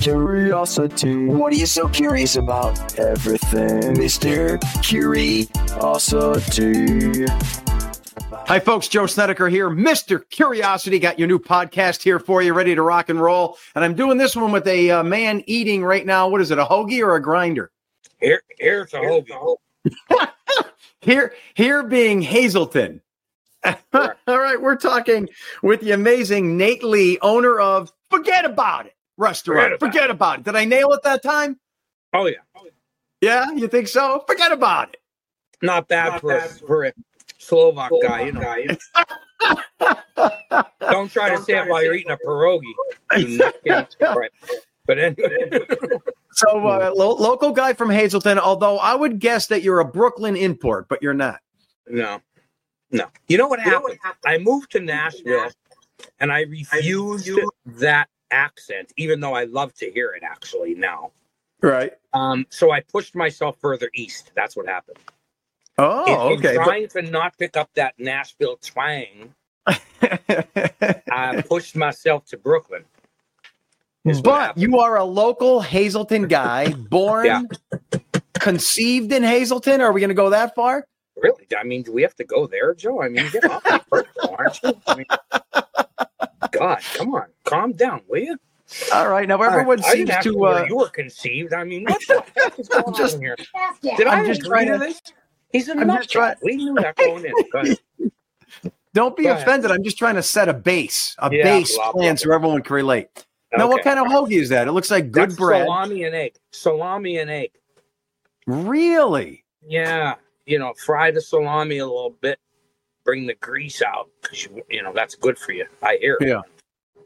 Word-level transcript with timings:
Curiosity. 0.00 1.26
What 1.26 1.52
are 1.52 1.56
you 1.56 1.66
so 1.66 1.88
curious 1.88 2.36
about? 2.36 2.98
Everything, 2.98 3.94
Mr. 3.94 4.60
Curiosity. 4.82 5.46
Hi, 8.46 8.60
folks. 8.60 8.88
Joe 8.88 9.06
Snedeker 9.06 9.48
here. 9.48 9.70
Mr. 9.70 10.28
Curiosity 10.30 10.98
got 10.98 11.18
your 11.18 11.28
new 11.28 11.38
podcast 11.38 12.02
here 12.02 12.18
for 12.18 12.42
you, 12.42 12.52
ready 12.54 12.74
to 12.74 12.82
rock 12.82 13.08
and 13.08 13.20
roll. 13.20 13.58
And 13.74 13.84
I'm 13.84 13.94
doing 13.94 14.18
this 14.18 14.36
one 14.36 14.52
with 14.52 14.66
a 14.66 14.90
uh, 14.90 15.02
man 15.02 15.42
eating 15.46 15.84
right 15.84 16.04
now. 16.04 16.28
What 16.28 16.40
is 16.40 16.50
it, 16.50 16.58
a 16.58 16.64
hoagie 16.64 17.02
or 17.02 17.16
a 17.16 17.22
grinder? 17.22 17.72
Here, 18.20 18.42
here's 18.58 18.92
a 18.94 18.98
hoagie. 18.98 19.56
here, 21.00 21.32
here 21.54 21.82
being 21.82 22.22
Hazleton. 22.22 23.00
All 23.64 24.12
right, 24.26 24.60
we're 24.60 24.76
talking 24.76 25.28
with 25.62 25.80
the 25.80 25.92
amazing 25.92 26.56
Nate 26.56 26.84
Lee, 26.84 27.18
owner 27.22 27.58
of 27.58 27.92
Forget 28.10 28.44
About 28.44 28.86
It 28.86 28.95
restaurant. 29.16 29.78
Forget 29.80 29.80
about 29.80 29.80
Forget 29.92 30.10
about 30.10 30.38
it. 30.40 30.44
Did 30.44 30.56
I 30.56 30.64
nail 30.64 30.92
it 30.92 31.02
that 31.04 31.22
time? 31.22 31.58
Oh 32.12 32.26
yeah, 32.26 32.36
Yeah, 33.20 33.50
you 33.52 33.68
think 33.68 33.88
so? 33.88 34.24
Forget 34.26 34.52
about 34.52 34.90
it. 34.94 35.00
not 35.62 35.88
bad 35.88 36.20
for 36.20 36.32
a, 36.36 36.42
for 36.48 36.84
a 36.84 36.92
Slovak 37.38 37.90
guy, 38.02 38.20
you 38.26 38.32
know. 38.32 38.76
Don't 40.80 41.10
try 41.10 41.30
to 41.34 41.42
say 41.42 41.58
it 41.58 41.68
while 41.68 41.82
you're 41.82 41.94
eating 41.94 42.12
a 42.12 42.16
pierogi. 42.18 42.62
You 43.16 43.86
But 44.86 44.98
anyway, 44.98 45.60
So, 46.32 46.66
uh, 46.66 46.92
lo- 46.94 47.14
local 47.14 47.50
guy 47.52 47.72
from 47.72 47.90
Hazleton, 47.90 48.38
although 48.38 48.78
I 48.78 48.94
would 48.94 49.18
guess 49.18 49.46
that 49.48 49.62
you're 49.62 49.80
a 49.80 49.84
Brooklyn 49.84 50.36
import, 50.36 50.86
but 50.88 51.02
you're 51.02 51.14
not. 51.14 51.40
no, 51.88 52.20
no. 52.90 53.06
You 53.28 53.38
know 53.38 53.48
what 53.48 53.60
happened? 53.60 53.98
I 54.24 54.38
moved 54.38 54.70
to 54.72 54.80
Nashville, 54.80 55.50
and 56.20 56.32
I 56.32 56.42
refused 56.42 57.28
that 57.66 58.08
accent, 58.36 58.92
even 58.96 59.18
though 59.20 59.34
I 59.34 59.44
love 59.44 59.72
to 59.74 59.90
hear 59.90 60.10
it. 60.12 60.22
Actually, 60.22 60.74
now. 60.74 61.10
Right. 61.62 61.92
Um, 62.12 62.46
so 62.50 62.70
I 62.70 62.80
pushed 62.80 63.14
myself 63.16 63.56
further 63.60 63.90
east. 63.94 64.30
That's 64.36 64.54
what 64.56 64.66
happened. 64.66 64.98
Oh, 65.78 66.28
In- 66.28 66.32
in 66.32 66.38
okay. 66.38 66.54
trying 66.54 66.88
to 66.88 67.02
not 67.02 67.36
pick 67.38 67.56
up 67.56 67.70
that 67.74 67.94
Nashville 67.98 68.56
twang, 68.62 69.34
I 69.66 71.42
pushed 71.48 71.76
myself 71.76 72.24
to 72.26 72.36
Brooklyn. 72.36 72.84
but 74.22 74.56
you 74.56 74.78
are 74.78 74.96
a 74.96 75.04
local 75.04 75.60
Hazleton 75.60 76.28
guy, 76.28 76.72
born, 76.72 77.26
Yeah. 77.26 77.42
conceived 78.34 79.12
in 79.12 79.22
Hazleton. 79.22 79.80
Are 79.80 79.92
we 79.92 80.00
going 80.00 80.08
to 80.08 80.14
go 80.14 80.30
that 80.30 80.54
far? 80.54 80.86
Really? 81.16 81.46
I 81.58 81.64
mean, 81.64 81.82
do 81.82 81.92
we 81.92 82.02
have 82.02 82.14
to 82.16 82.24
go 82.24 82.46
there, 82.46 82.74
Joe? 82.74 83.00
I 83.02 83.08
mean, 83.08 83.28
get 83.32 83.44
off 83.50 83.64
my 83.64 83.78
personal, 83.90 84.36
aren't 84.38 84.62
you? 84.62 84.80
I 84.86 84.94
mean, 84.96 85.06
God, 86.52 86.80
come 86.94 87.14
on, 87.14 87.25
calm 87.46 87.72
down, 87.72 88.02
will 88.08 88.18
you? 88.20 88.36
All 88.92 89.08
right. 89.08 89.26
Now, 89.28 89.40
everyone 89.40 89.78
I 89.80 89.82
seems 89.82 89.94
didn't 90.08 90.10
ask 90.10 90.24
you 90.26 90.32
to. 90.32 90.38
where 90.38 90.54
Uh, 90.64 90.66
you 90.66 90.76
were 90.76 90.88
conceived. 90.88 91.52
I 91.54 91.64
mean, 91.64 91.84
what 91.84 92.00
the 92.08 92.22
heck 92.36 92.58
is 92.58 92.68
going 92.68 92.94
just- 92.94 93.14
on 93.16 93.20
here? 93.22 93.36
Did 93.96 94.06
I'm 94.06 94.24
I 94.24 94.26
just 94.26 94.40
just 94.40 94.48
trying 94.50 94.66
trying 94.66 94.80
to- 94.80 94.86
this? 94.86 95.00
He's 95.52 95.68
a 95.68 95.72
I'm 95.76 95.88
just 95.88 96.10
trying- 96.10 96.34
We 96.42 96.56
knew 96.56 96.74
that 96.74 96.96
going 96.96 97.24
in. 97.24 97.76
Don't 98.92 99.14
be 99.16 99.24
Go 99.24 99.30
ahead. 99.32 99.42
offended. 99.42 99.70
I'm 99.70 99.82
just 99.84 99.98
trying 99.98 100.14
to 100.16 100.22
set 100.22 100.48
a 100.48 100.54
base, 100.54 101.14
a 101.18 101.28
Yeah, 101.32 101.42
base 101.44 101.76
blah, 101.76 101.92
blah, 101.92 102.00
plan 102.02 102.16
so 102.16 102.32
everyone 102.34 102.62
can 102.62 102.74
relate. 102.74 103.08
Now, 103.56 103.68
what 103.68 103.82
kind 103.84 103.98
of 103.98 104.06
hoagie 104.06 104.40
is 104.40 104.48
that? 104.50 104.66
It 104.68 104.72
looks 104.72 104.90
like 104.90 105.10
good 105.10 105.30
That's 105.30 105.36
bread. 105.36 105.64
Salami 105.66 106.04
and 106.04 106.14
egg. 106.14 106.34
Salami 106.50 107.18
and 107.18 107.30
egg. 107.30 107.50
Really? 108.46 109.44
Yeah, 109.66 110.14
you 110.46 110.58
know, 110.58 110.72
fry 110.74 111.10
the 111.10 111.20
salami 111.20 111.78
a 111.78 111.86
little 111.86 112.16
bit, 112.20 112.38
bring 113.04 113.26
the 113.26 113.34
grease 113.34 113.82
out 113.82 114.08
because 114.22 114.44
you, 114.44 114.62
you 114.70 114.82
know 114.82 114.92
that's 114.94 115.14
good 115.14 115.38
for 115.38 115.52
you. 115.52 115.66
I 115.82 115.96
hear. 116.00 116.16
Yeah. 116.20 116.42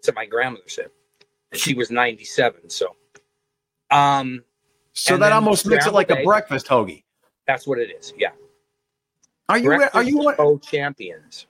What 0.05 0.15
my 0.15 0.27
grandmother 0.27 0.69
said. 0.69 0.91
She 1.53 1.75
was 1.75 1.91
ninety-seven, 1.91 2.71
so. 2.71 2.97
Um, 3.91 4.45
So 4.93 5.17
that 5.17 5.33
almost 5.33 5.67
makes 5.67 5.87
it 5.87 5.93
like 5.93 6.11
a 6.11 6.23
breakfast 6.23 6.67
hoagie. 6.67 7.05
that's 7.47 7.67
what 7.67 7.79
it 7.79 7.91
is. 7.91 8.13
Yeah. 8.17 8.31
Are 9.49 9.59
you 9.59 9.73
are 9.73 10.03
you 10.03 10.19
one, 10.19 10.61
champions? 10.61 11.47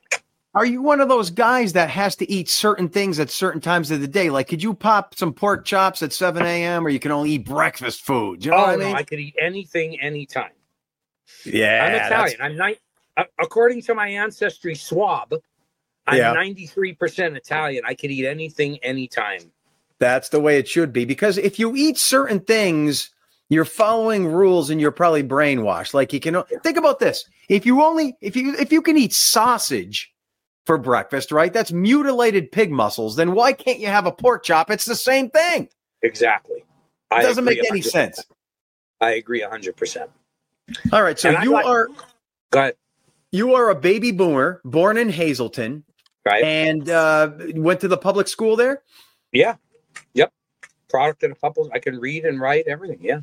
are 0.54 0.64
you 0.64 0.80
one 0.80 1.00
of 1.00 1.08
those 1.08 1.30
guys 1.30 1.74
that 1.74 1.90
has 1.90 2.16
to 2.16 2.30
eat 2.30 2.48
certain 2.48 2.88
things 2.88 3.20
at 3.20 3.30
certain 3.30 3.60
times 3.60 3.90
of 3.90 4.00
the 4.00 4.08
day? 4.08 4.30
Like, 4.30 4.48
could 4.48 4.62
you 4.62 4.72
pop 4.72 5.14
some 5.14 5.32
pork 5.34 5.64
chops 5.66 6.02
at 6.02 6.12
seven 6.12 6.44
a.m. 6.46 6.86
or 6.86 6.88
you 6.88 6.98
can 6.98 7.12
only 7.12 7.32
eat 7.32 7.44
breakfast 7.44 8.00
food? 8.00 8.42
You 8.44 8.52
know 8.52 8.56
oh 8.56 8.60
what 8.62 8.70
I 8.70 8.76
no. 8.76 8.94
I 8.94 9.02
could 9.02 9.20
eat 9.20 9.36
anything, 9.38 10.00
anytime. 10.00 10.52
yeah, 11.44 11.84
I'm 11.84 11.94
Italian. 12.06 12.40
I'm 12.40 12.56
ni- 12.56 12.78
uh, 13.18 13.24
according 13.38 13.82
to 13.82 13.94
my 13.94 14.08
ancestry 14.08 14.74
swab. 14.74 15.34
I'm 16.10 16.18
Yeah. 16.18 16.34
93% 16.34 17.36
Italian. 17.36 17.84
I 17.86 17.94
could 17.94 18.10
eat 18.10 18.26
anything, 18.26 18.78
anytime. 18.82 19.50
That's 19.98 20.30
the 20.30 20.40
way 20.40 20.58
it 20.58 20.68
should 20.68 20.92
be. 20.92 21.04
Because 21.04 21.36
if 21.38 21.58
you 21.58 21.74
eat 21.76 21.98
certain 21.98 22.40
things, 22.40 23.10
you're 23.50 23.64
following 23.64 24.26
rules 24.28 24.70
and 24.70 24.80
you're 24.80 24.90
probably 24.92 25.22
brainwashed. 25.22 25.92
Like 25.94 26.12
you 26.12 26.20
can 26.20 26.42
think 26.62 26.76
about 26.76 26.98
this. 27.00 27.24
If 27.48 27.66
you 27.66 27.82
only 27.82 28.16
if 28.20 28.34
you 28.36 28.54
if 28.54 28.72
you 28.72 28.80
can 28.80 28.96
eat 28.96 29.12
sausage 29.12 30.12
for 30.66 30.78
breakfast, 30.78 31.32
right? 31.32 31.52
That's 31.52 31.72
mutilated 31.72 32.50
pig 32.52 32.70
muscles, 32.70 33.16
then 33.16 33.32
why 33.32 33.52
can't 33.52 33.78
you 33.80 33.88
have 33.88 34.06
a 34.06 34.12
pork 34.12 34.42
chop? 34.44 34.70
It's 34.70 34.84
the 34.86 34.94
same 34.94 35.28
thing. 35.30 35.68
Exactly. 36.02 36.58
It 36.60 36.64
I 37.10 37.22
doesn't 37.22 37.44
make 37.44 37.58
any 37.58 37.80
100%. 37.80 37.84
sense. 37.90 38.24
I 39.00 39.12
agree 39.12 39.42
100%. 39.42 40.08
All 40.92 41.02
right. 41.02 41.18
So 41.18 41.30
And 41.30 41.42
you 41.44 41.52
like- 41.52 41.66
are 41.66 41.88
Go 42.52 42.60
ahead. 42.60 42.74
you 43.32 43.54
are 43.54 43.68
a 43.68 43.74
baby 43.74 44.12
boomer 44.12 44.60
born 44.64 44.96
in 44.96 45.08
Hazleton 45.10 45.84
Right? 46.26 46.44
and 46.44 46.88
uh, 46.90 47.30
went 47.54 47.80
to 47.80 47.88
the 47.88 47.96
public 47.96 48.28
school 48.28 48.54
there 48.56 48.82
yeah. 49.32 49.56
Yep. 50.14 50.32
Product 50.88 51.22
in 51.22 51.30
a 51.32 51.34
couple. 51.36 51.70
I 51.72 51.78
can 51.78 51.98
read 52.00 52.24
and 52.24 52.40
write 52.40 52.66
everything. 52.66 52.98
Yeah. 53.00 53.20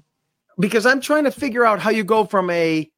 because 0.59 0.85
I'm 0.85 1.01
trying 1.01 1.25
to 1.25 1.31
figure 1.31 1.65
out 1.65 1.79
how 1.79 1.89
you 1.89 2.03
go 2.03 2.23
from 2.25 2.49
a 2.49 2.89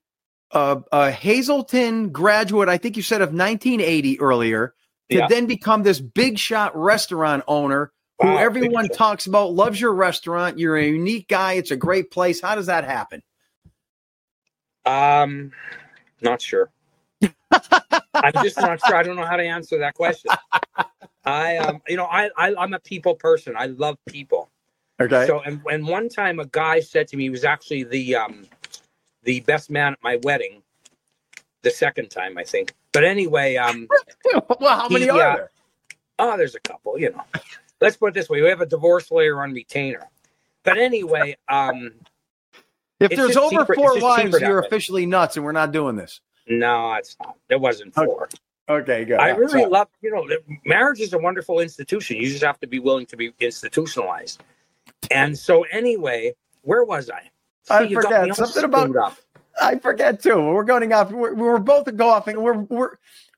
a, 0.52 0.82
a 0.92 1.12
Hazleton 1.12 2.10
graduate, 2.10 2.70
I 2.70 2.78
think 2.78 2.98
you 2.98 3.04
said 3.04 3.22
of 3.22 3.30
1980 3.30 4.20
earlier, 4.20 4.74
to 5.10 5.18
Yeah. 5.18 5.28
then 5.28 5.46
become 5.46 5.84
this 5.84 6.00
big 6.00 6.38
shot 6.40 6.76
restaurant 6.76 7.44
owner 7.48 7.92
who 8.20 8.28
Wow, 8.28 8.36
big 8.38 8.42
everyone 8.46 8.90
talks 8.90 9.26
about, 9.28 9.54
loves 9.54 9.80
your 9.80 9.94
restaurant. 9.94 10.58
You're 10.60 10.78
a 10.78 10.88
unique 10.88 11.28
guy. 11.28 11.54
It's 11.54 11.72
a 11.72 11.76
great 11.78 12.12
place. 12.12 12.42
How 12.42 12.56
does 12.56 12.66
that 12.68 12.84
happen? 12.84 13.22
Um, 14.86 15.52
not 16.22 16.42
sure. 16.42 16.72
I'm 18.14 18.34
just 18.44 18.58
not 18.58 18.80
sure. 18.86 18.96
I 18.96 19.04
don't 19.04 19.16
know 19.16 19.26
how 19.26 19.38
to 19.38 19.44
answer 19.44 19.80
that 19.80 19.96
question. 19.96 20.32
I 21.26 21.58
um, 21.58 21.82
you 21.88 21.98
know, 21.98 22.06
I, 22.06 22.30
I 22.38 22.56
I'm 22.58 22.74
a 22.74 22.80
people 22.80 23.16
person. 23.16 23.56
I 23.58 23.68
love 23.68 23.98
people. 24.08 24.50
Okay. 25.00 25.26
So 25.28 25.42
and, 25.42 25.62
and 25.72 25.88
one 25.88 26.10
time 26.10 26.40
a 26.40 26.46
guy 26.46 26.80
said 26.80 27.08
to 27.10 27.18
me, 27.18 27.24
he 27.24 27.30
was 27.30 27.44
actually 27.44 27.84
the 27.84 28.16
um 28.16 28.46
the 29.24 29.42
best 29.42 29.70
man 29.70 29.94
at 29.94 30.00
my 30.04 30.20
wedding. 30.24 30.62
The 31.62 31.72
second 31.72 32.10
time, 32.10 32.38
I 32.38 32.44
think. 32.44 32.74
But 32.94 33.04
anyway, 33.04 33.56
um 33.58 33.88
well, 34.60 34.78
how 34.78 34.90
many 34.90 35.06
he, 35.06 35.10
are 35.10 35.20
uh, 35.22 35.36
there? 35.36 35.52
oh, 36.20 36.38
there's 36.38 36.56
a 36.56 36.60
couple, 36.60 37.00
you 37.00 37.12
know. 37.12 37.24
Let's 37.82 37.98
put 37.98 38.08
it 38.08 38.14
this 38.14 38.30
way: 38.30 38.42
we 38.42 38.50
have 38.50 38.62
a 38.62 38.66
divorce 38.66 39.10
lawyer 39.12 39.42
on 39.42 39.54
retainer. 39.54 40.08
But 40.64 40.78
anyway, 40.78 41.38
um, 41.48 41.94
If 43.00 43.12
there's 43.12 43.38
over 43.38 43.62
secret- 43.62 43.76
four 43.76 44.00
wives, 44.00 44.40
you're 44.40 44.60
officially 44.60 45.06
nuts, 45.06 45.38
and 45.38 45.46
we're 45.46 45.54
not 45.54 45.72
doing 45.72 45.96
this. 45.96 46.20
No, 46.50 46.94
it's 46.96 47.16
not. 47.20 47.36
It 47.50 47.60
wasn't 47.62 47.98
Okay. 47.98 48.06
four. 48.06 48.30
Okay, 48.68 49.04
good. 49.06 49.20
I 49.20 49.30
really 49.30 49.66
love, 49.66 49.88
you 50.02 50.12
know, 50.12 50.28
marriage 50.66 51.00
is 51.00 51.14
a 51.14 51.18
wonderful 51.18 51.60
institution. 51.60 52.18
You 52.18 52.30
just 52.30 52.44
have 52.44 52.60
to 52.60 52.68
be 52.68 52.78
willing 52.80 53.08
to 53.08 53.18
be 53.18 53.34
institutionalized. 53.40 54.44
And 55.10 55.36
so, 55.38 55.64
anyway, 55.72 56.36
where 56.62 56.84
was 56.84 57.10
I? 57.10 57.32
I 57.70 57.82
you 57.82 57.96
got 57.96 58.04
forget. 58.04 58.28
me 58.28 58.34
Something 58.34 58.64
about- 58.66 58.96
up. 58.96 59.18
I 59.62 59.78
forget 59.80 60.22
too. 60.22 60.40
We're 60.40 60.64
going 60.64 60.94
off. 60.94 61.12
We're, 61.12 61.34
we're 61.34 61.58
both 61.60 61.94
golfing. 61.98 62.40
We're 62.42 62.60
we're 62.60 62.92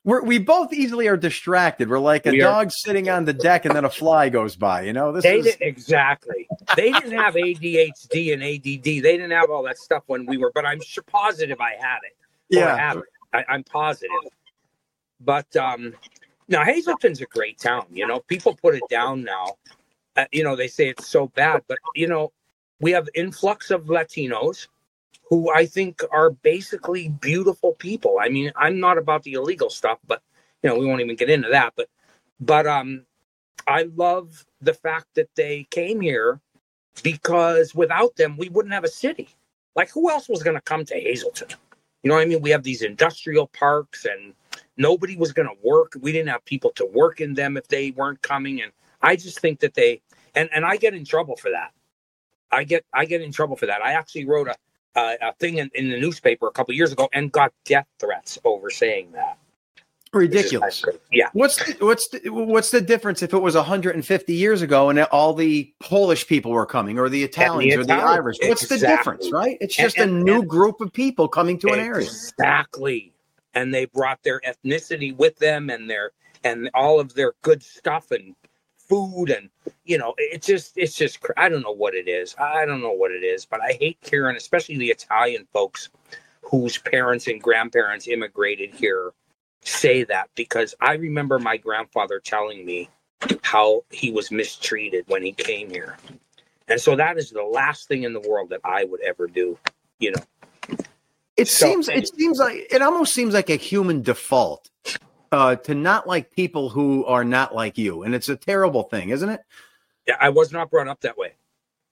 we're 0.04 0.22
we 0.22 0.38
both 0.38 0.72
easily 0.72 1.08
are 1.08 1.16
distracted. 1.16 1.88
We're 1.88 1.98
like 1.98 2.26
a 2.26 2.30
We 2.30 2.42
are. 2.42 2.52
dog 2.64 2.70
sitting 2.70 3.08
on 3.08 3.24
the 3.24 3.32
deck, 3.32 3.64
and 3.64 3.74
then 3.74 3.84
a 3.84 3.90
fly 3.90 4.28
goes 4.28 4.54
by. 4.54 4.82
You 4.82 4.92
know, 4.92 5.10
this 5.12 5.24
They 5.24 5.38
is 5.38 5.46
didn't 5.46 5.62
exactly. 5.62 6.46
They 6.76 6.92
didn't 6.92 7.12
have 7.12 7.34
ADHD 7.34 8.32
and 8.34 8.42
ADD. 8.42 8.84
They 8.84 9.16
didn't 9.16 9.32
have 9.32 9.50
all 9.50 9.64
that 9.64 9.78
stuff 9.78 10.04
when 10.06 10.24
we 10.26 10.36
were. 10.36 10.52
But 10.54 10.64
I'm 10.64 10.80
sure 10.82 11.02
positive 11.04 11.60
I 11.60 11.72
had 11.80 11.98
it. 12.04 12.16
Yeah. 12.52 13.00
I, 13.32 13.44
I'm 13.48 13.64
positive. 13.64 14.10
But 15.20 15.54
um, 15.56 15.94
now 16.48 16.64
Hazleton's 16.64 17.20
a 17.20 17.26
great 17.26 17.58
town. 17.58 17.86
You 17.90 18.06
know, 18.06 18.20
people 18.20 18.54
put 18.54 18.74
it 18.74 18.82
down 18.90 19.24
now. 19.24 19.54
Uh, 20.16 20.26
you 20.32 20.44
know, 20.44 20.54
they 20.54 20.68
say 20.68 20.88
it's 20.88 21.08
so 21.08 21.28
bad, 21.28 21.62
but 21.68 21.78
you 21.94 22.06
know, 22.06 22.32
we 22.80 22.90
have 22.90 23.08
influx 23.14 23.70
of 23.70 23.84
Latinos 23.84 24.68
who 25.24 25.50
I 25.50 25.64
think 25.64 26.02
are 26.10 26.30
basically 26.30 27.08
beautiful 27.08 27.72
people. 27.74 28.18
I 28.20 28.28
mean, 28.28 28.52
I'm 28.56 28.78
not 28.78 28.98
about 28.98 29.22
the 29.22 29.32
illegal 29.32 29.70
stuff, 29.70 29.98
but 30.06 30.20
you 30.62 30.68
know, 30.68 30.78
we 30.78 30.84
won't 30.84 31.00
even 31.00 31.16
get 31.16 31.30
into 31.30 31.48
that. 31.48 31.72
But 31.74 31.88
but 32.40 32.66
um, 32.66 33.06
I 33.66 33.88
love 33.96 34.44
the 34.60 34.74
fact 34.74 35.06
that 35.14 35.30
they 35.34 35.66
came 35.70 36.00
here 36.00 36.40
because 37.02 37.74
without 37.74 38.16
them, 38.16 38.36
we 38.36 38.48
wouldn't 38.50 38.74
have 38.74 38.84
a 38.84 38.88
city. 38.88 39.28
Like, 39.74 39.90
who 39.90 40.10
else 40.10 40.28
was 40.28 40.42
going 40.42 40.56
to 40.56 40.60
come 40.60 40.84
to 40.84 41.00
Hazleton? 41.00 41.48
You 42.02 42.10
know 42.10 42.16
what 42.16 42.22
I 42.22 42.26
mean? 42.26 42.42
We 42.42 42.50
have 42.50 42.64
these 42.64 42.82
industrial 42.82 43.48
parks 43.48 44.06
and 44.06 44.34
nobody 44.78 45.16
was 45.16 45.32
going 45.32 45.48
to 45.48 45.56
work. 45.62 45.94
We 46.00 46.12
didn't 46.12 46.30
have 46.30 46.44
people 46.46 46.72
to 46.76 46.86
work 46.86 47.20
in 47.20 47.34
them 47.34 47.56
if 47.58 47.68
they 47.68 47.92
weren't 47.92 48.22
coming. 48.22 48.62
And 48.62 48.72
I 49.02 49.16
just 49.16 49.40
think 49.40 49.60
that 49.60 49.74
they, 49.74 50.02
and 50.34 50.48
and 50.54 50.64
I 50.64 50.76
get 50.78 50.94
in 50.94 51.04
trouble 51.04 51.36
for 51.36 51.50
that. 51.50 51.72
I 52.50 52.64
get 52.64 52.84
I 52.92 53.04
get 53.04 53.22
in 53.22 53.32
trouble 53.32 53.56
for 53.56 53.66
that. 53.66 53.82
I 53.82 53.92
actually 53.92 54.26
wrote 54.26 54.48
a 54.48 54.56
a, 54.96 55.16
a 55.22 55.34
thing 55.34 55.58
in, 55.58 55.70
in 55.74 55.90
the 55.90 56.00
newspaper 56.00 56.48
a 56.48 56.52
couple 56.52 56.74
years 56.74 56.92
ago 56.92 57.08
and 57.12 57.32
got 57.32 57.52
death 57.64 57.86
threats 58.00 58.38
over 58.44 58.70
saying 58.70 59.12
that. 59.12 59.38
Ridiculous. 60.12 60.84
Yeah. 61.10 61.28
What's 61.32 61.56
the, 61.56 61.84
what's 61.84 62.08
the, 62.08 62.28
what's 62.28 62.70
the 62.70 62.82
difference 62.82 63.22
if 63.22 63.32
it 63.32 63.38
was 63.38 63.54
150 63.54 64.32
years 64.34 64.60
ago 64.60 64.90
and 64.90 65.00
all 65.04 65.32
the 65.32 65.72
Polish 65.80 66.26
people 66.26 66.50
were 66.52 66.66
coming 66.66 66.98
or 66.98 67.08
the 67.08 67.24
Italians 67.24 67.76
or 67.76 67.84
the 67.84 67.94
Irish? 67.94 68.36
What's 68.42 68.68
the 68.68 68.76
difference, 68.78 69.30
right? 69.32 69.56
It's 69.60 69.78
And- 69.78 69.86
just 69.86 69.98
a 69.98 70.06
new 70.06 70.40
and- 70.40 70.48
group 70.48 70.80
of 70.82 70.92
people 70.92 71.28
coming 71.28 71.58
to 71.60 71.68
an 71.68 71.80
area. 71.80 72.06
Exactly. 72.06 73.12
And 73.54 73.72
they 73.72 73.86
brought 73.86 74.22
their 74.22 74.40
ethnicity 74.40 75.16
with 75.16 75.38
them 75.38 75.70
and 75.70 75.88
their 75.88 76.12
and 76.44 76.68
all 76.74 77.00
of 77.00 77.14
their 77.14 77.32
good 77.42 77.62
stuff 77.62 78.10
and 78.10 78.34
food 78.76 79.30
and 79.30 79.48
you 79.84 79.96
know 79.96 80.12
it's 80.18 80.46
just 80.46 80.72
it's 80.76 80.94
just 80.94 81.18
I 81.38 81.48
don't 81.48 81.62
know 81.62 81.72
what 81.74 81.94
it 81.94 82.08
is. 82.08 82.34
I 82.38 82.66
don't 82.66 82.82
know 82.82 82.92
what 82.92 83.12
it 83.12 83.22
is, 83.22 83.46
but 83.46 83.60
I 83.62 83.72
hate 83.80 83.96
hearing 84.02 84.36
especially 84.36 84.76
the 84.76 84.90
Italian 84.90 85.46
folks 85.52 85.88
whose 86.42 86.76
parents 86.76 87.28
and 87.28 87.40
grandparents 87.40 88.08
immigrated 88.08 88.74
here 88.74 89.12
say 89.62 90.04
that 90.04 90.28
because 90.34 90.74
I 90.80 90.94
remember 90.94 91.38
my 91.38 91.56
grandfather 91.56 92.20
telling 92.20 92.64
me 92.64 92.88
how 93.42 93.84
he 93.90 94.10
was 94.10 94.30
mistreated 94.30 95.04
when 95.08 95.22
he 95.22 95.32
came 95.32 95.70
here. 95.70 95.96
And 96.68 96.80
so 96.80 96.96
that 96.96 97.18
is 97.18 97.30
the 97.30 97.42
last 97.42 97.88
thing 97.88 98.02
in 98.04 98.12
the 98.12 98.20
world 98.20 98.50
that 98.50 98.60
I 98.64 98.84
would 98.84 99.00
ever 99.02 99.26
do, 99.26 99.58
you 99.98 100.12
know. 100.12 100.76
It 101.36 101.48
So- 101.48 101.66
seems 101.66 101.88
it 101.88 102.08
seems 102.08 102.38
like 102.38 102.66
it 102.70 102.82
almost 102.82 103.14
seems 103.14 103.34
like 103.34 103.50
a 103.50 103.56
human 103.56 104.02
default 104.02 104.70
uh, 105.30 105.56
to 105.56 105.74
not 105.74 106.06
like 106.06 106.30
people 106.30 106.68
who 106.68 107.04
are 107.06 107.24
not 107.24 107.54
like 107.54 107.78
you, 107.78 108.02
and 108.02 108.14
it's 108.14 108.28
a 108.28 108.36
terrible 108.36 108.82
thing, 108.84 109.10
isn't 109.10 109.28
it? 109.30 109.40
Yeah, 110.06 110.16
I 110.20 110.28
was 110.28 110.52
not 110.52 110.70
brought 110.70 110.88
up 110.88 111.00
that 111.00 111.16
way. 111.16 111.32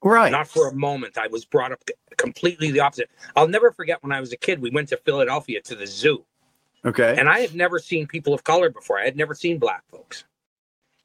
Right. 0.03 0.31
Not 0.31 0.47
for 0.47 0.67
a 0.67 0.73
moment. 0.73 1.17
I 1.17 1.27
was 1.27 1.45
brought 1.45 1.71
up 1.71 1.83
completely 2.17 2.71
the 2.71 2.79
opposite. 2.81 3.09
I'll 3.35 3.47
never 3.47 3.71
forget 3.71 4.01
when 4.03 4.11
I 4.11 4.19
was 4.19 4.31
a 4.31 4.37
kid, 4.37 4.59
we 4.61 4.69
went 4.69 4.89
to 4.89 4.97
Philadelphia 4.97 5.61
to 5.61 5.75
the 5.75 5.87
zoo, 5.87 6.23
okay. 6.85 7.15
and 7.17 7.29
I 7.29 7.39
had 7.39 7.55
never 7.55 7.79
seen 7.79 8.07
people 8.07 8.33
of 8.33 8.43
color 8.43 8.69
before. 8.69 8.99
I 8.99 9.05
had 9.05 9.17
never 9.17 9.33
seen 9.33 9.59
black 9.59 9.83
folks. 9.89 10.23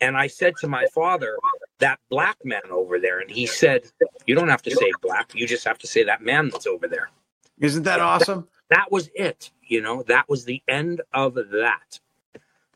And 0.01 0.17
I 0.17 0.27
said 0.27 0.55
to 0.61 0.69
my 0.69 0.87
father, 0.95 1.39
that 1.79 1.99
black 2.11 2.37
man 2.45 2.63
over 2.71 2.99
there, 2.99 3.21
and 3.21 3.31
he 3.31 3.47
said, 3.47 3.91
You 4.27 4.35
don't 4.35 4.49
have 4.49 4.63
to 4.63 4.71
say 4.71 4.91
black, 5.03 5.35
you 5.35 5.47
just 5.47 5.65
have 5.65 5.79
to 5.79 5.87
say 5.87 6.05
that 6.05 6.23
man 6.23 6.51
that's 6.51 6.67
over 6.67 6.87
there. 6.87 7.11
Isn't 7.59 7.85
that 7.85 8.01
awesome? 8.01 8.49
That 8.71 8.91
was 8.91 9.09
it. 9.15 9.51
You 9.63 9.81
know, 9.81 10.03
that 10.05 10.29
was 10.29 10.45
the 10.45 10.63
end 10.69 11.01
of 11.13 11.35
that. 11.35 12.01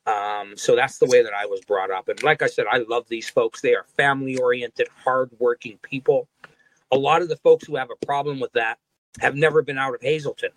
Um, 0.06 0.56
so 0.56 0.74
that's 0.74 0.98
the 0.98 1.06
way 1.06 1.22
that 1.22 1.34
I 1.34 1.46
was 1.46 1.60
brought 1.60 1.90
up. 1.90 2.08
And 2.08 2.22
like 2.22 2.42
I 2.42 2.46
said, 2.46 2.66
I 2.70 2.78
love 2.88 3.06
these 3.08 3.28
folks. 3.28 3.60
They 3.60 3.74
are 3.74 3.84
family 3.96 4.36
oriented, 4.38 4.88
hardworking 5.04 5.78
people. 5.82 6.28
A 6.90 6.96
lot 6.96 7.22
of 7.22 7.28
the 7.28 7.36
folks 7.36 7.66
who 7.66 7.76
have 7.76 7.90
a 7.90 8.06
problem 8.06 8.40
with 8.40 8.52
that 8.54 8.78
have 9.20 9.34
never 9.34 9.62
been 9.62 9.78
out 9.78 9.94
of 9.94 10.02
Hazleton. 10.02 10.50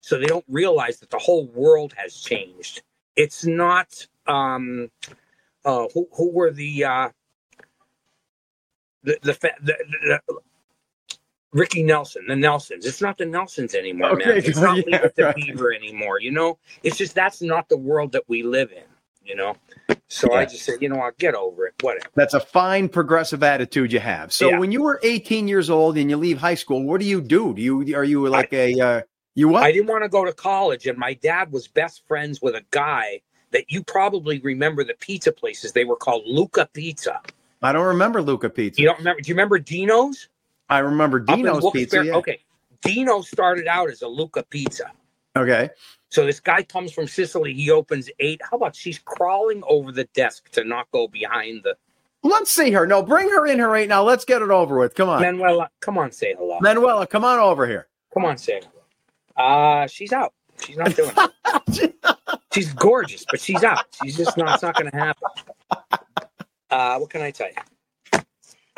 So 0.00 0.18
they 0.18 0.26
don't 0.26 0.44
realize 0.48 1.00
that 1.00 1.10
the 1.10 1.18
whole 1.18 1.46
world 1.48 1.94
has 1.96 2.14
changed. 2.16 2.82
It's 3.16 3.44
not 3.44 4.06
um 4.26 4.90
uh 5.64 5.86
who 5.94 6.08
who 6.16 6.30
were 6.30 6.50
the 6.50 6.84
uh 6.84 7.08
the 9.02 9.18
the, 9.22 9.32
the, 9.32 9.50
the, 9.62 10.20
the 10.28 10.38
Ricky 11.52 11.82
Nelson, 11.82 12.24
the 12.28 12.36
Nelsons. 12.36 12.84
It's 12.84 13.00
not 13.00 13.16
the 13.16 13.24
Nelsons 13.24 13.74
anymore, 13.74 14.16
man. 14.16 14.28
Okay, 14.28 14.38
It's 14.48 14.60
not 14.60 14.76
yeah, 14.76 14.82
Leave 14.86 15.04
It 15.04 15.16
to 15.16 15.24
right. 15.24 15.34
Beaver 15.36 15.72
anymore. 15.72 16.20
You 16.20 16.30
know, 16.30 16.58
it's 16.82 16.96
just 16.96 17.14
that's 17.14 17.40
not 17.40 17.68
the 17.68 17.76
world 17.76 18.12
that 18.12 18.24
we 18.28 18.42
live 18.42 18.70
in. 18.72 18.84
You 19.24 19.36
know, 19.36 19.56
so 20.08 20.32
I 20.32 20.46
just 20.46 20.64
said, 20.64 20.76
you 20.80 20.88
know 20.88 20.96
what, 20.96 21.18
get 21.18 21.34
over 21.34 21.66
it. 21.66 21.74
Whatever. 21.82 22.06
That's 22.14 22.32
a 22.32 22.40
fine 22.40 22.88
progressive 22.88 23.42
attitude 23.42 23.92
you 23.92 24.00
have. 24.00 24.32
So 24.32 24.48
Yeah. 24.48 24.58
when 24.58 24.72
you 24.72 24.82
were 24.82 24.98
18 25.02 25.48
years 25.48 25.68
old 25.68 25.98
and 25.98 26.08
you 26.08 26.16
leave 26.16 26.38
high 26.38 26.54
school, 26.54 26.82
what 26.82 26.98
do 26.98 27.06
you 27.06 27.20
do? 27.20 27.52
Do 27.52 27.60
you 27.60 27.94
are 27.94 28.04
you 28.04 28.26
like 28.26 28.52
a 28.54 28.80
uh, 28.80 29.00
you 29.38 29.48
what? 29.48 29.62
I 29.62 29.70
didn't 29.70 29.86
want 29.86 30.02
to 30.02 30.08
go 30.08 30.24
to 30.24 30.32
college, 30.32 30.88
and 30.88 30.98
my 30.98 31.14
dad 31.14 31.52
was 31.52 31.68
best 31.68 32.02
friends 32.08 32.42
with 32.42 32.56
a 32.56 32.64
guy 32.72 33.20
that 33.52 33.70
you 33.70 33.84
probably 33.84 34.40
remember 34.40 34.82
the 34.82 34.94
pizza 34.94 35.30
places. 35.30 35.70
They 35.70 35.84
were 35.84 35.94
called 35.94 36.24
Luca 36.26 36.68
Pizza. 36.72 37.20
I 37.62 37.70
don't 37.70 37.86
remember 37.86 38.20
Luca 38.20 38.50
Pizza. 38.50 38.82
You 38.82 38.88
don't 38.88 38.98
remember? 38.98 39.20
Do 39.20 39.28
you 39.28 39.34
remember 39.34 39.60
Dino's? 39.60 40.28
I 40.68 40.80
remember 40.80 41.20
Dino's 41.20 41.64
Pizza. 41.72 42.04
Yeah. 42.04 42.16
Okay, 42.16 42.40
Dino 42.82 43.20
started 43.20 43.68
out 43.68 43.90
as 43.90 44.02
a 44.02 44.08
Luca 44.08 44.42
Pizza. 44.42 44.90
Okay. 45.36 45.70
So 46.08 46.26
this 46.26 46.40
guy 46.40 46.64
comes 46.64 46.90
from 46.90 47.06
Sicily. 47.06 47.54
He 47.54 47.70
opens 47.70 48.10
eight. 48.18 48.40
How 48.42 48.56
about 48.56 48.74
she's 48.74 48.98
crawling 48.98 49.62
over 49.68 49.92
the 49.92 50.04
desk 50.14 50.50
to 50.50 50.64
not 50.64 50.90
go 50.90 51.06
behind 51.06 51.62
the 51.62 51.76
Let's 52.24 52.50
see 52.50 52.72
her. 52.72 52.88
No, 52.88 53.04
bring 53.04 53.28
her 53.28 53.46
in 53.46 53.58
here 53.58 53.70
right 53.70 53.88
now. 53.88 54.02
Let's 54.02 54.24
get 54.24 54.42
it 54.42 54.50
over 54.50 54.76
with. 54.76 54.96
Come 54.96 55.08
on. 55.08 55.20
Manuela? 55.20 55.70
Come 55.78 55.96
on, 55.96 56.10
say 56.10 56.34
hello. 56.36 56.58
Manuela, 56.60 57.06
come 57.06 57.24
on 57.24 57.38
over 57.38 57.68
here. 57.68 57.86
Come 58.12 58.24
on, 58.24 58.36
say 58.36 58.60
hello. 58.60 58.77
Uh, 59.38 59.86
she's 59.86 60.12
out. 60.12 60.34
She's 60.64 60.76
not 60.76 60.94
doing 60.94 61.12
it. 61.16 61.94
She's 62.52 62.72
gorgeous, 62.72 63.24
but 63.30 63.40
she's 63.40 63.62
out. 63.62 63.84
She's 64.02 64.16
just 64.16 64.36
not. 64.36 64.54
It's 64.54 64.62
not 64.62 64.74
going 64.74 64.90
to 64.90 64.96
happen. 64.96 65.28
Uh, 66.70 66.98
what 66.98 67.08
can 67.10 67.20
I 67.22 67.30
tell 67.30 67.46
you? 67.48 68.20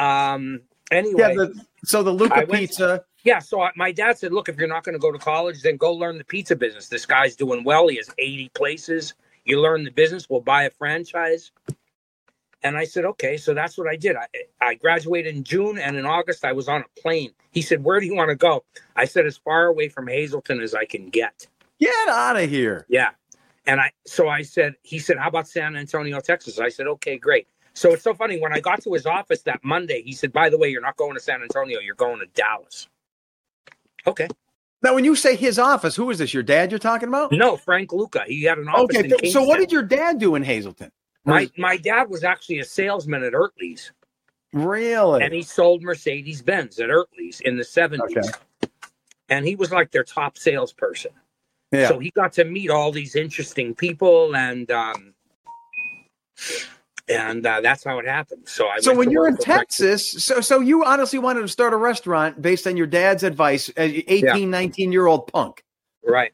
Um. 0.04 0.60
Anyway, 0.90 1.20
yeah, 1.20 1.28
the, 1.34 1.64
so 1.84 2.02
the 2.02 2.10
Luca 2.10 2.34
went- 2.34 2.50
Pizza. 2.52 3.04
yeah. 3.24 3.38
So 3.38 3.62
I, 3.62 3.70
my 3.76 3.90
dad 3.92 4.18
said, 4.18 4.32
"Look, 4.32 4.48
if 4.50 4.56
you're 4.58 4.68
not 4.68 4.84
going 4.84 4.92
to 4.94 4.98
go 4.98 5.10
to 5.12 5.18
college, 5.18 5.62
then 5.62 5.76
go 5.78 5.92
learn 5.94 6.18
the 6.18 6.24
pizza 6.24 6.54
business. 6.56 6.88
This 6.88 7.06
guy's 7.06 7.36
doing 7.36 7.64
well. 7.64 7.88
He 7.88 7.96
has 7.96 8.10
80 8.18 8.50
places. 8.50 9.14
You 9.44 9.60
learn 9.60 9.84
the 9.84 9.90
business. 9.90 10.28
We'll 10.28 10.40
buy 10.42 10.64
a 10.64 10.70
franchise." 10.70 11.50
And 12.62 12.76
I 12.76 12.84
said, 12.84 13.04
"Okay." 13.04 13.36
So 13.36 13.54
that's 13.54 13.78
what 13.78 13.88
I 13.88 13.96
did. 13.96 14.16
I 14.16 14.26
I 14.60 14.74
graduated 14.74 15.34
in 15.34 15.44
June, 15.44 15.78
and 15.78 15.96
in 15.96 16.06
August 16.06 16.44
I 16.44 16.52
was 16.52 16.68
on 16.68 16.82
a 16.82 17.00
plane. 17.00 17.32
He 17.50 17.62
said, 17.62 17.84
"Where 17.84 18.00
do 18.00 18.06
you 18.06 18.14
want 18.14 18.30
to 18.30 18.36
go?" 18.36 18.64
I 18.96 19.04
said, 19.04 19.26
"As 19.26 19.36
far 19.36 19.66
away 19.66 19.88
from 19.88 20.06
Hazleton 20.06 20.60
as 20.60 20.74
I 20.74 20.84
can 20.84 21.08
get." 21.08 21.46
Get 21.80 22.08
out 22.08 22.36
of 22.36 22.50
here. 22.50 22.84
Yeah. 22.88 23.10
And 23.66 23.80
I 23.80 23.90
so 24.06 24.28
I 24.28 24.42
said, 24.42 24.74
he 24.82 24.98
said, 24.98 25.16
How 25.18 25.28
about 25.28 25.48
San 25.48 25.76
Antonio, 25.76 26.20
Texas? 26.20 26.58
I 26.58 26.68
said, 26.68 26.86
Okay, 26.86 27.18
great. 27.18 27.46
So 27.72 27.92
it's 27.92 28.02
so 28.02 28.12
funny. 28.14 28.40
When 28.40 28.52
I 28.52 28.60
got 28.60 28.82
to 28.82 28.92
his 28.92 29.06
office 29.06 29.42
that 29.42 29.60
Monday, 29.62 30.02
he 30.02 30.12
said, 30.12 30.32
By 30.32 30.50
the 30.50 30.58
way, 30.58 30.68
you're 30.68 30.82
not 30.82 30.96
going 30.96 31.14
to 31.14 31.20
San 31.20 31.42
Antonio, 31.42 31.80
you're 31.80 31.94
going 31.94 32.20
to 32.20 32.26
Dallas. 32.34 32.88
Okay. 34.06 34.28
Now, 34.82 34.94
when 34.94 35.04
you 35.04 35.14
say 35.14 35.36
his 35.36 35.58
office, 35.58 35.94
who 35.94 36.10
is 36.10 36.18
this? 36.18 36.32
Your 36.32 36.42
dad 36.42 36.72
you're 36.72 36.78
talking 36.78 37.08
about? 37.08 37.32
No, 37.32 37.56
Frank 37.56 37.92
Luca. 37.92 38.24
He 38.26 38.44
had 38.44 38.58
an 38.58 38.68
office 38.68 38.96
Okay. 38.96 39.30
So 39.30 39.42
what 39.44 39.58
did 39.58 39.70
your 39.70 39.82
dad 39.82 40.18
do 40.18 40.34
in 40.36 40.42
Hazleton? 40.42 40.90
My 41.24 41.50
my 41.56 41.76
dad 41.76 42.08
was 42.08 42.24
actually 42.24 42.58
a 42.60 42.64
salesman 42.64 43.22
at 43.22 43.32
Ertley's 43.32 43.92
Really? 44.52 45.22
and 45.22 45.32
he 45.32 45.42
sold 45.42 45.82
Mercedes 45.82 46.42
Benz 46.42 46.80
at 46.80 46.88
Ertley's 46.90 47.40
in 47.40 47.56
the 47.56 47.62
70s. 47.62 48.00
Okay. 48.00 48.28
And 49.28 49.46
he 49.46 49.54
was 49.54 49.70
like 49.70 49.92
their 49.92 50.02
top 50.02 50.36
salesperson. 50.36 51.12
yeah. 51.70 51.88
So 51.88 51.98
he 52.00 52.10
got 52.10 52.32
to 52.32 52.44
meet 52.44 52.68
all 52.70 52.90
these 52.90 53.14
interesting 53.14 53.74
people 53.74 54.34
and 54.34 54.70
um 54.70 55.14
and 57.08 57.44
uh, 57.44 57.60
that's 57.60 57.82
how 57.84 57.98
it 57.98 58.06
happened. 58.06 58.48
So 58.48 58.68
I 58.68 58.78
so 58.80 58.94
when 58.94 59.10
you're 59.10 59.26
in 59.28 59.36
Texas, 59.36 60.10
so 60.24 60.40
so 60.40 60.60
you 60.60 60.84
honestly 60.84 61.18
wanted 61.18 61.42
to 61.42 61.48
start 61.48 61.72
a 61.72 61.76
restaurant 61.76 62.40
based 62.40 62.66
on 62.66 62.76
your 62.76 62.86
dad's 62.86 63.22
advice, 63.24 63.68
as 63.70 63.90
18, 64.06 64.48
19 64.48 64.92
year 64.92 65.06
old 65.06 65.26
punk. 65.26 65.64
Right. 66.06 66.32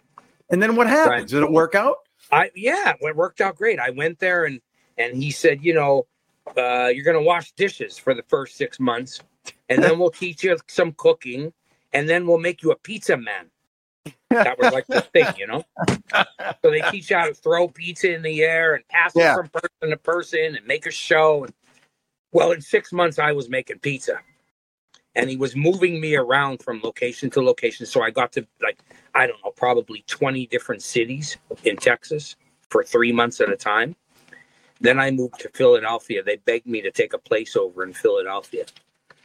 And 0.51 0.63
then 0.63 0.77
what 0.77 0.87
happens? 0.87 1.31
Did 1.33 1.43
it 1.43 1.51
work 1.51 1.75
out? 1.75 1.97
I 2.31 2.51
yeah, 2.55 2.95
it 3.01 3.17
worked 3.17 3.41
out 3.41 3.57
great. 3.57 3.79
I 3.79 3.91
went 3.91 4.19
there 4.19 4.45
and 4.45 4.61
and 4.99 5.17
he 5.17 5.31
said, 5.31 5.63
you 5.63 5.75
know, 5.75 6.07
uh, 6.57 6.89
you're 6.89 7.05
gonna 7.05 7.23
wash 7.23 7.53
dishes 7.53 7.99
for 7.99 8.15
the 8.15 8.23
first 8.25 8.57
six 8.57 8.81
months, 8.81 9.21
and 9.69 9.83
then 9.83 9.99
we'll 9.99 10.11
teach 10.11 10.45
you 10.45 10.57
some 10.69 10.93
cooking, 10.93 11.53
and 11.93 12.09
then 12.09 12.27
we'll 12.27 12.39
make 12.39 12.63
you 12.63 12.71
a 12.71 12.77
pizza 12.77 13.17
man. 13.17 13.51
That 14.31 14.59
was 14.59 14.71
like 14.73 14.87
the 14.91 15.03
thing, 15.03 15.35
you 15.37 15.47
know. 15.47 15.65
So 16.63 16.71
they 16.71 16.83
teach 16.83 17.11
you 17.11 17.17
how 17.17 17.27
to 17.27 17.35
throw 17.35 17.69
pizza 17.69 18.15
in 18.15 18.23
the 18.23 18.43
air 18.43 18.75
and 18.75 18.87
pass 18.89 19.15
Yeah. 19.15 19.33
it 19.33 19.35
from 19.35 19.49
person 19.49 19.91
to 19.91 19.97
person 19.97 20.57
and 20.57 20.67
make 20.67 20.87
a 20.87 20.91
show. 20.91 21.45
And 21.45 21.55
well, 22.33 22.53
in 22.53 22.61
six 22.61 22.93
months, 22.93 23.19
I 23.19 23.33
was 23.33 23.49
making 23.49 23.81
pizza, 23.81 24.21
and 25.15 25.31
he 25.31 25.37
was 25.37 25.57
moving 25.57 26.01
me 26.01 26.17
around 26.17 26.63
from 26.63 26.81
location 26.83 27.31
to 27.31 27.43
location. 27.43 27.87
So 27.87 28.03
I 28.03 28.11
got 28.11 28.33
to 28.33 28.47
like 28.63 28.79
I 29.15 29.27
don't 29.27 29.43
know, 29.45 29.53
probably 29.53 30.05
twenty 30.07 30.47
different 30.47 30.83
cities 30.83 31.37
in 31.65 31.77
Texas 31.77 32.37
for 32.71 32.85
three 32.85 33.13
months 33.13 33.41
at 33.41 33.51
a 33.51 33.57
time. 33.57 33.97
Then 34.81 35.01
I 35.01 35.11
moved 35.11 35.41
to 35.41 35.49
Philadelphia. 35.55 36.23
They 36.23 36.37
begged 36.37 36.67
me 36.67 36.83
to 36.83 36.91
take 36.91 37.13
a 37.15 37.19
place 37.19 37.57
over 37.57 37.83
in 37.83 37.93
Philadelphia. 37.93 38.67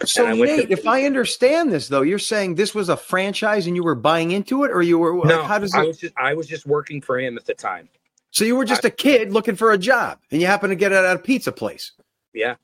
So 0.05 0.25
I 0.25 0.34
went 0.34 0.50
to- 0.50 0.58
Nate, 0.58 0.72
if 0.72 0.88
I 0.88 1.03
understand 1.03 1.72
this 1.72 1.88
though, 1.88 2.01
you're 2.01 2.17
saying 2.20 2.55
this 2.55 2.74
was 2.74 2.89
a 2.89 2.98
franchise 2.98 3.67
and 3.67 3.75
you 3.75 3.84
were 3.84 3.93
buying 3.96 4.31
into 4.31 4.63
it, 4.63 4.72
or 4.72 4.81
you 4.81 4.98
were 4.98 5.13
No, 5.13 5.38
like, 5.39 5.46
how 5.46 5.60
does 5.60 5.74
I 5.75 5.84
was 5.84 5.98
just 6.00 6.13
I 6.17 6.34
was 6.34 6.48
just 6.48 6.65
working 6.65 7.01
for 7.01 7.20
him 7.20 7.38
at 7.38 7.46
the 7.46 7.53
time. 7.53 7.88
so 8.31 8.43
you 8.46 8.55
were 8.55 8.65
just 8.65 8.84
a 8.86 8.89
kid 8.89 9.31
looking 9.31 9.55
for 9.55 9.72
a 9.74 9.77
job, 9.77 10.17
and 10.31 10.41
you 10.41 10.48
happened 10.48 10.72
to 10.72 10.75
get 10.75 10.91
it 10.91 10.96
at 11.03 11.15
a 11.15 11.20
pizza 11.20 11.51
place. 11.51 11.91
Yeah, 12.34 12.55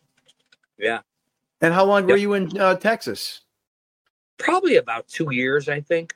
yeah, 0.80 1.02
And 1.62 1.74
how 1.74 1.84
long 1.86 2.08
were 2.08 2.16
you 2.18 2.34
in 2.34 2.58
uh, 2.58 2.76
Texas? 2.76 3.42
probably 4.40 4.78
about 4.78 5.08
two 5.08 5.32
years, 5.32 5.68
I 5.68 5.82
think. 5.82 6.16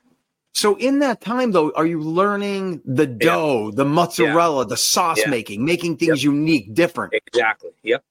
So 0.54 0.76
in 0.76 1.00
that 1.00 1.22
time 1.22 1.52
though, 1.52 1.72
are 1.72 1.86
you 1.86 2.02
learning 2.02 2.82
the 2.86 3.08
dough, 3.08 3.72
the 3.72 3.86
mozzarella, 3.86 4.66
the 4.66 4.78
sauce 4.78 5.20
Yeah. 5.20 5.30
making, 5.30 5.64
making 5.66 5.98
things 5.98 6.24
unique, 6.24 6.74
different? 6.74 7.14
Exactly. 7.14 7.72
Yep. 7.84 8.04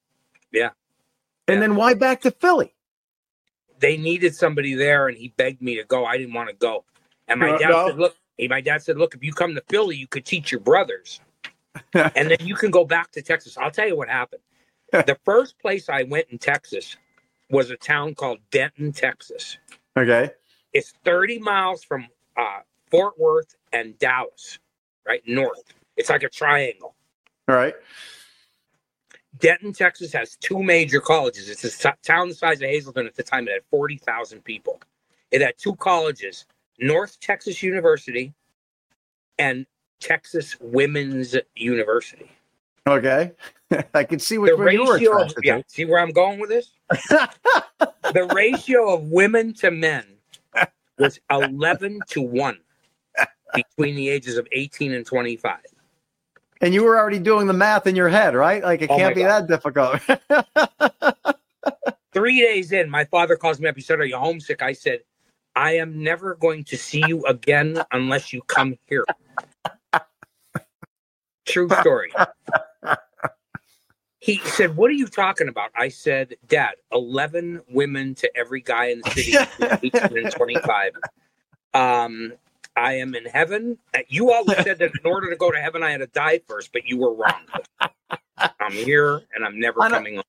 Yeah. 0.52 0.70
And 1.49 1.61
then 1.61 1.76
why 1.76 1.94
back 1.94 2.23
to 2.23 2.30
Philly? 2.30 2.75
They 3.78 3.97
needed 3.97 4.35
somebody 4.35 4.75
there, 4.75 5.09
and 5.09 5.16
he 5.16 5.28
begged 5.37 5.62
me 5.62 5.76
to 5.76 5.85
go. 5.85 6.04
I 6.04 6.18
didn't 6.18 6.35
want 6.35 6.49
to 6.50 6.54
go, 6.54 6.85
and 7.28 7.40
my 7.40 7.50
Uh, 7.52 7.59
dad 7.59 7.68
no. 7.70 7.87
said, 7.88 7.99
"Look." 7.99 8.16
he- 8.37 8.47
My 8.49 8.61
dad 8.61 8.82
said, 8.82 8.97
"Look, 8.99 9.14
if 9.14 9.25
you 9.25 9.32
come 9.32 9.54
to 9.54 9.62
Philly, 9.68 9.97
you 9.97 10.06
could 10.06 10.25
teach 10.26 10.50
your 10.52 10.61
brothers, 10.61 11.20
and 11.94 12.30
then 12.30 12.38
you 12.42 12.54
can 12.54 12.70
go 12.70 12.85
back 12.85 13.11
to 13.12 13.23
Texas." 13.23 13.56
I'll 13.59 13.70
tell 13.70 13.87
you 13.88 13.97
what 13.97 14.09
happened. 14.09 14.42
the 14.92 15.18
first 15.25 15.59
place 15.59 15.88
I 15.88 16.02
went 16.04 16.28
in 16.30 16.38
Texas 16.38 16.97
was 17.50 17.70
a 17.70 17.76
town 17.76 18.14
called 18.14 18.38
Denton, 18.50 18.92
Texas. 18.92 19.56
Okay. 19.97 20.30
It's 20.73 20.92
30 21.04 21.38
miles 21.38 21.82
from 21.82 22.06
uh, 22.37 22.60
Fort 22.90 23.18
Worth 23.18 23.56
and 23.72 23.99
Dallas, 23.99 24.58
right 25.06 25.22
north. 25.26 25.62
It's 25.96 26.10
like 26.10 26.22
a 26.22 26.28
triangle. 26.28 26.94
All 27.49 27.54
right. 27.54 27.75
Denton, 29.38 29.72
Texas 29.72 30.12
has 30.12 30.37
two 30.37 30.62
major 30.62 31.00
colleges. 31.00 31.49
It's 31.49 31.84
a 31.84 31.94
town 32.02 32.28
the 32.28 32.34
size 32.34 32.60
of 32.60 32.68
Hazleton 32.68 33.06
at 33.06 33.14
the 33.14 33.22
time. 33.22 33.49
It 33.49 33.52
had 33.52 33.62
40,000 33.70 34.44
people. 34.44 34.80
It 35.30 35.40
had 35.40 35.54
two 35.56 35.76
colleges 35.76 36.46
North 36.78 37.18
Texas 37.20 37.62
University 37.62 38.34
and 39.38 39.66
Texas 40.00 40.56
Women's 40.60 41.37
University. 41.54 42.30
Okay. 42.87 43.32
I 43.94 44.04
can 44.04 44.18
see 44.18 44.38
which 44.38 44.50
The 44.50 44.56
one 44.56 44.72
you 44.72 44.84
were 44.84 44.94
ratio, 44.94 45.22
of, 45.22 45.34
yeah, 45.42 45.62
see 45.66 45.84
where 45.84 46.00
I'm 46.00 46.10
going 46.10 46.40
with 46.40 46.50
this? 46.50 46.72
the 46.88 48.30
ratio 48.34 48.94
of 48.94 49.04
women 49.04 49.54
to 49.54 49.70
men 49.70 50.04
was 51.00 51.19
11 51.30 52.00
to 52.11 52.23
1 52.23 52.59
between 53.54 53.97
the 53.97 54.09
ages 54.09 54.37
of 54.37 54.47
18 54.52 54.92
and 54.92 55.04
25. 55.04 55.59
And 56.61 56.75
you 56.75 56.85
were 56.85 56.99
already 56.99 57.19
doing 57.19 57.47
the 57.47 57.54
math 57.54 57.87
in 57.87 57.97
your 57.97 58.09
head, 58.09 58.35
right? 58.35 58.62
Like 58.62 58.83
it 58.83 58.90
Oh 58.90 58.97
can't 58.97 59.14
be 59.14 59.23
that 59.23 59.49
difficult. 59.49 60.00
Three 62.12 62.40
days 62.40 62.73
in, 62.73 62.90
my 62.90 63.04
father 63.07 63.37
calls 63.37 63.61
me 63.61 63.69
up. 63.69 63.76
He 63.76 63.83
said, 63.83 63.99
Are 63.99 64.04
you 64.04 64.19
homesick? 64.19 64.62
I 64.62 64.75
said, 64.75 65.00
I 65.57 65.76
am 65.76 66.02
never 66.02 66.35
going 66.35 66.64
to 66.64 66.76
see 66.76 67.02
you 67.07 67.25
again 67.25 67.83
unless 67.92 68.33
you 68.33 68.42
come 68.42 68.76
here. 68.88 69.04
True 71.47 71.69
story. 71.80 72.12
He 74.20 74.36
said, 74.38 74.76
What 74.76 74.90
are 74.90 74.94
you 74.94 75.06
talking 75.06 75.48
about? 75.48 75.70
I 75.74 75.88
said, 75.88 76.34
Dad, 76.46 76.74
11 76.92 77.62
women 77.70 78.14
to 78.16 78.30
every 78.36 78.60
guy 78.60 78.86
in 78.86 79.00
the 79.00 79.10
city 79.12 79.32
between 79.82 79.92
18 79.94 80.18
and 80.26 80.30
25. 80.32 80.92
Um, 81.74 82.32
I 82.76 82.94
am 82.94 83.14
in 83.14 83.24
heaven. 83.24 83.78
Uh, 83.94 84.00
You 84.08 84.30
always 84.32 84.58
said 84.58 84.78
that 84.78 84.90
in 85.02 85.10
order 85.10 85.30
to 85.30 85.36
go 85.36 85.50
to 85.50 85.58
heaven, 85.58 85.82
I 85.82 85.90
had 85.90 85.98
to 85.98 86.06
die 86.06 86.40
first, 86.46 86.72
but 86.72 86.86
you 86.86 86.98
were 86.98 87.14
wrong. 87.14 87.40
I'm 88.60 88.72
here 88.72 89.22
and 89.34 89.44
I'm 89.44 89.58
never 89.58 89.80
know- 89.80 89.88
coming 89.90 90.14
home. 90.16 90.24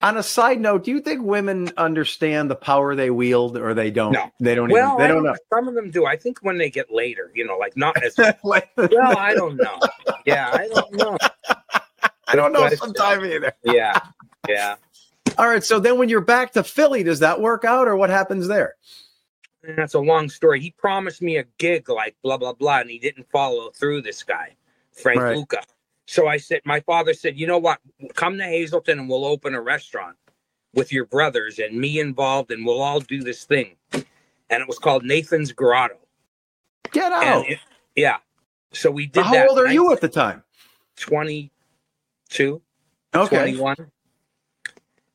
On 0.00 0.16
a 0.16 0.22
side 0.22 0.60
note, 0.60 0.84
do 0.84 0.92
you 0.92 1.00
think 1.00 1.24
women 1.24 1.72
understand 1.76 2.48
the 2.48 2.54
power 2.54 2.94
they 2.94 3.10
wield 3.10 3.56
or 3.58 3.74
they 3.74 3.90
don't? 3.90 4.12
No. 4.12 4.30
They 4.38 4.54
don't 4.54 4.70
Well, 4.70 4.92
even 4.94 4.98
they 5.02 5.08
don't 5.12 5.24
don't, 5.24 5.38
some 5.52 5.66
of 5.66 5.74
them 5.74 5.90
do. 5.90 6.06
I 6.06 6.16
think 6.16 6.38
when 6.40 6.56
they 6.56 6.70
get 6.70 6.92
later, 6.92 7.32
you 7.34 7.44
know, 7.44 7.56
like 7.58 7.76
not 7.76 8.00
as 8.04 8.16
know. 8.18 8.32
well. 8.44 8.62
I 8.76 9.34
don't 9.34 9.56
know. 9.56 9.80
Yeah, 10.24 10.50
I 10.52 10.68
don't 10.68 10.92
know. 10.94 11.18
I 12.28 12.36
don't 12.36 12.52
know 12.52 12.60
Question. 12.60 12.78
sometime 12.78 13.24
either. 13.24 13.52
Yeah, 13.64 13.98
yeah. 14.48 14.76
All 15.38 15.48
right. 15.48 15.64
So 15.64 15.78
then 15.80 15.98
when 15.98 16.08
you're 16.08 16.20
back 16.20 16.52
to 16.52 16.62
Philly, 16.64 17.02
does 17.02 17.20
that 17.20 17.40
work 17.40 17.64
out 17.64 17.88
or 17.88 17.96
what 17.96 18.10
happens 18.10 18.46
there? 18.48 18.74
And 19.64 19.76
that's 19.76 19.94
a 19.94 20.00
long 20.00 20.28
story. 20.28 20.60
He 20.60 20.70
promised 20.72 21.20
me 21.22 21.38
a 21.38 21.44
gig, 21.58 21.88
like 21.88 22.16
blah 22.22 22.36
blah 22.36 22.52
blah, 22.52 22.80
and 22.80 22.90
he 22.90 22.98
didn't 22.98 23.28
follow 23.30 23.70
through. 23.70 24.02
This 24.02 24.22
guy, 24.22 24.54
Frank 24.92 25.20
Right. 25.20 25.36
Luca. 25.36 25.62
So 26.06 26.26
I 26.26 26.38
said, 26.38 26.62
my 26.64 26.80
father 26.80 27.12
said, 27.12 27.38
you 27.38 27.46
know 27.46 27.58
what? 27.58 27.80
Come 28.14 28.38
to 28.38 28.44
Hazleton 28.44 28.98
and 28.98 29.10
we'll 29.10 29.26
open 29.26 29.54
a 29.54 29.60
restaurant 29.60 30.16
with 30.72 30.90
your 30.90 31.04
brothers 31.04 31.58
and 31.58 31.76
me 31.78 32.00
involved, 32.00 32.50
and 32.50 32.64
we'll 32.64 32.80
all 32.80 33.00
do 33.00 33.22
this 33.22 33.44
thing. 33.44 33.76
And 33.92 34.04
it 34.62 34.66
was 34.66 34.78
called 34.78 35.04
Nathan's 35.04 35.52
Grotto. 35.52 35.96
Get 36.92 37.12
out. 37.12 37.46
It- 37.48 37.58
yeah. 37.94 38.18
So 38.72 38.90
we 38.90 39.06
did 39.06 39.24
How 39.24 39.32
that. 39.32 39.48
old 39.50 39.58
are 39.58 39.70
you 39.70 39.92
at 39.92 40.00
the 40.00 40.08
time? 40.08 40.42
22. 42.28 42.62
Okay. 43.14 43.36
21. 43.36 43.76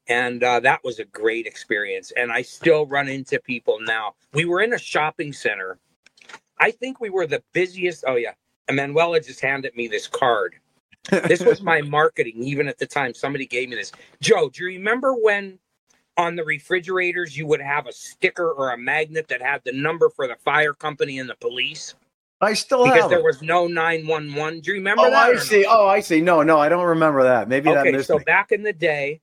And 0.08 0.44
uh, 0.44 0.60
that 0.62 0.84
was 0.84 1.00
a 1.00 1.06
great 1.06 1.46
experience. 1.46 2.12
And 2.18 2.32
I 2.32 2.42
still 2.42 2.86
run 2.86 3.08
into 3.08 3.40
people 3.40 3.80
now. 3.82 4.16
We 4.34 4.46
were 4.46 4.62
in 4.62 4.74
a 4.74 4.80
shopping 4.80 5.32
center. 5.32 5.80
I 6.60 6.72
think 6.72 7.00
we 7.00 7.10
were 7.10 7.26
the 7.26 7.42
busiest. 7.54 8.04
Oh, 8.08 8.16
yeah. 8.16 8.34
Emanuela 8.70 9.20
just 9.20 9.42
handed 9.42 9.76
me 9.76 9.88
this 9.88 10.08
card. 10.08 10.56
This 11.10 11.44
was 11.44 11.62
my 11.62 11.82
marketing, 11.90 12.44
even 12.44 12.68
at 12.68 12.78
the 12.78 12.86
time. 12.86 13.14
Somebody 13.14 13.46
gave 13.46 13.70
me 13.70 13.76
this. 13.76 13.92
Joe, 14.22 14.50
do 14.50 14.64
you 14.64 14.70
remember 14.78 15.14
when 15.14 15.60
on 16.18 16.36
the 16.36 16.44
refrigerators 16.44 17.38
you 17.38 17.48
would 17.48 17.62
have 17.62 17.88
a 17.88 17.94
sticker 17.94 18.52
or 18.52 18.72
a 18.72 18.78
magnet 18.78 19.28
that 19.30 19.42
had 19.42 19.62
the 19.66 19.72
number 19.72 20.10
for 20.10 20.28
the 20.28 20.36
fire 20.36 20.74
company 20.74 21.20
and 21.20 21.30
the 21.30 21.36
police? 21.36 21.96
I 22.44 22.54
still 22.54 22.84
Because 22.84 23.02
have 23.02 23.10
there 23.10 23.20
it. 23.20 23.24
was 23.26 23.42
no 23.42 23.68
911. 23.68 24.60
Do 24.62 24.72
you 24.72 24.78
remember 24.78 25.04
Oh, 25.04 25.10
that? 25.10 25.30
I 25.30 25.34
not? 25.34 25.42
see. 25.44 25.66
Oh, 25.68 25.88
I 25.88 26.00
see. 26.02 26.22
No, 26.22 26.44
no, 26.44 26.60
I 26.60 26.70
don't 26.70 26.86
remember 26.86 27.24
that. 27.24 27.48
Maybe 27.48 27.70
that 27.72 27.86
Okay, 27.88 28.02
so 28.04 28.18
me. 28.18 28.24
back 28.26 28.52
in 28.52 28.64
the 28.64 28.74
day, 28.74 29.22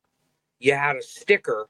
you 0.58 0.74
had 0.74 0.96
a 0.96 1.02
sticker 1.02 1.68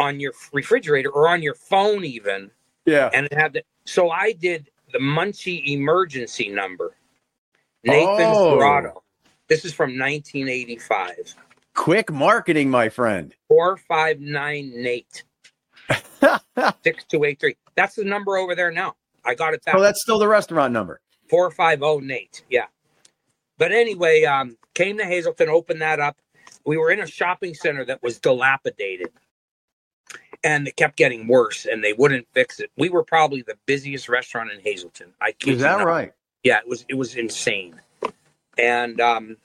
on 0.00 0.20
your 0.20 0.32
refrigerator 0.52 1.10
or 1.10 1.28
on 1.28 1.42
your 1.42 1.54
phone, 1.54 2.04
even, 2.04 2.50
Yeah. 2.86 3.10
and 3.12 3.26
it 3.26 3.34
had 3.34 3.52
the. 3.52 3.62
So 3.84 4.10
I 4.10 4.32
did 4.32 4.70
the 4.92 5.00
Muncie 5.00 5.72
emergency 5.72 6.48
number, 6.48 6.94
Nathan's 7.84 8.36
Oh. 8.36 8.56
Grotto. 8.58 9.02
This 9.48 9.64
is 9.64 9.72
from 9.74 9.98
1985. 9.98 11.34
Quick 11.74 12.12
marketing, 12.12 12.70
my 12.70 12.88
friend. 12.88 13.34
459 13.48 14.72
Nate 14.82 15.22
6283. 15.88 17.56
That's 17.76 17.94
the 17.96 18.04
number 18.04 18.36
over 18.36 18.54
there 18.54 18.70
now. 18.70 18.94
I 19.28 19.34
got 19.34 19.54
it 19.54 19.64
back. 19.64 19.74
oh, 19.74 19.80
that's 19.82 20.00
still 20.02 20.18
the 20.18 20.26
restaurant 20.28 20.72
number. 20.72 21.00
450 21.30 22.06
Nate. 22.06 22.44
Yeah. 22.48 22.66
But 23.58 23.72
anyway, 23.72 24.24
um, 24.24 24.56
came 24.74 24.98
to 24.98 25.04
Hazleton, 25.04 25.48
opened 25.48 25.82
that 25.82 26.00
up. 26.00 26.16
We 26.64 26.76
were 26.78 26.90
in 26.90 27.00
a 27.00 27.06
shopping 27.06 27.54
center 27.54 27.84
that 27.84 28.02
was 28.02 28.18
dilapidated. 28.18 29.08
And 30.44 30.68
it 30.68 30.76
kept 30.76 30.96
getting 30.96 31.26
worse 31.26 31.66
and 31.66 31.82
they 31.82 31.92
wouldn't 31.92 32.28
fix 32.32 32.60
it. 32.60 32.70
We 32.76 32.88
were 32.90 33.02
probably 33.02 33.42
the 33.42 33.58
busiest 33.66 34.08
restaurant 34.08 34.50
in 34.52 34.60
Hazleton. 34.60 35.12
I 35.20 35.32
kid 35.32 35.54
Is 35.56 35.60
that 35.62 35.78
not. 35.78 35.86
right? 35.86 36.12
Yeah, 36.44 36.58
it 36.58 36.68
was 36.68 36.84
it 36.88 36.94
was 36.94 37.16
insane. 37.16 37.80
And 38.56 39.00
um 39.00 39.36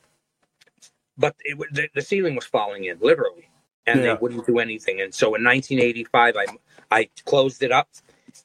but 1.17 1.35
it, 1.43 1.57
the, 1.73 1.89
the 1.95 2.01
ceiling 2.01 2.35
was 2.35 2.45
falling 2.45 2.83
in 2.85 2.99
literally 3.01 3.49
and 3.87 4.01
Yeah. 4.01 4.13
they 4.13 4.19
wouldn't 4.21 4.45
do 4.45 4.59
anything. 4.59 5.01
And 5.01 5.11
so 5.13 5.33
in 5.33 5.43
1985 5.43 6.35
I 6.37 6.45
I 6.91 7.09
closed 7.25 7.63
it 7.63 7.71
up 7.71 7.89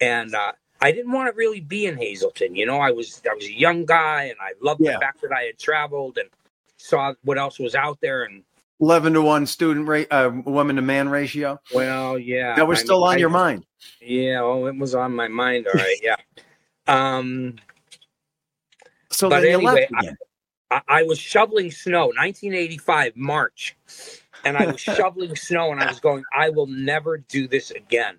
and 0.01 0.35
uh 0.35 0.53
I 0.81 0.93
didn't 0.93 1.13
want 1.13 1.33
to 1.33 1.37
really 1.37 1.61
be 1.61 1.87
in 1.87 1.97
Hazleton. 1.97 2.55
You 2.55 2.67
know, 2.67 2.79
I 2.79 2.91
was 2.93 3.21
I 3.31 3.35
was 3.35 3.45
a 3.47 3.53
young 3.53 3.85
guy 3.85 4.25
and 4.25 4.37
I 4.41 4.53
loved 4.61 4.81
Yeah. 4.83 4.95
the 4.95 4.99
fact 5.01 5.21
that 5.23 5.33
I 5.33 5.43
had 5.43 5.59
traveled 5.59 6.19
and 6.19 6.29
saw 6.77 7.15
what 7.25 7.39
else 7.39 7.59
was 7.59 7.75
out 7.75 7.99
there 8.01 8.23
and 8.25 8.43
11 8.81 9.15
to 9.15 9.23
1 9.23 9.45
student 9.47 9.89
rate, 9.89 10.07
uh, 10.13 10.31
woman 10.45 10.77
to 10.77 10.83
man 10.83 11.09
ratio. 11.09 11.59
well, 11.75 12.17
yeah. 12.17 12.55
That 12.55 12.69
was 12.69 12.79
I 12.79 12.83
still 12.85 13.01
mean, 13.01 13.09
on 13.09 13.15
I- 13.15 13.19
your 13.19 13.31
mind. 13.31 13.67
Yeah, 14.01 14.41
oh, 14.43 14.67
it 14.67 14.77
was 14.77 14.95
on 14.95 15.15
my 15.17 15.27
mind. 15.29 15.67
All 15.67 15.75
right, 15.81 15.99
yeah. 16.03 16.17
Um 16.87 17.57
So 19.11 19.29
But 19.29 19.45
anyway. 19.45 19.89
I, 20.71 20.81
I 20.87 21.03
was 21.05 21.19
shoveling 21.19 21.71
snow, 21.71 22.07
1985 22.09 23.17
March, 23.17 23.77
and 24.45 24.57
I 24.57 24.67
was 24.67 24.81
shoveling 24.81 25.35
snow, 25.35 25.73
and 25.73 25.81
I 25.81 25.87
was 25.89 25.99
going, 25.99 26.25
I 26.35 26.51
will 26.51 26.67
never 26.67 27.19
do 27.19 27.49
this 27.49 27.71
again. 27.71 28.19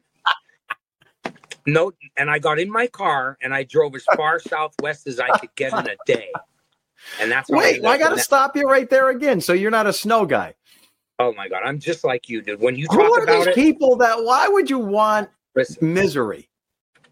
No, 1.74 1.92
and 2.18 2.30
I 2.30 2.40
got 2.40 2.60
in 2.60 2.70
my 2.72 2.88
car 2.88 3.38
and 3.42 3.54
I 3.54 3.64
drove 3.64 3.96
as 3.96 4.04
far 4.16 4.40
southwest 4.40 5.08
as 5.08 5.20
I 5.20 5.30
could 5.38 5.54
get 5.56 5.74
in 5.74 5.88
a 5.88 5.96
day, 6.06 6.30
and 7.20 7.32
that's 7.32 7.50
how 7.50 7.58
I 7.58 7.62
Wait, 7.62 7.86
I 7.86 7.98
got 7.98 8.10
to 8.10 8.20
stop 8.20 8.56
you 8.56 8.68
right 8.70 8.90
there 8.90 9.10
again. 9.10 9.42
So 9.42 9.54
you're 9.54 9.72
not 9.72 9.88
a 9.88 9.94
snow 9.94 10.26
guy. 10.26 10.56
Oh 11.20 11.34
my 11.34 11.50
god, 11.50 11.62
I'm 11.66 11.80
just 11.80 12.04
like 12.04 12.30
you, 12.30 12.42
dude. 12.42 12.62
When 12.62 12.76
you 12.76 12.88
Who 12.90 12.98
talk 12.98 13.18
are 13.20 13.24
about 13.24 13.38
these 13.40 13.48
it, 13.48 13.56
people 13.56 13.98
that, 13.98 14.24
why 14.24 14.48
would 14.48 14.70
you 14.70 14.80
want 14.80 15.30
listen, 15.56 15.94
misery? 15.94 16.50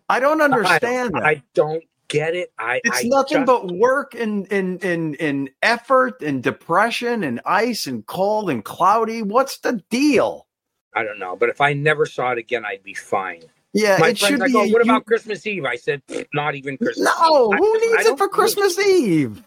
I 0.10 0.20
don't 0.22 0.42
understand 0.42 1.14
that. 1.16 1.26
I 1.26 1.44
don't 1.54 1.84
get 2.08 2.34
it. 2.34 2.54
I 2.58 2.80
It's 2.86 3.00
I 3.00 3.08
nothing 3.08 3.40
just- 3.40 3.48
but 3.48 3.72
work 3.74 4.16
and 4.16 4.50
and 4.50 4.82
and 4.82 5.20
and 5.20 5.50
effort 5.62 6.22
and 6.22 6.42
depression 6.42 7.24
and 7.24 7.42
ice 7.46 7.86
and 7.86 8.06
cold 8.06 8.50
and 8.50 8.64
cloudy. 8.64 9.22
What's 9.24 9.58
the 9.58 9.84
deal? 9.90 10.48
I 10.96 11.04
don't 11.04 11.20
know, 11.20 11.36
but 11.36 11.50
if 11.50 11.60
I 11.60 11.74
never 11.74 12.06
saw 12.06 12.32
it 12.32 12.38
again, 12.38 12.66
I'd 12.66 12.84
be 12.84 12.94
fine. 12.94 13.44
Yeah, 13.74 13.98
My 14.00 14.10
it 14.10 14.18
should 14.18 14.40
be. 14.44 14.54
what 14.54 14.68
you- 14.68 14.92
about 14.92 15.06
Christmas 15.06 15.46
Eve? 15.46 15.66
I 15.66 15.76
said, 15.76 16.02
not 16.34 16.56
even 16.56 16.78
Christmas. 16.78 17.06
no, 17.20 17.54
Eve. 17.54 17.60
who 17.60 17.76
I- 17.76 17.80
needs 17.80 18.08
I 18.08 18.12
it 18.12 18.18
for 18.18 18.30
Christmas 18.30 18.80
Eve? 18.80 19.44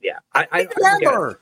Yeah, 0.00 0.18
I, 0.34 0.42
I, 0.42 0.58
I 0.60 0.64
don't 0.64 1.00
get 1.00 1.12
it. 1.12 1.38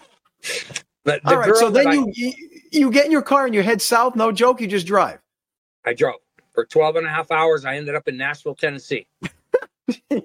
Never. 1.05 1.21
All 1.25 1.37
right, 1.37 1.55
so 1.57 1.71
then 1.71 2.13
you, 2.15 2.33
you 2.73 2.91
get 2.91 3.05
in 3.07 3.13
your 3.13 3.23
car 3.23 3.45
and 3.47 3.55
you 3.55 3.63
head 3.63 3.81
south. 3.83 4.17
No 4.17 4.33
joke, 4.33 4.61
you 4.61 4.67
just 4.67 4.87
drive. 4.87 5.21
I 5.85 5.93
drove 5.93 6.17
for 6.53 6.65
12 6.65 6.97
and 6.97 7.07
a 7.07 7.11
half 7.11 7.31
hours. 7.31 7.65
I 7.65 7.77
ended 7.77 7.95
up 7.95 8.09
in 8.09 8.17
Nashville, 8.17 8.55
Tennessee. 8.55 9.07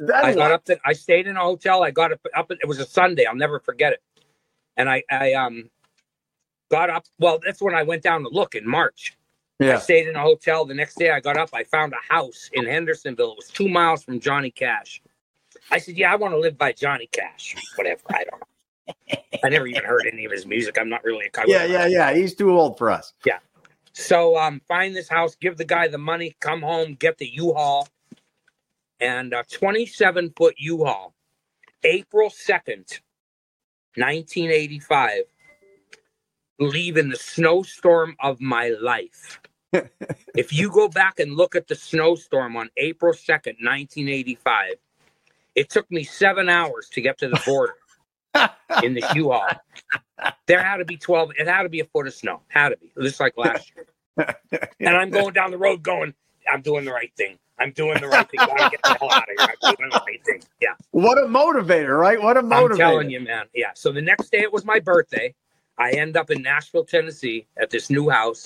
That 0.00 0.24
I 0.24 0.32
got 0.34 0.52
up 0.52 0.64
to, 0.66 0.78
I 0.84 0.92
stayed 0.92 1.26
in 1.26 1.36
a 1.36 1.40
hotel. 1.40 1.82
I 1.82 1.90
got 1.90 2.12
up, 2.12 2.20
up, 2.36 2.52
it 2.52 2.68
was 2.68 2.78
a 2.78 2.86
Sunday. 2.86 3.24
I'll 3.24 3.34
never 3.34 3.58
forget 3.58 3.92
it. 3.92 4.00
And 4.76 4.88
I, 4.88 5.02
I, 5.10 5.32
um, 5.32 5.70
got 6.70 6.88
up. 6.88 7.04
Well, 7.18 7.40
that's 7.44 7.60
when 7.60 7.74
I 7.74 7.82
went 7.82 8.04
down 8.04 8.22
to 8.22 8.28
look 8.28 8.54
in 8.54 8.64
March. 8.64 9.17
I 9.76 9.78
stayed 9.80 10.08
in 10.08 10.16
a 10.16 10.20
hotel. 10.20 10.64
The 10.64 10.74
next 10.74 10.96
day 10.98 11.10
I 11.10 11.20
got 11.20 11.36
up, 11.36 11.50
I 11.52 11.64
found 11.64 11.92
a 11.92 12.12
house 12.12 12.48
in 12.52 12.64
Hendersonville. 12.64 13.32
It 13.32 13.36
was 13.36 13.48
two 13.48 13.68
miles 13.68 14.04
from 14.04 14.20
Johnny 14.20 14.50
Cash. 14.50 15.02
I 15.70 15.78
said, 15.78 15.96
Yeah, 15.96 16.12
I 16.12 16.16
want 16.16 16.32
to 16.34 16.38
live 16.38 16.56
by 16.56 16.72
Johnny 16.72 17.08
Cash. 17.10 17.56
Whatever. 17.76 18.00
I 18.10 18.24
don't 18.24 18.40
know. 18.40 18.46
I 19.44 19.48
never 19.48 19.66
even 19.66 19.84
heard 19.84 20.02
any 20.10 20.24
of 20.24 20.32
his 20.32 20.46
music. 20.46 20.78
I'm 20.80 20.88
not 20.88 21.04
really 21.04 21.26
a 21.26 21.42
Yeah, 21.46 21.64
yeah, 21.64 21.86
yeah. 21.86 22.14
He's 22.14 22.34
too 22.34 22.50
old 22.50 22.78
for 22.78 22.90
us. 22.90 23.12
Yeah. 23.24 23.38
So 23.92 24.38
um, 24.38 24.60
find 24.68 24.94
this 24.94 25.08
house, 25.08 25.34
give 25.34 25.56
the 25.56 25.64
guy 25.64 25.88
the 25.88 25.98
money, 25.98 26.36
come 26.40 26.62
home, 26.62 26.94
get 26.94 27.18
the 27.18 27.28
U-Haul, 27.28 27.88
and 29.00 29.32
a 29.32 29.42
27 29.44 30.32
foot 30.36 30.54
U-Haul, 30.58 31.14
April 31.82 32.30
2nd, 32.30 33.00
1985. 33.96 35.22
Leave 36.60 36.96
in 36.96 37.08
the 37.08 37.16
snowstorm 37.16 38.16
of 38.20 38.40
my 38.40 38.68
life. 38.80 39.40
If 40.34 40.52
you 40.52 40.70
go 40.70 40.88
back 40.88 41.18
and 41.20 41.36
look 41.36 41.54
at 41.54 41.68
the 41.68 41.74
snowstorm 41.74 42.56
on 42.56 42.70
April 42.76 43.12
2nd, 43.12 43.56
1985, 43.60 44.74
it 45.54 45.68
took 45.68 45.90
me 45.90 46.04
seven 46.04 46.48
hours 46.48 46.88
to 46.90 47.00
get 47.00 47.18
to 47.18 47.28
the 47.28 47.40
border 47.44 47.74
in 48.82 48.94
the 48.94 49.04
U-Haul. 49.14 49.48
There 50.46 50.62
had 50.62 50.78
to 50.78 50.84
be 50.84 50.96
12, 50.96 51.32
it 51.38 51.46
had 51.46 51.64
to 51.64 51.68
be 51.68 51.80
a 51.80 51.84
foot 51.84 52.06
of 52.06 52.14
snow. 52.14 52.42
Had 52.48 52.70
to 52.70 52.76
be, 52.76 52.92
just 53.02 53.20
like 53.20 53.34
last 53.36 53.72
year. 53.74 53.86
And 54.80 54.96
I'm 54.96 55.10
going 55.10 55.34
down 55.34 55.50
the 55.50 55.58
road 55.58 55.82
going, 55.82 56.14
I'm 56.50 56.62
doing 56.62 56.84
the 56.84 56.92
right 56.92 57.12
thing. 57.16 57.38
I'm 57.60 57.72
doing 57.72 58.00
the 58.00 58.06
right 58.08 58.28
thing. 58.30 58.38
Gotta 58.38 58.70
get 58.70 58.80
the 58.82 58.96
hell 59.00 59.10
out 59.10 59.24
of 59.24 59.28
here. 59.36 59.54
I'm 59.62 59.74
doing 59.76 59.90
the 59.90 60.00
right 60.06 60.24
thing. 60.24 60.42
Yeah. 60.60 60.74
What 60.92 61.18
a 61.18 61.22
motivator, 61.22 61.98
right? 61.98 62.22
What 62.22 62.36
a 62.36 62.42
motivator. 62.42 62.70
I'm 62.70 62.76
telling 62.76 63.10
you, 63.10 63.20
man. 63.20 63.46
Yeah. 63.54 63.72
So 63.74 63.90
the 63.90 64.00
next 64.00 64.30
day 64.30 64.38
it 64.38 64.52
was 64.52 64.64
my 64.64 64.78
birthday. 64.78 65.34
I 65.76 65.90
end 65.90 66.16
up 66.16 66.30
in 66.30 66.42
Nashville, 66.42 66.84
Tennessee 66.84 67.46
at 67.56 67.70
this 67.70 67.90
new 67.90 68.08
house. 68.08 68.44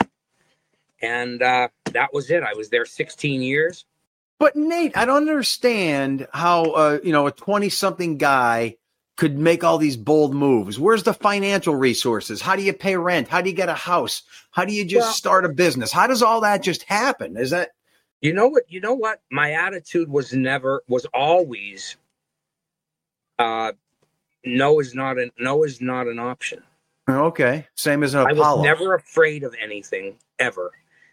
And 1.03 1.43
uh, 1.43 1.69
that 1.93 2.15
was 2.15 2.31
it. 2.31 2.43
I 2.43 2.55
was 2.55 2.69
there 2.71 2.85
16 2.85 3.43
years. 3.43 3.85
But 4.39 4.57
Nate, 4.57 4.97
I 4.97 5.05
don't 5.05 5.29
understand 5.29 6.27
how 6.33 6.65
uh, 6.73 6.99
you 7.05 7.13
know 7.13 7.27
a 7.29 7.33
twenty-something 7.33 8.19
guy 8.19 8.77
could 9.17 9.39
make 9.39 9.63
all 9.63 9.79
these 9.79 9.97
bold 9.97 10.35
moves. 10.35 10.81
Where's 10.81 11.05
the 11.05 11.15
financial 11.15 11.77
resources? 11.77 12.41
How 12.41 12.57
do 12.57 12.63
you 12.63 12.73
pay 12.73 12.97
rent? 12.97 13.29
How 13.29 13.41
do 13.41 13.49
you 13.51 13.55
get 13.55 13.69
a 13.69 13.75
house? 13.75 14.23
How 14.51 14.65
do 14.65 14.73
you 14.73 14.85
just 14.85 15.07
Well- 15.07 15.13
start 15.15 15.45
a 15.45 15.49
business? 15.51 15.93
How 15.93 16.07
does 16.09 16.23
all 16.23 16.41
that 16.41 16.63
just 16.63 16.83
happen? 16.85 17.37
Is 17.37 17.51
that 17.51 17.71
You 18.21 18.33
know 18.33 18.49
what? 18.49 18.65
You 18.69 18.81
know 18.81 18.95
what? 18.95 19.21
My 19.31 19.53
attitude 19.53 20.09
was 20.09 20.33
never, 20.33 20.83
was 20.89 21.07
always, 21.15 21.97
uh, 23.39 23.73
no 24.45 24.81
is 24.81 24.95
not 24.95 25.19
an 25.19 25.31
no 25.39 25.63
is 25.63 25.81
not 25.81 26.07
an 26.09 26.19
option. 26.19 26.63
okay? 27.09 27.67
Same 27.77 28.03
as 28.03 28.15
an 28.15 28.27
I 28.27 28.31
Apollo. 28.31 28.57
was 28.59 28.65
never 28.65 28.95
afraid 28.95 29.45
of 29.45 29.55
anything 29.63 30.17
ever. 30.41 30.73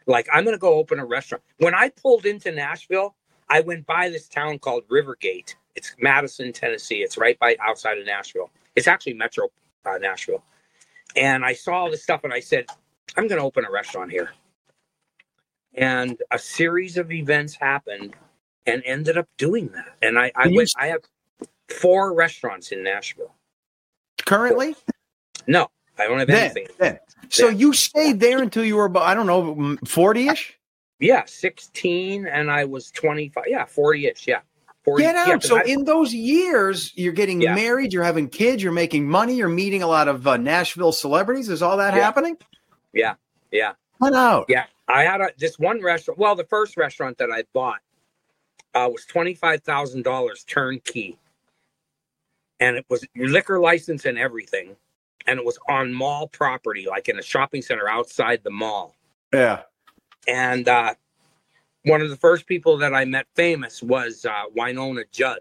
Like 0.09 0.29
I'm 0.33 0.45
gonna 0.45 0.59
go 0.59 0.75
open 0.75 0.99
a 0.99 1.05
restaurant. 1.05 1.43
When 1.59 1.75
I 1.75 1.91
pulled 1.91 2.27
into 2.27 2.51
Nashville, 2.51 3.15
I 3.49 3.61
went 3.61 3.87
by 3.87 4.09
this 4.09 4.29
town 4.29 4.59
called 4.59 4.85
Rivergate. 4.89 5.55
It's 5.77 5.95
Madison, 6.01 6.53
Tennessee. 6.53 6.97
It's 7.03 7.17
right 7.17 7.39
by 7.39 7.57
outside 7.61 7.99
of 7.99 8.07
Nashville. 8.07 8.51
It's 8.77 8.87
actually 8.89 9.15
Metro 9.15 9.49
uh, 9.87 9.99
Nashville. 9.99 10.43
And 11.15 11.45
I 11.45 11.53
saw 11.53 11.73
all 11.83 11.91
this 11.91 12.03
stuff, 12.03 12.23
and 12.25 12.33
I 12.33 12.41
said, 12.41 12.67
I'm 13.17 13.27
gonna 13.27 13.45
open 13.45 13.65
a 13.65 13.71
restaurant 13.71 14.11
here. 14.11 14.31
And 15.75 16.19
a 16.31 16.39
series 16.39 16.97
of 16.97 17.11
events 17.11 17.55
happened, 17.55 18.15
and 18.67 18.83
ended 18.85 19.17
up 19.17 19.27
doing 19.37 19.69
that. 19.69 19.97
And 20.01 20.19
I, 20.19 20.31
I 20.35 20.49
went. 20.49 20.71
I 20.77 20.87
have 20.87 21.01
four 21.69 22.13
restaurants 22.15 22.71
in 22.71 22.83
Nashville. 22.83 23.35
currently. 24.25 24.75
No, 25.47 25.69
I 25.99 26.07
don't 26.07 26.19
have 26.19 26.29
Then, 26.29 26.31
anything. 26.31 26.67
then. 26.79 26.99
So 27.29 27.47
Yeah. 27.49 27.57
you 27.57 27.73
stayed 27.73 28.19
there 28.19 28.41
until 28.41 28.63
you 28.65 28.75
were 28.75 28.85
about 28.85 29.03
I 29.03 29.13
don't 29.13 29.27
know 29.27 29.77
forty-ish. 29.85 30.57
Yeah, 31.01 31.23
16 31.25 32.27
and 32.27 32.51
I 32.51 32.65
was 32.65 32.91
25. 32.91 33.45
Yeah, 33.47 33.63
40 33.65 34.07
ish. 34.07 34.27
Yeah. 34.27 34.41
40. 34.83 35.03
Get 35.03 35.15
out. 35.15 35.27
yeah, 35.27 35.37
so 35.39 35.57
I- 35.57 35.63
in 35.63 35.85
those 35.85 36.13
years, 36.13 36.91
you're 36.95 37.13
getting 37.13 37.39
Yeah. 37.41 37.55
married, 37.55 37.93
you're 37.93 38.03
having 38.03 38.27
kids, 38.27 38.61
you're 38.61 38.73
making 38.73 39.07
money, 39.07 39.35
you're 39.35 39.47
meeting 39.47 39.81
a 39.81 39.87
lot 39.87 40.07
of 40.09 40.27
uh, 40.27 40.35
Nashville 40.37 40.91
celebrities. 40.91 41.47
Is 41.49 41.61
all 41.61 41.77
that 41.77 41.93
happening? 41.93 42.37
yeah, 42.91 43.13
yeah, 43.51 43.73
Cut 44.01 44.13
out. 44.13 44.45
yeah. 44.49 44.65
I 44.89 45.03
had 45.03 45.21
a, 45.21 45.29
this 45.37 45.57
one 45.59 45.81
restaurant. 45.81 46.17
Well, 46.19 46.35
the 46.35 46.43
first 46.45 46.75
restaurant 46.75 47.17
that 47.19 47.29
I 47.31 47.43
bought 47.53 47.79
uh, 48.73 48.89
was 48.91 49.05
$25,000 49.05 50.45
turnkey. 50.47 51.17
And 52.59 52.75
it 52.75 52.85
was 52.89 53.05
liquor 53.15 53.59
license 53.59 54.05
and 54.05 54.17
everything. 54.17 54.75
And 55.27 55.39
it 55.39 55.45
was 55.45 55.59
on 55.67 55.93
mall 55.93 56.27
property, 56.27 56.87
like 56.89 57.09
in 57.09 57.19
a 57.19 57.21
shopping 57.21 57.61
center 57.61 57.87
outside 57.89 58.41
the 58.43 58.49
mall. 58.49 58.95
Yeah. 59.33 59.61
And 60.27 60.67
uh, 60.67 60.95
one 61.85 62.01
of 62.01 62.09
the 62.09 62.15
first 62.15 62.45
people 62.47 62.77
that 62.77 62.93
I 62.93 63.05
met 63.05 63.27
famous 63.35 63.83
was 63.83 64.25
uh, 64.25 64.43
Wynonna 64.57 65.03
Judd. 65.11 65.39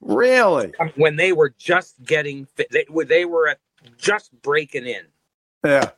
Really? 0.00 0.72
When 0.96 1.16
they 1.16 1.32
were 1.32 1.54
just 1.58 2.02
getting, 2.04 2.46
fi- 2.56 2.66
they, 2.70 2.84
were- 2.90 3.04
they 3.06 3.24
were 3.24 3.48
at, 3.48 3.58
just 3.96 4.30
breaking 4.42 4.86
in. 4.86 5.04
Yeah. 5.64 5.90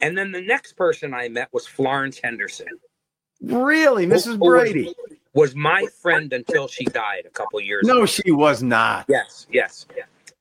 And 0.00 0.16
then 0.16 0.32
the 0.32 0.40
next 0.40 0.74
person 0.74 1.12
I 1.12 1.28
met 1.28 1.48
was 1.52 1.66
Florence 1.66 2.20
Henderson. 2.22 2.68
Really, 3.42 4.06
Mrs. 4.06 4.24
who 4.24 4.38
was- 4.38 4.48
Brady? 4.70 4.94
Was 5.32 5.54
my 5.54 5.86
friend 6.02 6.32
until 6.32 6.66
she 6.66 6.84
died 6.86 7.22
a 7.24 7.30
couple 7.30 7.60
years 7.60 7.86
ago. 7.86 8.00
No, 8.00 8.06
she 8.06 8.32
was 8.32 8.64
not. 8.64 9.06
Yes, 9.08 9.46
yes. 9.52 9.86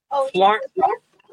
Oh, 0.09 0.27
Flor- 0.33 0.61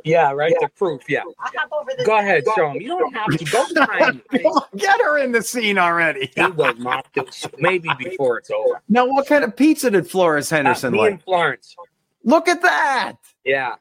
Yeah, 0.07 0.31
right. 0.33 0.55
The 0.61 0.69
proof. 0.69 1.03
Yeah. 1.09 1.23
I'll 1.41 1.51
hop 1.57 1.69
over 1.73 1.91
the 1.99 2.05
Go 2.05 2.17
ahead, 2.19 2.45
show 2.57 2.71
him. 2.71 2.81
You 2.81 2.89
don't 2.99 3.13
have 3.13 3.27
to 3.37 3.45
go 3.45 3.67
behind 3.75 4.23
me. 4.33 4.39
Come 4.43 4.63
Get 4.77 5.01
her 5.03 5.19
in 5.19 5.33
the 5.33 5.43
scene 5.43 5.79
already. 5.79 6.31
He 6.35 6.47
was 6.47 6.77
not 6.79 7.07
do 7.13 7.25
maybe 7.59 7.89
before 7.99 8.39
it's 8.39 8.51
over. 8.51 8.81
Now, 8.89 9.05
what 9.07 9.27
kind 9.27 9.43
of 9.43 9.57
pizza 9.57 9.91
did 9.91 10.09
Florence 10.09 10.53
Uh, 10.53 10.57
Henderson 10.57 10.93
me 10.93 10.99
like? 11.01 11.11
and 11.13 11.23
Florence. 11.23 11.75
Look 12.23 12.47
at 12.47 12.63
that. 12.63 13.17
Yeah. 13.45 13.75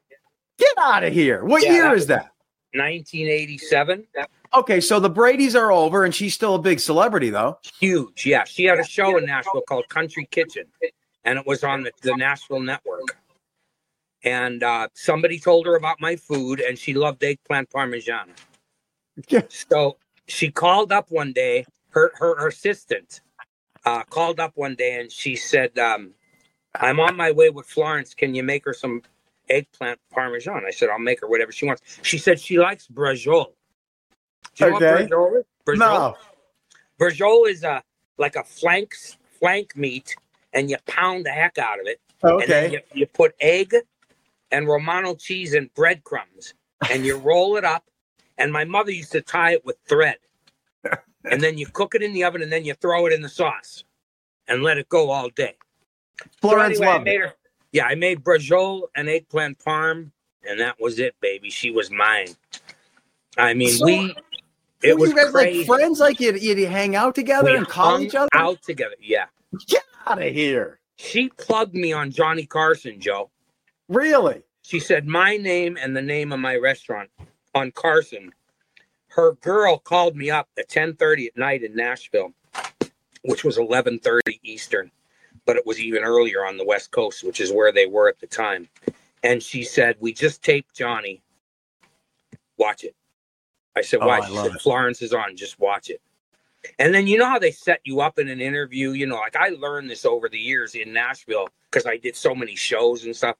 Get 0.58 0.74
out 0.80 1.04
of 1.04 1.14
here. 1.14 1.46
What 1.46 1.64
Yeah, 1.64 1.72
year 1.74 1.84
that- 1.90 1.98
is 1.98 2.08
that? 2.08 2.32
1987. 2.74 4.06
Okay, 4.54 4.82
so 4.82 5.00
the 5.00 5.10
Brady's 5.10 5.56
are 5.56 5.72
over, 5.72 6.04
and 6.06 6.14
she's 6.14 6.34
still 6.34 6.56
a 6.56 6.60
big 6.60 6.80
celebrity, 6.80 7.30
though. 7.30 7.58
Huge. 7.80 8.26
Yeah. 8.26 8.44
She 8.46 8.66
had 8.66 8.80
a 8.80 8.84
show 8.84 9.18
in 9.18 9.26
Nashville 9.26 9.62
called 9.62 9.88
Country 9.90 10.28
Kitchen, 10.32 10.66
and 11.24 11.38
it 11.40 11.46
was 11.46 11.64
on 11.64 11.84
the, 11.84 11.92
the 12.02 12.16
Nashville 12.16 12.60
network. 12.60 13.18
And 14.26 14.64
uh, 14.64 14.90
somebody 14.96 15.40
told 15.40 15.68
her 15.68 15.76
about 15.78 16.02
my 16.02 16.18
food, 16.18 16.62
and 16.62 16.80
she 16.80 16.94
loved 16.96 17.24
eggplant 17.24 17.72
parmesan. 17.72 18.32
Yeah. 19.30 19.44
So 19.50 19.98
she 20.28 20.52
called 20.52 20.92
up 20.92 21.12
one 21.12 21.34
day. 21.34 21.66
Her 21.92 22.12
her, 22.16 22.38
her 22.38 22.50
assistant 22.50 23.22
uh, 23.86 24.04
called 24.04 24.40
up 24.40 24.54
one 24.56 24.76
day, 24.76 25.00
and 25.00 25.12
she 25.12 25.36
said, 25.36 25.78
um, 25.80 26.12
"I'm 26.76 27.00
on 27.00 27.18
my 27.18 27.32
way 27.32 27.50
with 27.52 27.68
Florence. 27.68 28.14
Can 28.14 28.36
you 28.36 28.44
make 28.44 28.66
her 28.66 28.74
some 28.74 29.04
eggplant 29.50 30.00
parmesan?" 30.12 30.64
I 30.68 30.72
said, 30.72 30.90
"I'll 30.90 31.00
make 31.00 31.22
her 31.22 31.28
whatever 31.28 31.52
she 31.52 31.66
wants." 31.68 31.84
She 32.04 32.18
said 32.18 32.40
she 32.40 32.60
likes 32.60 32.88
brajol. 32.88 33.54
Do 34.56 34.66
you 34.66 34.72
know 34.72 34.78
Okay. 34.78 35.10
what 35.10 35.10
brajol 35.10 35.40
is? 35.40 35.46
Brajol? 35.66 35.80
No. 35.80 36.18
Brajol 37.00 37.50
is 37.50 37.64
a 37.64 37.84
like 38.18 38.36
a 38.38 38.44
flank 38.44 38.96
flank 39.40 39.76
meat, 39.78 40.16
and 40.54 40.70
you 40.70 40.78
pound 40.88 41.26
the 41.26 41.32
heck 41.32 41.58
out 41.58 41.80
of 41.80 41.88
it, 41.88 42.02
and 42.24 42.52
then 42.52 42.64
Okay. 42.64 42.74
you, 42.74 42.82
you 42.94 43.08
put 43.08 43.36
egg 43.42 43.76
and 44.52 44.68
Romano 44.68 45.16
cheese 45.16 45.54
and 45.54 45.74
breadcrumbs, 45.74 46.54
and 46.92 47.06
you 47.06 47.18
roll 47.18 47.58
it 47.58 47.66
up. 47.66 47.84
And 48.38 48.52
my 48.52 48.66
mother 48.66 48.92
used 48.92 49.12
to 49.14 49.22
tie 49.22 49.54
it 49.54 49.66
with 49.66 49.78
thread, 49.88 50.18
and 51.24 51.42
then 51.42 51.58
you 51.58 51.68
cook 51.68 51.96
it 51.96 52.04
in 52.04 52.14
the 52.14 52.24
oven, 52.26 52.42
and 52.42 52.52
then 52.52 52.66
you 52.66 52.74
throw 52.74 53.06
it 53.06 53.14
in 53.14 53.22
the 53.22 53.30
sauce, 53.30 53.84
and 54.48 54.62
let 54.64 54.78
it 54.78 54.90
go 54.90 55.10
all 55.10 55.30
day. 55.30 55.56
Florence 56.42 56.78
so 56.78 56.84
anyway, 56.84 56.94
loved 56.98 57.08
it. 57.08 57.12
made 57.12 57.22
her. 57.22 57.34
Yeah, 57.72 57.86
I 57.86 57.96
made 57.96 58.24
brajol 58.24 58.84
and 58.96 59.08
eggplant 59.10 59.60
parm, 59.60 60.12
and 60.48 60.60
that 60.60 60.80
was 60.80 61.00
it, 61.00 61.16
baby. 61.22 61.50
She 61.50 61.72
was 61.72 61.90
mine. 61.92 62.28
I 63.38 63.54
mean, 63.54 63.70
So- 63.72 63.86
we. 63.86 64.16
It 64.84 64.98
was 65.00 65.10
you 65.10 65.16
guys 65.16 65.32
crazy. 65.32 65.60
like 65.60 65.68
friends? 65.80 66.00
Like 66.00 66.20
you'd, 66.20 66.44
you'd 66.44 66.60
hang 66.70 66.96
out 66.96 67.16
together 67.16 67.52
We 67.52 67.58
and 67.58 67.68
call 67.68 68.00
each 68.02 68.14
other? 68.14 68.30
out 68.34 68.62
together. 68.62 68.94
Yeah, 69.02 69.26
Get 69.68 69.82
out 70.06 70.22
of 70.22 70.32
here. 70.32 70.80
she 70.98 71.30
plugged 71.30 71.74
me 71.74 71.92
on 71.92 72.12
Johnny 72.12 72.46
Carson, 72.46 73.00
Joe. 73.00 73.32
Really? 73.88 74.44
She 74.62 74.80
said 74.80 75.08
my 75.08 75.38
name 75.38 75.78
and 75.80 75.96
the 75.96 76.02
name 76.02 76.32
of 76.32 76.40
my 76.40 76.56
restaurant 76.56 77.10
on 77.54 77.72
Carson. 77.72 78.34
Her 79.10 79.34
girl 79.34 79.78
called 79.78 80.16
me 80.16 80.30
up 80.30 80.50
at 80.58 80.70
10:30 80.70 81.28
at 81.28 81.38
night 81.38 81.64
in 81.64 81.76
Nashville, 81.76 82.34
which 83.24 83.44
was 83.44 83.58
11:30 83.58 84.40
Eastern, 84.44 84.92
but 85.46 85.56
it 85.56 85.66
was 85.66 85.80
even 85.80 86.04
earlier 86.04 86.46
on 86.46 86.58
the 86.58 86.66
West 86.66 86.92
Coast, 86.92 87.24
which 87.24 87.40
is 87.40 87.52
where 87.52 87.72
they 87.72 87.86
were 87.86 88.10
at 88.10 88.20
the 88.20 88.28
time. 88.28 88.68
And 89.24 89.42
she 89.42 89.64
said, 89.64 89.98
"We 90.00 90.14
just 90.14 90.44
taped 90.44 90.76
Johnny. 90.76 91.22
Watch 92.58 92.84
it." 92.84 92.96
I 93.76 93.82
said, 93.82 94.00
Oh, 94.02 94.08
"Why?" 94.08 94.20
I 94.20 94.28
she 94.28 94.36
said, 94.36 94.56
it. 94.56 94.62
"Florence 94.62 95.02
is 95.02 95.14
on. 95.14 95.38
Just 95.38 95.60
watch 95.60 95.90
it." 95.90 96.02
And 96.80 96.94
then 96.94 97.06
you 97.06 97.18
know 97.18 97.30
how 97.30 97.40
they 97.40 97.52
set 97.52 97.82
you 97.84 98.02
up 98.02 98.18
in 98.18 98.28
an 98.28 98.42
interview. 98.42 98.92
You 98.92 99.06
know, 99.06 99.18
like 99.18 99.36
I 99.36 99.50
learned 99.50 99.90
this 99.90 100.06
over 100.06 100.28
the 100.28 100.40
years 100.40 100.74
in 100.74 100.92
Nashville 100.92 101.50
because 101.70 101.86
I 101.86 101.98
did 101.98 102.16
so 102.16 102.34
many 102.34 102.56
shows 102.56 103.06
and 103.06 103.16
stuff 103.16 103.38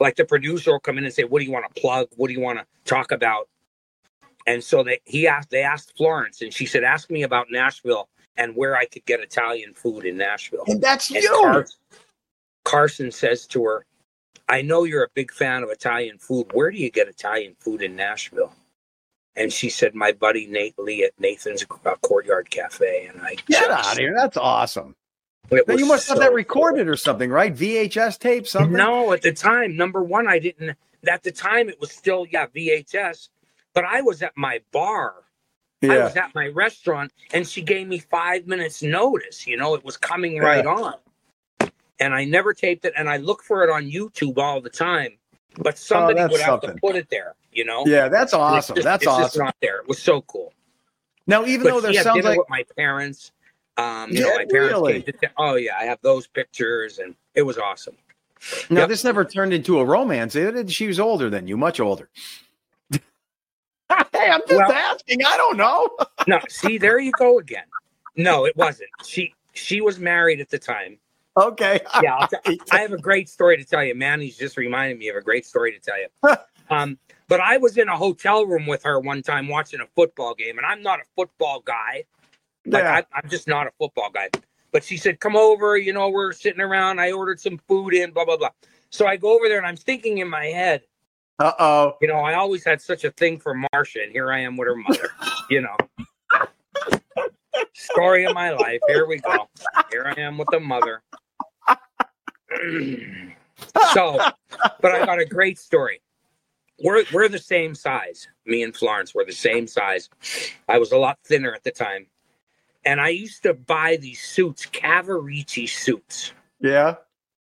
like 0.00 0.16
the 0.16 0.24
producer 0.24 0.72
will 0.72 0.80
come 0.80 0.98
in 0.98 1.04
and 1.04 1.12
say, 1.12 1.24
"What 1.24 1.40
do 1.40 1.44
you 1.44 1.52
want 1.52 1.72
to 1.72 1.80
plug? 1.80 2.08
What 2.16 2.28
do 2.28 2.34
you 2.34 2.40
want 2.40 2.58
to 2.58 2.66
talk 2.84 3.12
about?" 3.12 3.48
And 4.46 4.62
so 4.62 4.82
they 4.82 5.00
he 5.04 5.26
asked 5.26 5.50
they 5.50 5.62
asked 5.62 5.96
Florence, 5.96 6.42
and 6.42 6.52
she 6.52 6.66
said, 6.66 6.84
"Ask 6.84 7.10
me 7.10 7.22
about 7.22 7.46
Nashville 7.50 8.08
and 8.36 8.54
where 8.56 8.76
I 8.76 8.84
could 8.86 9.04
get 9.04 9.20
Italian 9.20 9.74
food 9.74 10.04
in 10.04 10.16
Nashville." 10.16 10.64
And 10.66 10.82
that's 10.82 11.10
And 11.10 11.22
you. 11.22 11.30
Car- 11.30 11.66
Carson 12.64 13.10
says 13.10 13.46
to 13.48 13.62
her, 13.64 13.84
I 14.48 14.62
know 14.62 14.84
you're 14.84 15.04
a 15.04 15.08
big 15.14 15.32
fan 15.32 15.62
of 15.62 15.70
Italian 15.70 16.18
food. 16.18 16.46
Where 16.52 16.70
do 16.70 16.78
you 16.78 16.90
get 16.90 17.08
Italian 17.08 17.54
food 17.58 17.82
in 17.82 17.94
Nashville? 17.96 18.52
And 19.36 19.52
she 19.52 19.68
said, 19.68 19.94
My 19.94 20.12
buddy 20.12 20.46
Nate 20.46 20.78
Lee 20.78 21.04
at 21.04 21.12
Nathan's 21.18 21.64
uh, 21.84 21.94
Courtyard 22.02 22.50
Cafe. 22.50 23.06
And 23.06 23.20
I 23.22 23.34
Get 23.34 23.46
just- 23.48 23.70
out 23.70 23.92
of 23.92 23.98
here. 23.98 24.14
That's 24.16 24.36
awesome. 24.36 24.94
It 25.50 25.68
Now, 25.68 25.74
you 25.74 25.86
must 25.86 26.08
have 26.08 26.16
so 26.16 26.20
that 26.20 26.28
cool. 26.28 26.36
recorded 26.36 26.88
or 26.88 26.96
something, 26.96 27.30
right? 27.30 27.54
VHS 27.54 28.18
tape, 28.18 28.46
something? 28.46 28.72
No, 28.72 29.12
at 29.12 29.22
the 29.22 29.32
time, 29.32 29.76
number 29.76 30.02
one, 30.02 30.26
I 30.26 30.38
didn't. 30.38 30.76
At 31.06 31.22
the 31.22 31.32
time, 31.32 31.68
it 31.68 31.78
was 31.80 31.90
still, 31.92 32.26
yeah, 32.30 32.46
VHS. 32.46 33.28
But 33.74 33.84
I 33.84 34.00
was 34.00 34.22
at 34.22 34.32
my 34.36 34.60
bar. 34.72 35.14
I 35.82 35.98
was 35.98 36.16
at 36.16 36.34
my 36.34 36.46
restaurant 36.48 37.12
and 37.34 37.46
she 37.46 37.60
gave 37.60 37.86
me 37.86 37.98
five 37.98 38.46
minutes 38.46 38.82
notice. 38.82 39.46
You 39.46 39.58
know, 39.58 39.74
it 39.74 39.84
was 39.84 39.98
coming 39.98 40.38
right 40.38 40.64
on. 40.64 40.94
And 42.00 42.14
I 42.14 42.24
never 42.24 42.54
taped 42.54 42.86
it 42.86 42.94
and 42.96 43.06
I 43.10 43.18
look 43.18 43.42
for 43.42 43.62
it 43.64 43.68
on 43.70 43.84
YouTube 43.90 44.38
all 44.38 44.62
the 44.62 44.70
time. 44.70 45.18
But 45.58 45.74
oh, 45.74 45.76
somebody 45.76 46.20
Oh, 46.20 46.22
that's 46.22 46.32
would 46.32 46.40
have 46.40 46.60
something. 46.62 46.70
to 46.76 46.80
put 46.80 46.96
it 46.96 47.08
there, 47.10 47.34
you 47.52 47.66
know? 47.66 47.84
Yeah, 47.86 48.08
that's 48.08 48.32
And 48.32 48.40
it's 48.40 48.70
awesome. 48.70 48.76
just- 48.76 48.84
That's 48.84 49.02
it's 49.02 49.12
just 49.12 49.20
awesome. 49.34 49.44
not 49.44 49.56
there. 49.60 49.80
It 49.80 49.88
was 49.88 49.98
so 50.02 50.22
cool. 50.22 50.54
Now, 51.26 51.44
even 51.44 51.64
But 51.64 51.70
though 51.74 51.80
there 51.82 51.92
she 51.92 51.98
sounds 51.98 52.24
like 52.24 52.38
with 52.38 52.48
my 52.48 52.64
parents. 52.78 53.32
Um, 53.76 54.10
you 54.12 54.20
know, 54.20 54.28
Yeah, 54.28 54.36
my 54.38 54.44
parents 54.50 54.72
really? 54.74 55.02
came 55.02 55.14
to 55.20 55.30
oh 55.38 55.54
yeah, 55.56 55.76
I 55.78 55.84
have 55.84 55.98
those 56.02 56.26
pictures 56.26 56.98
and 56.98 57.14
it 57.34 57.42
was 57.42 57.58
awesome. 57.58 57.96
now 58.70 58.80
Yep. 58.82 58.88
this 58.88 59.04
never 59.04 59.24
turned 59.24 59.52
into 59.52 59.78
a 59.80 59.84
romance. 59.84 60.34
it? 60.36 60.70
She 60.70 60.86
was 60.86 61.00
older 61.00 61.28
than 61.30 61.46
you, 61.48 61.56
much 61.56 61.80
older. 61.80 62.08
hey, 62.92 62.98
I'm 63.90 64.40
just 64.48 64.52
Well- 64.52 64.72
asking. 64.72 65.24
I 65.24 65.36
don't 65.36 65.56
know. 65.56 65.88
No, 66.26 66.38
see, 66.48 66.78
there 66.78 66.98
you 66.98 67.12
go 67.18 67.38
again. 67.38 67.64
No, 68.16 68.46
it 68.46 68.56
wasn't. 68.56 68.88
She 69.04 69.34
she 69.52 69.82
was 69.82 69.98
married 69.98 70.40
at 70.40 70.48
the 70.48 70.58
time. 70.58 70.96
okay. 71.36 71.80
Yeah, 72.02 72.26
t- 72.46 72.58
I 72.72 72.78
have 72.78 72.92
a 72.92 72.98
great 72.98 73.28
story 73.28 73.58
to 73.58 73.64
tell 73.64 73.84
you. 73.84 73.94
Manny's 73.94 74.38
just 74.38 74.56
reminded 74.56 74.98
me 74.98 75.08
of 75.08 75.16
a 75.16 75.20
great 75.20 75.44
story 75.44 75.72
to 75.72 75.78
tell 75.80 75.96
you. 76.00 76.36
Um, 76.70 76.96
but 77.28 77.40
I 77.40 77.58
was 77.58 77.76
in 77.76 77.88
a 77.88 77.96
hotel 77.96 78.46
room 78.46 78.66
with 78.66 78.82
her 78.84 78.98
one 79.00 79.20
time 79.20 79.48
watching 79.48 79.80
a 79.80 79.86
football 79.94 80.34
game, 80.34 80.56
and 80.56 80.64
I'm 80.66 80.82
not 80.82 80.98
a 81.00 81.02
football 81.14 81.60
guy. 81.60 82.04
Like 82.66 82.82
yeah. 82.84 83.02
I, 83.12 83.18
I'm 83.18 83.28
just 83.28 83.48
not 83.48 83.66
a 83.66 83.70
football 83.78 84.10
guy. 84.12 84.30
But 84.72 84.84
she 84.84 84.96
said, 84.96 85.20
"Come 85.20 85.36
over." 85.36 85.76
You 85.76 85.92
know, 85.92 86.08
we're 86.08 86.32
sitting 86.32 86.60
around. 86.60 87.00
I 87.00 87.12
ordered 87.12 87.40
some 87.40 87.58
food 87.68 87.94
in. 87.94 88.10
Blah 88.10 88.24
blah 88.24 88.36
blah. 88.36 88.50
So 88.90 89.06
I 89.06 89.16
go 89.16 89.34
over 89.34 89.48
there, 89.48 89.58
and 89.58 89.66
I'm 89.66 89.76
thinking 89.76 90.18
in 90.18 90.28
my 90.28 90.46
head, 90.46 90.82
Uh 91.38 91.52
oh. 91.58 91.96
you 92.00 92.08
know, 92.08 92.18
I 92.18 92.34
always 92.34 92.64
had 92.64 92.80
such 92.80 93.04
a 93.04 93.10
thing 93.12 93.38
for 93.38 93.54
Marcia, 93.72 94.02
and 94.02 94.12
here 94.12 94.32
I 94.32 94.40
am 94.40 94.56
with 94.56 94.68
her 94.68 94.76
mother. 94.76 95.10
you 95.50 95.60
know, 95.60 95.76
story 97.72 98.24
of 98.24 98.34
my 98.34 98.50
life. 98.50 98.80
Here 98.86 99.06
we 99.06 99.18
go. 99.18 99.48
Here 99.90 100.12
I 100.16 100.20
am 100.20 100.38
with 100.38 100.48
the 100.50 100.60
mother. 100.60 101.02
so, 103.92 104.18
but 104.80 104.92
I 104.92 105.04
got 105.04 105.18
a 105.20 105.24
great 105.24 105.58
story. 105.58 106.00
We're 106.82 107.04
we're 107.12 107.28
the 107.28 107.38
same 107.38 107.74
size. 107.74 108.28
Me 108.46 108.62
and 108.62 108.74
Florence 108.74 109.14
were 109.14 109.24
the 109.24 109.32
same 109.32 109.66
size. 109.66 110.10
I 110.68 110.78
was 110.78 110.92
a 110.92 110.98
lot 110.98 111.18
thinner 111.24 111.54
at 111.54 111.62
the 111.62 111.70
time, 111.70 112.06
and 112.84 113.00
I 113.00 113.08
used 113.10 113.42
to 113.44 113.54
buy 113.54 113.96
these 113.96 114.20
suits, 114.22 114.66
Cavaricci 114.66 115.68
suits. 115.68 116.32
Yeah. 116.60 116.96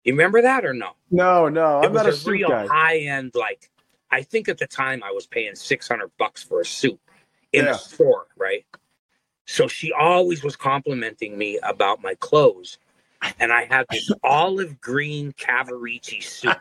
You 0.04 0.12
remember 0.14 0.40
that 0.42 0.64
or 0.64 0.72
no? 0.72 0.92
No, 1.10 1.48
no. 1.48 1.80
it 1.82 1.86
I'm 1.86 1.92
was 1.92 2.02
not 2.02 2.06
a 2.06 2.10
a 2.10 2.12
suit 2.12 2.30
real 2.32 2.48
guy. 2.48 2.66
high 2.66 2.98
end 2.98 3.32
like 3.34 3.70
i 4.10 4.22
think 4.22 4.48
at 4.48 4.56
the 4.58 4.66
time 4.66 5.02
i 5.02 5.10
was 5.10 5.26
paying 5.26 5.54
600 5.54 6.10
bucks 6.18 6.42
for 6.42 6.60
a 6.60 6.64
suit 6.64 6.98
in 7.52 7.64
Yeah. 7.66 7.72
a 7.72 7.74
store 7.74 8.26
right 8.36 8.64
so 9.46 9.66
she 9.68 9.92
always 9.92 10.42
was 10.42 10.56
complimenting 10.56 11.36
me 11.36 11.58
about 11.62 12.00
my 12.02 12.14
clothes 12.14 12.78
and 13.40 13.52
i 13.52 13.64
had 13.64 13.84
this 13.90 14.10
olive 14.24 14.80
green 14.80 15.32
Cavaricci 15.32 16.22
suit 16.22 16.56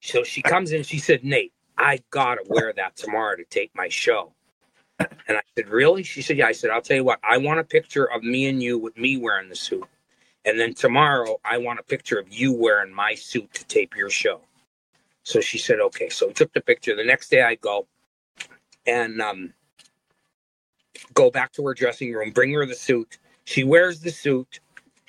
so 0.00 0.24
she 0.24 0.42
comes 0.42 0.72
in 0.72 0.82
she 0.82 0.98
said 0.98 1.22
nate 1.24 1.52
i 1.78 2.00
gotta 2.10 2.42
wear 2.48 2.72
that 2.72 2.96
tomorrow 2.96 3.36
to 3.36 3.44
take 3.44 3.70
my 3.76 3.88
show 3.88 4.32
and 5.00 5.38
i 5.38 5.42
said 5.56 5.68
really 5.68 6.02
she 6.02 6.22
said 6.22 6.36
yeah 6.36 6.46
i 6.46 6.52
said 6.52 6.70
i'll 6.70 6.82
tell 6.82 6.96
you 6.96 7.04
what 7.04 7.20
i 7.24 7.38
want 7.38 7.60
a 7.60 7.64
picture 7.64 8.04
of 8.04 8.22
me 8.22 8.46
and 8.48 8.62
you 8.62 8.78
with 8.78 8.96
me 8.96 9.16
wearing 9.16 9.48
the 9.48 9.56
suit 9.56 9.84
and 10.44 10.58
then 10.58 10.74
tomorrow, 10.74 11.38
I 11.44 11.58
want 11.58 11.78
a 11.78 11.84
picture 11.84 12.18
of 12.18 12.32
you 12.32 12.52
wearing 12.52 12.92
my 12.92 13.14
suit 13.14 13.52
to 13.54 13.64
tape 13.66 13.96
your 13.96 14.10
show. 14.10 14.40
So 15.22 15.40
she 15.40 15.58
said, 15.58 15.80
okay. 15.80 16.08
So 16.08 16.28
we 16.28 16.32
took 16.32 16.52
the 16.52 16.60
picture. 16.60 16.96
The 16.96 17.04
next 17.04 17.30
day, 17.30 17.42
I 17.42 17.54
go 17.56 17.86
and 18.86 19.22
um, 19.22 19.54
go 21.14 21.30
back 21.30 21.52
to 21.52 21.66
her 21.66 21.74
dressing 21.74 22.12
room, 22.12 22.32
bring 22.32 22.52
her 22.54 22.66
the 22.66 22.74
suit. 22.74 23.18
She 23.44 23.64
wears 23.64 24.00
the 24.00 24.10
suit. 24.10 24.60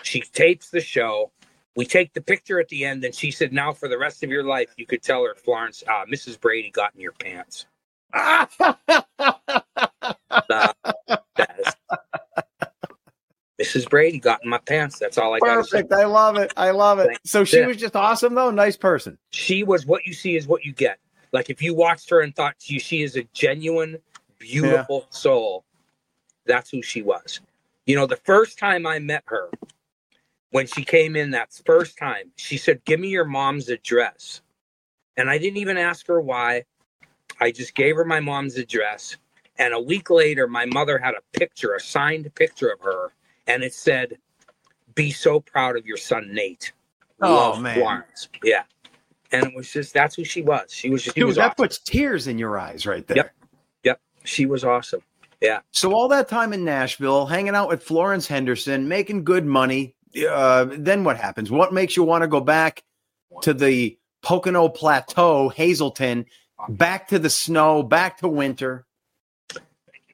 She 0.04 0.22
tapes 0.22 0.70
the 0.70 0.82
show. 0.82 1.32
We 1.76 1.86
take 1.86 2.14
the 2.14 2.22
picture 2.22 2.60
at 2.60 2.70
the 2.70 2.86
end, 2.86 3.04
and 3.04 3.16
she 3.16 3.32
said, 3.32 3.54
"Now 3.54 3.74
for 3.74 3.90
the 3.90 3.98
rest 3.98 4.24
of 4.24 4.30
your 4.30 4.44
life, 4.44 4.74
you 4.78 4.86
could 4.86 5.02
tell 5.02 5.24
her, 5.26 5.36
Florence, 5.36 5.84
uh, 5.88 6.06
Mrs. 6.06 6.40
Brady 6.40 6.70
got 6.70 6.94
in 6.96 7.02
your 7.02 7.14
pants." 7.14 7.66
Uh, 8.14 8.46
Mrs. 13.62 13.90
Brady 13.90 14.20
got 14.20 14.44
in 14.44 14.50
my 14.50 14.58
pants. 14.60 15.00
That's 15.00 15.18
all 15.18 15.34
I 15.34 15.40
got. 15.40 15.56
Perfect. 15.56 15.94
I 15.94 16.06
love 16.06 16.38
it. 16.38 16.52
I 16.58 16.72
love 16.72 17.00
it. 17.00 17.18
So 17.24 17.44
she 17.44 17.60
Yeah. 17.60 17.68
was 17.68 17.78
just 17.78 17.96
awesome, 17.96 18.34
though. 18.36 18.52
Nice 18.52 18.78
person. 18.78 19.18
she 19.32 19.64
was 19.64 19.86
what 19.86 20.06
you 20.06 20.14
see 20.14 20.36
is 20.36 20.48
what 20.48 20.66
you 20.66 20.74
get. 20.74 21.00
Like 21.32 21.50
if 21.50 21.62
you 21.62 21.74
watched 21.74 22.10
her 22.10 22.22
and 22.22 22.36
thought 22.36 22.56
you 22.70 22.80
she 22.80 23.02
is 23.02 23.16
a 23.16 23.24
genuine, 23.34 23.98
beautiful 24.40 25.06
soul, 25.10 25.66
that's 26.46 26.70
who 26.70 26.82
she 26.82 27.02
was. 27.02 27.42
You 27.86 27.96
know, 27.96 28.06
the 28.06 28.18
first 28.18 28.58
time 28.60 28.86
I 28.86 29.00
met 29.00 29.24
her, 29.28 29.50
when 30.52 30.68
she 30.68 30.84
came 30.84 31.16
in 31.16 31.32
that 31.32 31.52
first 31.66 31.98
time, 31.98 32.32
she 32.36 32.58
said, 32.58 32.84
Give 32.86 33.00
me 33.00 33.10
your 33.10 33.26
mom's 33.26 33.70
address. 33.70 34.42
And 35.18 35.30
I 35.30 35.38
didn't 35.38 35.58
even 35.58 35.78
ask 35.78 36.08
her 36.08 36.20
why. 36.22 36.66
I 37.44 37.52
just 37.52 37.76
gave 37.76 37.98
her 37.98 38.06
my 38.06 38.22
mom's 38.22 38.56
address. 38.56 39.18
And 39.58 39.74
a 39.74 39.80
week 39.80 40.10
later, 40.10 40.48
my 40.48 40.66
mother 40.66 40.98
had 40.98 41.14
a 41.14 41.38
picture, 41.38 41.76
a 41.76 41.80
signed 41.80 42.34
picture 42.36 42.70
of 42.70 42.80
her, 42.80 43.12
and 43.48 43.64
it 43.64 43.74
said, 43.74 44.18
Be 44.96 45.12
so 45.12 45.42
proud 45.42 45.76
of 45.78 45.86
your 45.86 45.98
son, 45.98 46.30
Nate. 46.32 46.72
Oh, 47.22 47.34
Love, 47.34 47.62
man. 47.62 47.76
Florence. 47.76 48.30
Yeah. 48.44 48.64
And 49.34 49.46
it 49.46 49.54
was 49.56 49.72
just 49.72 49.94
that's 49.94 50.16
who 50.16 50.24
she 50.24 50.42
was. 50.42 50.72
She 50.72 50.90
was 50.90 51.02
she 51.02 51.12
Dude, 51.12 51.26
was 51.26 51.36
that 51.36 51.48
awesome. 51.48 51.56
puts 51.56 51.80
tears 51.80 52.28
in 52.28 52.38
your 52.38 52.58
eyes 52.58 52.86
right 52.86 53.06
there. 53.08 53.18
Yep. 53.18 53.32
Yep. 53.84 54.02
She 54.24 54.46
was 54.46 54.64
awesome. 54.64 55.02
Yeah. 55.42 55.60
So 55.72 55.94
all 55.94 56.08
that 56.08 56.30
time 56.30 56.54
in 56.54 56.64
Nashville, 56.64 57.26
hanging 57.26 57.56
out 57.56 57.68
with 57.68 57.84
Florence 57.84 58.26
Henderson, 58.26 58.88
making 58.88 59.26
good 59.26 59.46
money. 59.46 59.96
Uh, 60.30 60.68
then 60.72 61.04
what 61.04 61.18
happens? 61.18 61.52
What 61.52 61.74
makes 61.74 61.98
you 61.98 62.04
want 62.04 62.22
to 62.22 62.28
go 62.28 62.40
back 62.40 62.84
to 63.42 63.54
the 63.54 63.98
Pocono 64.22 64.70
Plateau, 64.70 65.50
Hazleton, 65.50 66.26
back 66.70 67.08
to 67.10 67.20
the 67.20 67.30
snow, 67.30 67.84
back 67.84 68.18
to 68.20 68.28
winter? 68.28 68.86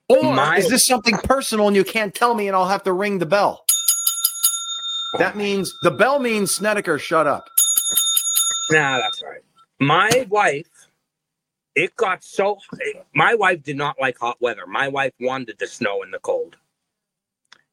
Or 0.07 0.33
My- 0.33 0.57
is 0.57 0.69
this 0.69 0.85
something 0.85 1.17
personal 1.17 1.67
and 1.67 1.75
you 1.75 1.83
can't 1.83 2.13
tell 2.13 2.33
me 2.33 2.47
and 2.47 2.55
I'll 2.55 2.67
have 2.67 2.83
to 2.83 2.93
ring 2.93 3.19
the 3.19 3.25
bell? 3.25 3.65
That 5.17 5.35
means 5.35 5.73
the 5.81 5.91
bell 5.91 6.19
means 6.19 6.53
Snedeker, 6.53 6.99
shut 6.99 7.27
up. 7.27 7.47
Nah, 8.71 8.99
that's 8.99 9.21
all 9.21 9.29
right. 9.29 9.41
My 9.79 10.27
wife, 10.29 10.67
it 11.75 11.95
got 11.95 12.23
so. 12.23 12.59
My 13.13 13.33
wife 13.33 13.63
did 13.63 13.77
not 13.77 13.99
like 13.99 14.19
hot 14.19 14.37
weather. 14.39 14.67
My 14.67 14.87
wife 14.87 15.13
wanted 15.19 15.57
the 15.57 15.67
snow 15.67 16.03
and 16.03 16.13
the 16.13 16.19
cold. 16.19 16.57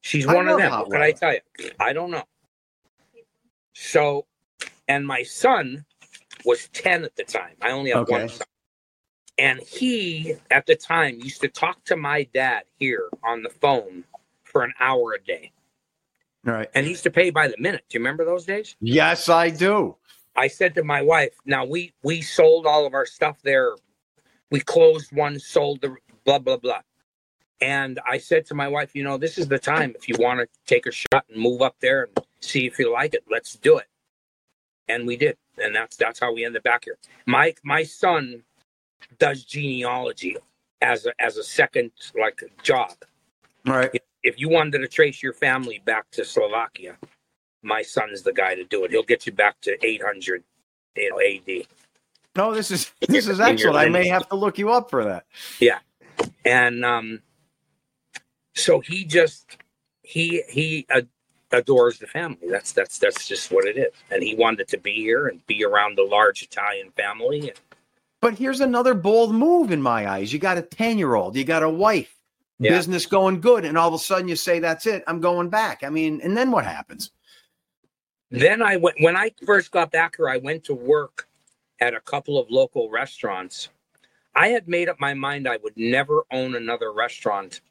She's 0.01 0.25
I 0.25 0.33
one 0.33 0.47
of 0.47 0.57
them. 0.57 0.71
What 0.71 0.91
can 0.91 1.01
I 1.01 1.11
tell 1.11 1.33
you? 1.33 1.71
I 1.79 1.93
don't 1.93 2.11
know. 2.11 2.23
So, 3.73 4.25
and 4.87 5.05
my 5.05 5.23
son 5.23 5.85
was 6.45 6.69
10 6.69 7.03
at 7.03 7.15
the 7.15 7.23
time. 7.23 7.55
I 7.61 7.71
only 7.71 7.91
have 7.91 8.09
one 8.09 8.29
son. 8.29 8.47
And 9.37 9.59
he, 9.59 10.35
at 10.49 10.65
the 10.65 10.75
time, 10.75 11.19
used 11.21 11.41
to 11.41 11.47
talk 11.47 11.83
to 11.85 11.95
my 11.95 12.27
dad 12.33 12.63
here 12.79 13.09
on 13.23 13.43
the 13.43 13.49
phone 13.49 14.03
for 14.43 14.63
an 14.63 14.73
hour 14.79 15.13
a 15.13 15.23
day. 15.23 15.51
All 16.47 16.53
right. 16.53 16.69
And 16.73 16.85
he 16.85 16.91
used 16.91 17.03
to 17.03 17.11
pay 17.11 17.29
by 17.29 17.47
the 17.47 17.57
minute. 17.59 17.83
Do 17.89 17.97
you 17.97 17.99
remember 17.99 18.25
those 18.25 18.45
days? 18.45 18.75
Yes, 18.79 19.29
I 19.29 19.49
do. 19.49 19.95
I 20.35 20.47
said 20.47 20.75
to 20.75 20.83
my 20.83 21.01
wife, 21.01 21.33
now 21.45 21.65
we 21.65 21.93
we 22.03 22.21
sold 22.21 22.65
all 22.65 22.85
of 22.85 22.93
our 22.93 23.05
stuff 23.05 23.37
there. 23.43 23.75
We 24.49 24.59
closed 24.59 25.11
one, 25.11 25.39
sold 25.39 25.81
the 25.81 25.95
blah 26.23 26.39
blah 26.39 26.57
blah. 26.57 26.81
And 27.59 27.99
I 28.07 28.19
said 28.19 28.45
to 28.47 28.53
my 28.53 28.67
wife, 28.67 28.95
you 28.95 29.03
know, 29.03 29.17
this 29.17 29.39
is 29.39 29.47
the 29.47 29.57
time 29.57 29.93
if 29.95 30.07
you 30.07 30.15
want 30.19 30.39
to 30.39 30.47
take 30.67 30.85
a 30.85 30.91
shot 30.91 31.25
and 31.27 31.41
move 31.41 31.63
up 31.63 31.75
there 31.79 32.03
and 32.03 32.25
see 32.39 32.67
if 32.67 32.77
you 32.77 32.93
like 32.93 33.15
it, 33.15 33.23
let's 33.29 33.53
do 33.53 33.77
it. 33.77 33.87
And 34.87 35.07
we 35.07 35.17
did. 35.17 35.37
And 35.57 35.75
that's 35.75 35.97
that's 35.97 36.19
how 36.19 36.33
we 36.33 36.45
ended 36.45 36.63
back 36.63 36.85
here. 36.85 36.97
My 37.25 37.55
my 37.63 37.83
son 37.83 38.43
does 39.19 39.43
genealogy 39.43 40.37
as 40.81 41.05
a 41.05 41.13
as 41.19 41.37
a 41.37 41.43
second 41.43 41.91
like 42.19 42.43
job. 42.63 42.93
Right. 43.65 44.01
If 44.23 44.39
you 44.39 44.49
wanted 44.49 44.79
to 44.79 44.87
trace 44.87 45.21
your 45.21 45.33
family 45.33 45.81
back 45.85 46.09
to 46.11 46.25
Slovakia, 46.25 46.97
my 47.61 47.81
son's 47.81 48.23
the 48.23 48.33
guy 48.33 48.55
to 48.55 48.63
do 48.63 48.83
it. 48.85 48.91
He'll 48.91 49.03
get 49.03 49.25
you 49.25 49.31
back 49.31 49.59
to 49.61 49.77
800, 49.85 50.43
you 50.95 51.09
know, 51.09 51.19
AD. 51.19 51.67
No, 52.35 52.53
this 52.53 52.71
is 52.71 52.91
this 53.07 53.27
is 53.27 53.39
excellent. 53.39 53.77
I 53.77 53.89
may 53.89 54.07
have 54.07 54.27
to 54.29 54.35
look 54.35 54.57
you 54.57 54.71
up 54.71 54.89
for 54.89 55.03
that. 55.03 55.25
Yeah, 55.59 55.79
and 56.45 56.85
um, 56.85 57.21
so 58.55 58.79
he 58.79 59.05
just 59.05 59.57
he 60.03 60.43
he 60.47 60.85
ad- 60.89 61.09
adores 61.51 61.99
the 61.99 62.07
family. 62.07 62.47
That's 62.49 62.71
that's 62.71 62.99
that's 62.99 63.27
just 63.27 63.51
what 63.51 63.65
it 63.65 63.77
is. 63.77 63.91
And 64.11 64.23
he 64.23 64.35
wanted 64.35 64.67
to 64.69 64.77
be 64.77 64.93
here 64.93 65.27
and 65.27 65.45
be 65.47 65.63
around 65.65 65.97
the 65.97 66.03
large 66.03 66.43
Italian 66.43 66.91
family. 66.91 67.49
And 67.49 67.59
But 68.21 68.37
here's 68.37 68.61
another 68.61 68.93
bold 68.93 69.33
move 69.33 69.71
in 69.71 69.81
my 69.81 70.09
eyes. 70.09 70.33
You 70.33 70.39
got 70.39 70.57
a 70.57 70.61
10 70.63 70.97
year 70.97 71.15
old, 71.15 71.35
you 71.35 71.43
got 71.43 71.63
a 71.63 71.69
wife, 71.69 72.15
Yeah. 72.59 72.71
business 72.71 73.05
going 73.05 73.41
good, 73.41 73.65
and 73.65 73.77
all 73.77 73.87
of 73.87 73.93
a 73.93 73.99
sudden 73.99 74.27
you 74.27 74.35
say, 74.35 74.59
That's 74.59 74.85
it, 74.87 75.03
I'm 75.07 75.21
going 75.21 75.49
back. 75.49 75.83
I 75.83 75.89
mean, 75.89 76.21
and 76.21 76.35
then 76.35 76.51
what 76.51 76.65
happens? 76.65 77.11
then 78.31 78.61
I 78.61 78.77
went 78.77 78.97
when 79.01 79.15
I 79.15 79.31
first 79.45 79.71
got 79.71 79.91
back 79.91 80.17
here. 80.17 80.29
I 80.29 80.37
went 80.37 80.65
to 80.65 80.73
work 80.73 81.27
at 81.79 81.93
a 81.93 82.01
couple 82.01 82.37
of 82.37 82.49
local 82.49 82.89
restaurants. 82.89 83.69
I 84.35 84.49
had 84.49 84.67
made 84.67 84.89
up 84.89 84.99
my 84.99 85.13
mind 85.13 85.47
I 85.47 85.57
would 85.57 85.77
never 85.77 86.23
own 86.31 86.55
another 86.55 86.91
restaurant. 86.93 87.61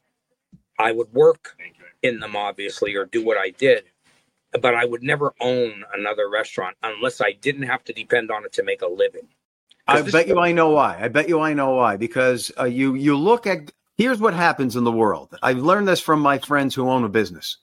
I 0.78 0.92
would 0.92 1.12
work 1.12 1.56
in 2.02 2.20
them, 2.20 2.36
obviously, 2.36 2.94
or 2.96 3.06
do 3.06 3.24
what 3.24 3.38
I 3.38 3.50
did, 3.50 3.84
but 4.60 4.74
I 4.74 4.84
would 4.84 5.02
never 5.02 5.34
own 5.40 5.84
another 5.94 6.28
restaurant 6.30 6.76
unless 6.82 7.20
I 7.20 7.32
didn't 7.32 7.64
have 7.64 7.84
to 7.84 7.92
depend 7.92 8.30
on 8.30 8.44
it 8.44 8.52
to 8.54 8.62
make 8.64 8.82
a 8.82 8.86
living. 8.88 9.28
I 9.88 10.02
bet 10.02 10.28
you 10.28 10.38
I 10.38 10.52
know 10.52 10.70
why. 10.70 10.98
I 11.00 11.08
bet 11.08 11.28
you 11.28 11.40
I 11.40 11.52
know 11.54 11.70
why. 11.74 11.96
Because 11.96 12.50
uh, 12.58 12.64
you 12.64 12.94
you 12.94 13.16
look 13.16 13.46
at 13.46 13.72
here's 13.96 14.20
what 14.20 14.34
happens 14.34 14.76
in 14.76 14.84
the 14.84 14.92
world. 14.92 15.36
I've 15.42 15.58
learned 15.58 15.88
this 15.88 16.00
from 16.00 16.20
my 16.20 16.38
friends 16.38 16.74
who 16.74 16.88
own 16.88 17.04
a 17.04 17.08
business. 17.08 17.58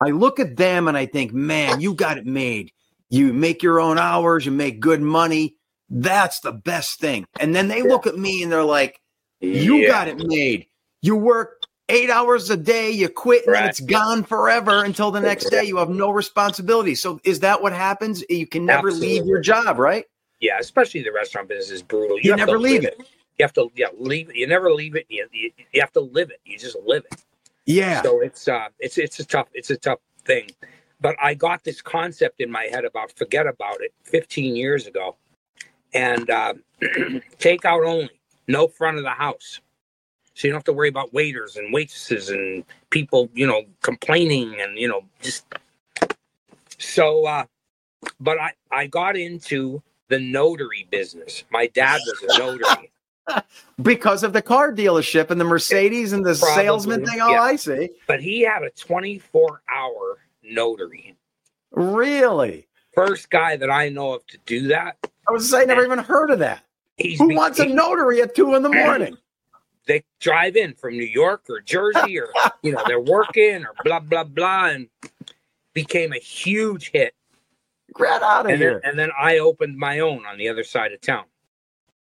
I 0.00 0.10
look 0.10 0.38
at 0.38 0.56
them 0.56 0.86
and 0.86 0.96
I 0.96 1.06
think, 1.06 1.32
man, 1.32 1.80
you 1.80 1.94
got 1.94 2.18
it 2.18 2.26
made. 2.26 2.72
You 3.10 3.32
make 3.32 3.62
your 3.62 3.80
own 3.80 3.98
hours, 3.98 4.46
you 4.46 4.52
make 4.52 4.80
good 4.80 5.00
money. 5.00 5.56
That's 5.90 6.40
the 6.40 6.52
best 6.52 7.00
thing. 7.00 7.26
And 7.40 7.54
then 7.54 7.68
they 7.68 7.82
look 7.82 8.06
at 8.06 8.16
me 8.16 8.42
and 8.42 8.52
they're 8.52 8.62
like, 8.64 9.00
You 9.40 9.78
Yeah. 9.78 9.88
got 9.88 10.08
it 10.08 10.18
made. 10.18 10.66
You 11.02 11.16
work 11.16 11.62
eight 11.88 12.10
hours 12.10 12.50
a 12.50 12.56
day, 12.56 12.90
you 12.90 13.08
quit, 13.08 13.44
and 13.46 13.54
Right. 13.54 13.64
it's 13.64 13.80
gone 13.80 14.22
forever 14.24 14.84
until 14.84 15.10
the 15.10 15.20
next 15.20 15.48
day. 15.50 15.64
You 15.64 15.78
have 15.78 15.88
no 15.88 16.10
responsibility. 16.10 16.94
So 16.94 17.18
is 17.24 17.40
that 17.40 17.62
what 17.62 17.72
happens? 17.72 18.22
You 18.28 18.46
can 18.46 18.66
never 18.66 18.92
leave 18.92 19.24
your 19.24 19.40
job, 19.40 19.78
right? 19.78 20.04
Yeah, 20.40 20.58
especially 20.58 21.02
the 21.02 21.12
restaurant 21.12 21.48
business 21.48 21.70
is 21.70 21.82
brutal. 21.82 22.18
You 22.20 22.32
have 22.32 22.38
never 22.38 22.58
leave 22.58 22.84
it. 22.84 22.96
You 23.38 23.44
have 23.44 23.52
to, 23.54 23.70
yeah, 23.76 23.86
leave. 23.96 24.30
it. 24.30 24.36
You 24.36 24.46
never 24.46 24.72
leave 24.72 24.96
it. 24.96 25.06
You, 25.08 25.26
you, 25.32 25.50
you 25.72 25.80
have 25.80 25.92
to 25.92 26.00
live 26.00 26.30
it. 26.30 26.40
You 26.44 26.58
just 26.58 26.76
live 26.84 27.04
it. 27.10 27.24
Yeah. 27.66 28.02
So 28.02 28.20
it's 28.20 28.48
uh, 28.48 28.68
it's 28.78 28.96
it's 28.96 29.20
a 29.20 29.24
tough, 29.24 29.48
it's 29.52 29.70
a 29.70 29.76
tough 29.76 29.98
thing. 30.24 30.50
But 31.00 31.16
I 31.22 31.34
got 31.34 31.64
this 31.64 31.82
concept 31.82 32.40
in 32.40 32.50
my 32.50 32.64
head 32.64 32.84
about 32.84 33.12
forget 33.16 33.46
about 33.46 33.80
it 33.82 33.92
15 34.04 34.56
years 34.56 34.86
ago, 34.86 35.16
and 35.92 36.30
uh, 36.30 36.54
takeout 37.38 37.86
only, 37.86 38.10
no 38.46 38.68
front 38.68 38.96
of 38.96 39.04
the 39.04 39.10
house. 39.10 39.60
So 40.34 40.46
you 40.46 40.52
don't 40.52 40.58
have 40.58 40.64
to 40.64 40.72
worry 40.72 40.88
about 40.88 41.12
waiters 41.12 41.56
and 41.56 41.72
waitresses 41.72 42.30
and 42.30 42.64
people, 42.90 43.28
you 43.34 43.46
know, 43.46 43.64
complaining 43.82 44.56
and 44.60 44.78
you 44.78 44.88
know 44.88 45.04
just. 45.20 45.44
So, 46.78 47.26
uh, 47.26 47.44
but 48.18 48.38
I 48.38 48.52
I 48.70 48.86
got 48.86 49.16
into 49.16 49.82
the 50.08 50.18
notary 50.18 50.86
business. 50.90 51.44
My 51.50 51.66
dad 51.68 52.00
was 52.06 52.22
a 52.22 52.38
notary. 52.38 52.90
because 53.82 54.22
of 54.22 54.32
the 54.32 54.42
car 54.42 54.72
dealership 54.72 55.30
and 55.30 55.40
the 55.40 55.44
Mercedes 55.44 56.12
and 56.12 56.24
the 56.24 56.34
Probably, 56.34 56.64
salesman 56.64 57.06
thing. 57.06 57.20
Oh, 57.20 57.30
yeah. 57.30 57.42
I 57.42 57.56
see. 57.56 57.90
but 58.06 58.20
he 58.22 58.40
had 58.40 58.62
a 58.62 58.70
24 58.70 59.62
hour 59.74 60.18
notary. 60.42 61.16
Really? 61.72 62.66
First 62.94 63.30
guy 63.30 63.56
that 63.56 63.70
I 63.70 63.90
know 63.90 64.14
of 64.14 64.26
to 64.28 64.38
do 64.46 64.68
that. 64.68 64.96
I 65.28 65.32
was 65.32 65.48
saying, 65.48 65.68
never 65.68 65.84
even 65.84 65.98
heard 65.98 66.30
of 66.30 66.38
that. 66.38 66.64
He's 66.96 67.18
Who 67.18 67.34
wants 67.34 67.58
a 67.60 67.66
notary 67.66 68.22
at 68.22 68.34
two 68.34 68.54
in 68.54 68.62
the 68.62 68.70
morning? 68.70 69.16
They 69.86 70.02
drive 70.20 70.56
in 70.56 70.74
from 70.74 70.94
New 70.94 71.06
York 71.06 71.44
or 71.48 71.60
Jersey 71.60 72.18
or 72.18 72.28
you 72.62 72.72
know 72.72 72.82
they're 72.86 73.00
working 73.00 73.64
or 73.64 73.72
blah 73.84 74.00
blah 74.00 74.24
blah 74.24 74.66
and 74.66 74.88
became 75.72 76.12
a 76.12 76.18
huge 76.18 76.90
hit. 76.90 77.14
Get 77.98 78.22
out 78.22 78.46
of 78.46 78.52
And 78.52 78.60
then, 78.62 78.68
here. 78.70 78.80
and 78.84 78.98
then 78.98 79.10
I 79.18 79.38
opened 79.38 79.76
my 79.76 79.98
own 80.00 80.24
on 80.26 80.38
the 80.38 80.48
other 80.48 80.64
side 80.64 80.92
of 80.92 81.00
town. 81.00 81.24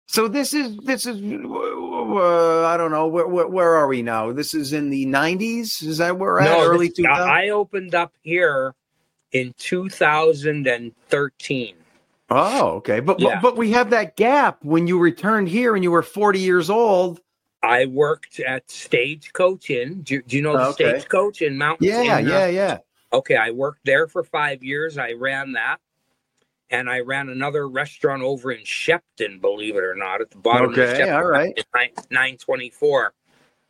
So 0.10 0.30
this 0.30 0.54
is 0.54 0.78
this 0.78 1.06
is 1.06 1.18
uh, 1.22 2.66
I 2.66 2.78
don't 2.78 2.92
know 2.92 3.08
where, 3.08 3.28
where 3.28 3.48
where 3.48 3.76
are 3.76 3.88
we 3.88 4.02
now? 4.02 4.32
This 4.32 4.54
is 4.54 4.72
in 4.72 4.90
the 4.90 5.06
nineties. 5.06 5.82
Is 5.82 5.98
that 5.98 6.18
where 6.18 6.34
we're 6.34 6.40
at? 6.42 6.60
Early 6.66 6.88
this- 6.88 6.96
two 6.98 7.04
thousand. 7.04 7.30
I 7.30 7.50
opened 7.50 7.94
up 7.94 8.14
here 8.24 8.74
in 9.34 9.54
2013. 9.58 11.76
Oh, 12.30 12.68
okay. 12.76 13.00
But, 13.00 13.20
Yeah. 13.20 13.36
but 13.36 13.42
but 13.42 13.58
we 13.58 13.72
have 13.72 13.90
that 13.92 14.16
gap 14.18 14.64
when 14.64 14.86
you 14.88 15.00
returned 15.00 15.48
here 15.50 15.76
and 15.76 15.84
you 15.84 15.92
were 15.92 16.04
forty 16.04 16.40
years 16.40 16.70
old. 16.70 17.20
I 17.64 17.86
worked 17.88 18.40
at 18.40 18.70
Stagecoach 18.70 19.70
Inn. 19.72 20.02
Do, 20.04 20.22
do 20.22 20.36
you 20.38 20.44
know 20.44 20.54
the 20.54 20.68
Okay. 20.68 21.00
Stagecoach 21.00 21.42
in 21.42 21.58
Mountain? 21.58 21.88
Yeah, 21.88 22.20
in, 22.20 22.28
uh, 22.28 22.30
yeah, 22.30 22.46
yeah. 22.48 22.78
Okay, 23.18 23.36
I 23.36 23.50
worked 23.50 23.80
there 23.84 24.08
for 24.08 24.24
five 24.24 24.64
years. 24.64 24.98
I 24.98 25.14
ran 25.14 25.54
that. 25.54 25.78
And 26.70 26.90
I 26.90 27.00
ran 27.00 27.30
another 27.30 27.68
restaurant 27.68 28.22
over 28.22 28.52
in 28.52 28.62
Sheppton, 28.64 29.40
believe 29.42 29.76
it 29.76 29.84
or 29.84 29.96
not, 29.96 30.22
at 30.22 30.30
the 30.30 30.38
bottom 30.38 30.72
of 30.74 30.78
Okay, 30.78 31.00
Sheppton, 31.02 31.16
all 31.16 31.26
right. 31.26 31.58
nine- 31.74 31.92
924, 32.12 33.14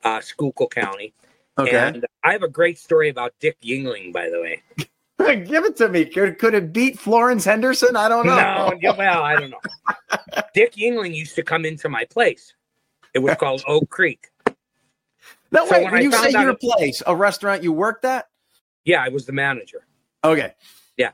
uh, 0.04 0.20
Schuylkill 0.20 0.68
County. 0.68 1.14
Okay. 1.60 1.78
And 1.78 2.06
I 2.24 2.32
have 2.34 2.44
a 2.44 2.48
great 2.50 2.78
story 2.78 3.10
about 3.10 3.34
Dick 3.40 3.56
Yuengling, 3.62 4.12
by 4.12 4.30
the 4.30 4.42
way. 4.42 4.64
Give 5.46 5.64
it 5.64 5.76
to 5.78 5.90
me. 5.90 6.06
Could, 6.06 6.40
could 6.40 6.54
it 6.56 6.74
beat 6.74 7.00
Florence 7.00 7.46
Henderson? 7.46 7.96
I 7.96 8.10
don't 8.10 8.26
know. 8.26 8.36
No, 8.82 8.94
well, 8.98 9.24
I 9.24 9.36
don't 9.36 9.50
know. 9.52 9.60
Dick 10.54 10.74
Yuengling 10.74 11.16
used 11.16 11.36
to 11.36 11.44
come 11.44 11.66
into 11.66 11.90
my 11.90 12.04
place. 12.06 12.54
It 13.14 13.20
was 13.20 13.36
called 13.36 13.64
Oak 13.68 13.90
Creek. 13.90 14.28
No, 15.52 15.66
So 15.66 15.72
wait. 15.74 15.84
when 15.86 15.94
When 15.94 16.02
you 16.04 16.12
say 16.12 16.32
your 16.32 16.56
place, 16.56 17.02
a 17.08 17.16
restaurant 17.16 17.64
you 17.64 17.72
worked 17.72 18.06
at? 18.06 18.28
Yeah, 18.88 19.04
I 19.04 19.10
was 19.10 19.26
the 19.26 19.34
manager. 19.34 19.86
Okay. 20.24 20.54
Yeah. 20.96 21.12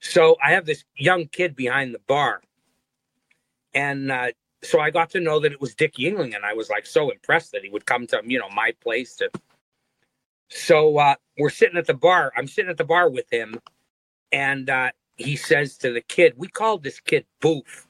So 0.00 0.36
I 0.44 0.52
have 0.52 0.66
this 0.66 0.84
young 0.94 1.28
kid 1.28 1.56
behind 1.56 1.94
the 1.94 1.98
bar. 2.06 2.42
And 3.72 4.12
uh, 4.12 4.32
so 4.62 4.80
I 4.80 4.90
got 4.90 5.08
to 5.10 5.20
know 5.20 5.40
that 5.40 5.50
it 5.50 5.62
was 5.62 5.74
Dick 5.74 5.94
Yuengling, 5.94 6.36
and 6.36 6.44
I 6.44 6.52
was 6.52 6.68
like 6.68 6.84
so 6.84 7.08
impressed 7.10 7.52
that 7.52 7.64
he 7.64 7.70
would 7.70 7.86
come 7.86 8.06
to, 8.08 8.20
you 8.26 8.38
know, 8.38 8.50
my 8.50 8.74
place 8.82 9.16
to. 9.16 9.30
So 10.50 10.98
uh, 10.98 11.14
we're 11.38 11.48
sitting 11.48 11.78
at 11.78 11.86
the 11.86 11.94
bar. 11.94 12.30
I'm 12.36 12.46
sitting 12.46 12.70
at 12.70 12.76
the 12.76 12.84
bar 12.84 13.08
with 13.08 13.32
him, 13.32 13.58
and 14.30 14.68
uh, 14.68 14.90
he 15.16 15.36
says 15.36 15.78
to 15.78 15.90
the 15.90 16.02
kid, 16.02 16.34
we 16.36 16.48
called 16.48 16.82
this 16.82 17.00
kid 17.00 17.24
Boof. 17.40 17.88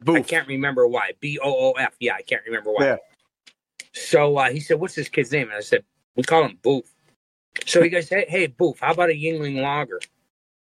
Boof. 0.00 0.16
I 0.16 0.22
can't 0.22 0.48
remember 0.48 0.86
why. 0.86 1.12
B 1.20 1.38
O 1.42 1.52
O 1.52 1.72
F. 1.72 1.94
Yeah, 2.00 2.14
I 2.14 2.22
can't 2.22 2.42
remember 2.46 2.72
why. 2.72 2.86
Yeah. 2.86 2.96
So 3.92 4.38
uh, 4.38 4.50
he 4.50 4.60
said, 4.60 4.80
"What's 4.80 4.94
this 4.94 5.10
kid's 5.10 5.30
name?" 5.30 5.48
And 5.48 5.56
I 5.58 5.60
said, 5.60 5.84
"We 6.16 6.22
call 6.22 6.42
him 6.42 6.58
Boof." 6.62 6.93
So 7.66 7.82
he 7.82 7.88
goes, 7.88 8.08
"Hey, 8.08 8.26
hey, 8.28 8.46
Boof, 8.46 8.80
how 8.80 8.92
about 8.92 9.10
a 9.10 9.14
Yuengling 9.14 9.62
Lager?" 9.62 10.00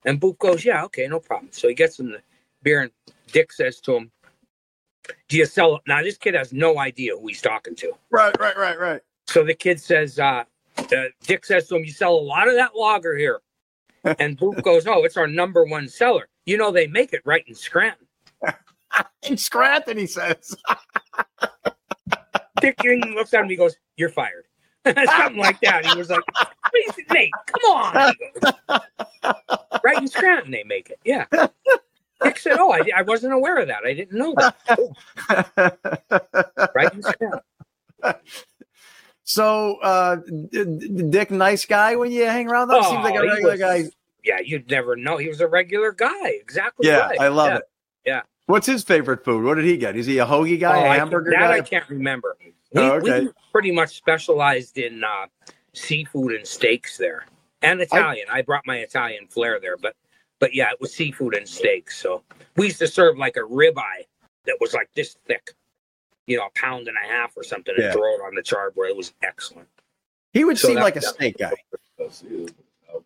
And 0.05 0.20
Boof 0.20 0.38
goes, 0.38 0.64
"Yeah, 0.64 0.85
okay, 0.85 1.07
no 1.07 1.20
problem." 1.20 1.50
So 1.52 1.68
he 1.68 1.74
gets 1.74 1.98
him 1.98 2.12
the 2.12 2.22
beer, 2.62 2.83
and 2.83 2.90
Dick 3.33 3.52
says 3.52 3.81
to 3.83 3.96
him, 3.96 4.11
"Do 5.28 5.37
you 5.37 5.46
sell?" 5.46 5.81
Now 5.87 6.02
this 6.02 6.18
kid 6.18 6.35
has 6.35 6.52
no 6.52 6.78
idea 6.78 7.16
who 7.16 7.26
he's 7.28 7.42
talking 7.42 7.74
to. 7.76 7.92
Right, 8.11 8.38
right, 8.38 8.57
right, 8.57 8.78
right. 8.78 9.00
So 9.26 9.44
the 9.44 9.55
kid 9.55 9.81
says, 9.81 10.18
uh, 10.18 10.44
uh, 10.76 11.05
Dick 11.22 11.44
says 11.44 11.68
to 11.68 11.76
him, 11.76 11.85
You 11.85 11.90
sell 11.90 12.14
a 12.14 12.20
lot 12.20 12.48
of 12.48 12.55
that 12.55 12.76
lager 12.76 13.16
here. 13.16 13.40
And 14.18 14.37
Boof 14.37 14.61
goes, 14.62 14.87
Oh, 14.87 15.05
it's 15.05 15.16
our 15.16 15.28
number 15.28 15.64
one 15.64 15.88
seller. 15.88 16.28
You 16.44 16.57
know, 16.57 16.72
they 16.72 16.88
make 16.88 17.12
it 17.12 17.22
right 17.24 17.44
in 17.46 17.55
Scranton. 17.55 18.07
In 19.22 19.37
Scranton, 19.38 19.96
he 19.96 20.07
says. 20.07 20.57
Dick 22.61 22.76
King 22.78 23.00
looks 23.14 23.33
at 23.33 23.42
him, 23.42 23.48
he 23.48 23.57
goes, 23.57 23.76
You're 23.96 24.11
fired. 24.11 24.44
Something 24.86 25.36
like 25.40 25.60
that. 25.60 25.86
He 25.86 25.96
was 25.96 26.10
like, 26.10 26.20
"Please, 26.70 27.06
Nate, 27.12 27.30
come 27.46 27.62
on. 27.72 28.80
Right 29.84 29.98
in 29.98 30.08
Scranton, 30.08 30.50
they 30.52 30.64
make 30.64 30.90
it. 30.90 30.98
Yeah. 31.04 31.26
Dick 32.22 32.38
said, 32.38 32.56
Oh, 32.58 32.72
I, 32.72 32.82
I 32.96 33.02
wasn't 33.02 33.32
aware 33.32 33.56
of 33.58 33.68
that. 33.68 33.84
I 33.84 33.94
didn't 33.94 34.16
know 34.18 34.34
that. 34.36 34.56
Right 36.74 36.92
in 36.92 37.02
Scranton. 37.02 37.40
so, 39.24 39.76
uh, 39.82 40.16
Dick, 41.10 41.30
nice 41.30 41.64
guy 41.66 41.96
when 41.96 42.10
you 42.12 42.24
hang 42.24 42.48
around. 42.48 42.68
That 42.68 42.84
seems 42.84 43.02
like 43.04 43.14
a 43.14 43.18
Oh, 43.18 43.26
regular 43.28 43.50
was- 43.52 43.60
guy. 43.60 43.84
Yeah, 44.24 44.38
you'd 44.44 44.70
never 44.70 44.94
know. 44.94 45.16
He 45.16 45.26
was 45.28 45.40
a 45.40 45.48
regular 45.48 45.90
guy. 45.90 46.28
Exactly. 46.28 46.86
Yeah, 46.86 47.06
right. 47.08 47.20
I 47.20 47.26
love 47.28 47.48
Yeah. 47.50 47.56
it. 47.56 47.62
yeah. 48.06 48.22
What's 48.52 48.66
his 48.66 48.84
favorite 48.84 49.24
food? 49.24 49.44
What 49.44 49.54
did 49.54 49.64
he 49.64 49.78
get? 49.78 49.96
Is 49.96 50.04
he 50.04 50.18
a 50.18 50.26
hoagie 50.26 50.60
guy, 50.60 50.76
Oh, 50.76 50.84
a 50.84 50.88
I- 50.90 50.96
hamburger 50.98 51.30
that 51.30 51.38
guy? 51.40 51.52
I 51.54 51.60
can't 51.62 51.88
remember. 51.88 52.36
We, 52.44 52.52
Oh, 52.82 52.90
okay. 52.98 53.20
we 53.20 53.28
pretty 53.50 53.70
much 53.70 53.96
specialized 53.96 54.76
in 54.76 55.02
uh, 55.02 55.24
seafood 55.72 56.34
and 56.34 56.46
steaks 56.46 56.98
there, 56.98 57.24
and 57.62 57.80
Italian. 57.80 58.26
I, 58.30 58.42
brought 58.42 58.66
my 58.66 58.80
Italian 58.80 59.26
flair 59.26 59.58
there, 59.58 59.78
but 59.78 59.96
but 60.38 60.54
yeah, 60.54 60.70
it 60.70 60.78
was 60.82 60.92
seafood 60.94 61.34
and 61.34 61.48
steaks. 61.48 61.96
So 61.98 62.24
we 62.58 62.66
used 62.66 62.78
to 62.80 62.86
serve 62.88 63.16
like 63.16 63.38
a 63.38 63.40
ribeye 63.40 64.04
that 64.44 64.58
was 64.60 64.74
like 64.74 64.90
this 64.94 65.16
thick, 65.26 65.52
you 66.26 66.36
know, 66.36 66.44
a 66.44 66.50
pound 66.50 66.88
and 66.88 66.96
a 67.02 67.08
half 67.10 67.34
or 67.38 67.42
something, 67.44 67.72
and 67.74 67.84
Yeah. 67.84 67.92
throw 67.92 68.16
it 68.16 68.20
on 68.20 68.34
the 68.34 68.42
charbroil. 68.42 68.90
It 68.90 68.96
was 68.98 69.14
excellent. 69.22 69.68
He 70.34 70.44
would 70.44 70.58
So 70.58 70.66
seem 70.68 70.74
that- 70.76 70.82
like 70.82 70.96
a 70.96 71.00
steak 71.00 71.38
guy. 71.38 71.54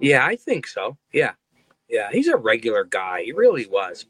Yeah, 0.01 0.27
I 0.27 0.35
think 0.35 0.67
so. 0.67 0.97
Yeah, 1.13 1.35
yeah, 1.89 2.11
he's 2.11 2.27
a 2.27 2.37
regular 2.37 2.83
guy. 2.83 3.23
He 3.23 3.31
really 3.31 3.67
was. 3.67 4.07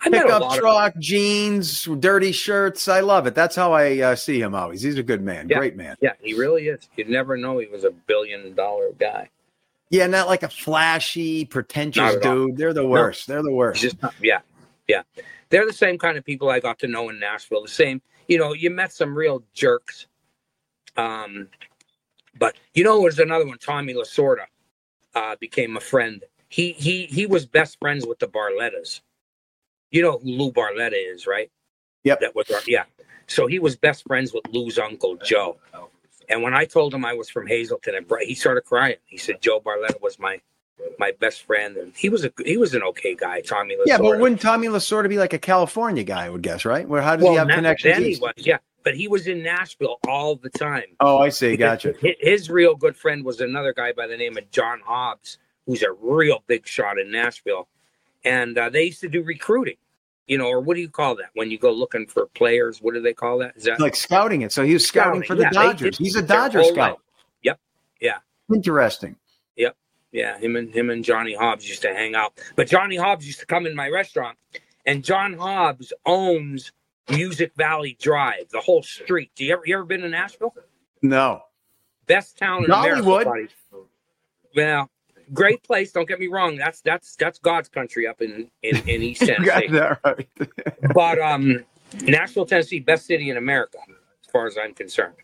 I 0.00 0.10
Pickup 0.10 0.42
of 0.42 0.54
truck, 0.56 0.94
jeans, 0.98 1.84
dirty 1.98 2.30
shirts. 2.30 2.86
I 2.86 3.00
love 3.00 3.26
it. 3.26 3.34
That's 3.34 3.56
how 3.56 3.72
I 3.72 3.98
uh, 3.98 4.16
see 4.16 4.40
him 4.40 4.54
always. 4.54 4.80
He's 4.80 4.96
a 4.96 5.02
good 5.02 5.22
man, 5.22 5.48
Yeah. 5.48 5.58
great 5.58 5.74
man. 5.76 5.96
yeah, 6.00 6.12
he 6.20 6.34
really 6.34 6.68
is. 6.68 6.88
You'd 6.96 7.08
never 7.08 7.36
know 7.36 7.58
he 7.58 7.66
was 7.66 7.82
a 7.84 7.90
billion 7.90 8.54
dollar 8.54 8.90
guy. 8.98 9.28
Yeah, 9.90 10.06
not 10.06 10.28
like 10.28 10.42
a 10.44 10.48
flashy, 10.48 11.44
pretentious 11.46 12.14
at 12.16 12.24
all. 12.24 12.46
dude. 12.48 12.56
They're 12.58 12.74
the 12.74 12.86
worst. 12.86 13.26
They're 13.26 13.42
the 13.42 13.52
worst. 13.52 13.80
Just 13.80 14.00
not, 14.00 14.14
yeah, 14.22 14.40
yeah. 14.86 15.02
They're 15.48 15.66
the 15.66 15.72
same 15.72 15.98
kind 15.98 16.16
of 16.16 16.24
people 16.24 16.48
I 16.50 16.60
got 16.60 16.78
to 16.80 16.86
know 16.86 17.08
in 17.08 17.18
Nashville. 17.18 17.62
The 17.62 17.68
same, 17.68 18.00
you 18.28 18.38
know, 18.38 18.52
you 18.52 18.70
met 18.70 18.92
some 18.92 19.16
real 19.16 19.42
jerks. 19.54 20.06
Um, 20.96 21.48
but 22.38 22.54
you 22.74 22.84
know, 22.84 23.00
there's 23.00 23.18
another 23.18 23.46
one. 23.46 23.58
Tommy 23.58 23.94
Lasorda 23.94 24.44
uh, 25.14 25.36
became 25.40 25.76
a 25.76 25.80
friend. 25.80 26.22
He 26.50 26.72
he 26.72 27.06
he 27.06 27.26
was 27.26 27.46
best 27.46 27.78
friends 27.80 28.06
with 28.06 28.18
the 28.20 28.28
Barlettas. 28.28 29.00
You 29.90 30.02
know 30.02 30.18
who 30.18 30.30
Lou 30.30 30.52
Barletta 30.52 30.92
is, 30.94 31.26
right? 31.26 31.50
Yep. 32.04 32.20
That 32.20 32.34
was 32.34 32.50
our, 32.50 32.60
yeah. 32.66 32.84
So 33.26 33.46
he 33.46 33.58
was 33.58 33.76
best 33.76 34.04
friends 34.04 34.32
with 34.32 34.44
Lou's 34.50 34.78
uncle 34.78 35.16
Joe. 35.16 35.58
And 36.28 36.42
when 36.42 36.54
I 36.54 36.64
told 36.64 36.92
him 36.92 37.04
I 37.04 37.14
was 37.14 37.30
from 37.30 37.46
Hazleton, 37.46 37.94
and 37.94 38.06
he 38.20 38.34
started 38.34 38.62
crying. 38.62 38.96
He 39.06 39.16
said 39.16 39.40
Joe 39.40 39.60
Barletta 39.60 40.00
was 40.00 40.18
my 40.18 40.40
my 40.98 41.12
best 41.18 41.42
friend, 41.42 41.76
and 41.76 41.92
he 41.96 42.08
was 42.08 42.24
a 42.24 42.32
he 42.44 42.56
was 42.56 42.74
an 42.74 42.82
okay 42.82 43.14
guy. 43.14 43.40
Tommy 43.40 43.74
Lasorda. 43.74 43.86
yeah, 43.86 43.98
but 43.98 44.18
wouldn't 44.18 44.40
Tommy 44.40 44.68
Lasorda 44.68 45.08
be 45.08 45.18
like 45.18 45.32
a 45.32 45.38
California 45.38 46.04
guy? 46.04 46.26
I 46.26 46.30
would 46.30 46.42
guess, 46.42 46.64
right? 46.64 46.88
Where 46.88 47.02
how 47.02 47.16
does 47.16 47.28
he 47.28 47.34
have 47.34 47.48
connections? 47.48 47.94
Then 47.94 48.04
he 48.04 48.16
was, 48.18 48.32
yeah, 48.36 48.58
but 48.84 48.94
he 48.94 49.08
was 49.08 49.26
in 49.26 49.42
Nashville 49.42 49.98
all 50.06 50.36
the 50.36 50.50
time. 50.50 50.84
Oh, 51.00 51.18
I 51.18 51.30
see. 51.30 51.56
Gotcha. 51.56 51.94
His, 52.00 52.14
his 52.20 52.50
real 52.50 52.74
good 52.74 52.96
friend 52.96 53.24
was 53.24 53.40
another 53.40 53.72
guy 53.72 53.92
by 53.92 54.06
the 54.06 54.16
name 54.16 54.36
of 54.36 54.50
John 54.50 54.80
Hobbs, 54.84 55.38
who's 55.66 55.82
a 55.82 55.92
real 55.92 56.42
big 56.46 56.66
shot 56.66 56.98
in 56.98 57.10
Nashville, 57.10 57.68
and 58.24 58.56
uh, 58.56 58.70
they 58.70 58.84
used 58.84 59.00
to 59.00 59.08
do 59.08 59.22
recruiting. 59.22 59.76
You 60.26 60.36
know, 60.36 60.46
or 60.46 60.60
what 60.60 60.74
do 60.74 60.82
you 60.82 60.90
call 60.90 61.16
that 61.16 61.30
when 61.34 61.50
you 61.50 61.58
go 61.58 61.72
looking 61.72 62.06
for 62.06 62.26
players? 62.26 62.82
What 62.82 62.92
do 62.92 63.00
they 63.00 63.14
call 63.14 63.38
that? 63.38 63.56
Is 63.56 63.64
that 63.64 63.80
Like 63.80 63.96
scouting 63.96 64.42
it. 64.42 64.52
So 64.52 64.62
he 64.62 64.74
was 64.74 64.86
scouting, 64.86 65.22
Scouting, 65.22 65.26
for 65.26 65.34
the 65.36 65.42
yeah, 65.44 65.50
Dodgers. 65.50 65.96
He's 65.96 66.16
a 66.16 66.22
Dodger 66.22 66.62
scout. 66.64 66.76
life. 66.76 66.96
Yep. 67.42 67.58
Yeah. 68.00 68.18
Interesting. 68.52 69.16
Yep 69.56 69.74
yeah, 70.12 70.38
him 70.38 70.56
and 70.56 70.72
him 70.74 70.90
and 70.90 71.04
Johnny 71.04 71.34
Hobbs 71.34 71.68
used 71.68 71.82
to 71.82 71.94
hang 71.94 72.14
out. 72.14 72.32
But 72.56 72.68
Johnny 72.68 72.96
Hobbs 72.96 73.26
used 73.26 73.40
to 73.40 73.46
come 73.46 73.66
in 73.66 73.74
my 73.74 73.88
restaurant, 73.88 74.38
and 74.86 75.04
John 75.04 75.34
Hobbs 75.34 75.92
owns 76.06 76.72
Music 77.10 77.52
Valley 77.56 77.96
Drive, 78.00 78.48
the 78.50 78.60
whole 78.60 78.82
street. 78.82 79.30
Do 79.34 79.44
you 79.44 79.52
ever 79.52 79.62
you 79.64 79.74
ever 79.74 79.84
been 79.84 80.00
to 80.00 80.08
Nashville? 80.08 80.54
No. 81.02 81.42
Best 82.06 82.38
town 82.38 82.64
in 82.64 82.70
America. 82.70 83.02
Dollywood. 83.02 83.24
buddy. 83.24 83.48
Well, 84.56 84.90
great 85.32 85.62
place. 85.62 85.92
Don't 85.92 86.08
get 86.08 86.20
me 86.20 86.26
wrong. 86.28 86.56
That's 86.56 86.80
that's 86.80 87.16
that's 87.16 87.38
God's 87.38 87.68
country 87.68 88.06
up 88.06 88.20
in 88.20 88.50
in, 88.62 88.76
in 88.88 89.02
East 89.02 89.22
You 89.38 89.44
got 89.44 89.60
Tennessee. 89.62 89.68
that 89.68 90.00
right. 90.04 90.28
But 90.94 91.18
um, 91.18 91.64
Nashville, 92.02 92.46
Tennessee, 92.46 92.80
best 92.80 93.06
city 93.06 93.30
in 93.30 93.36
America, 93.36 93.78
as 93.88 94.30
far 94.30 94.46
as 94.46 94.56
I'm 94.58 94.74
concerned. 94.74 95.14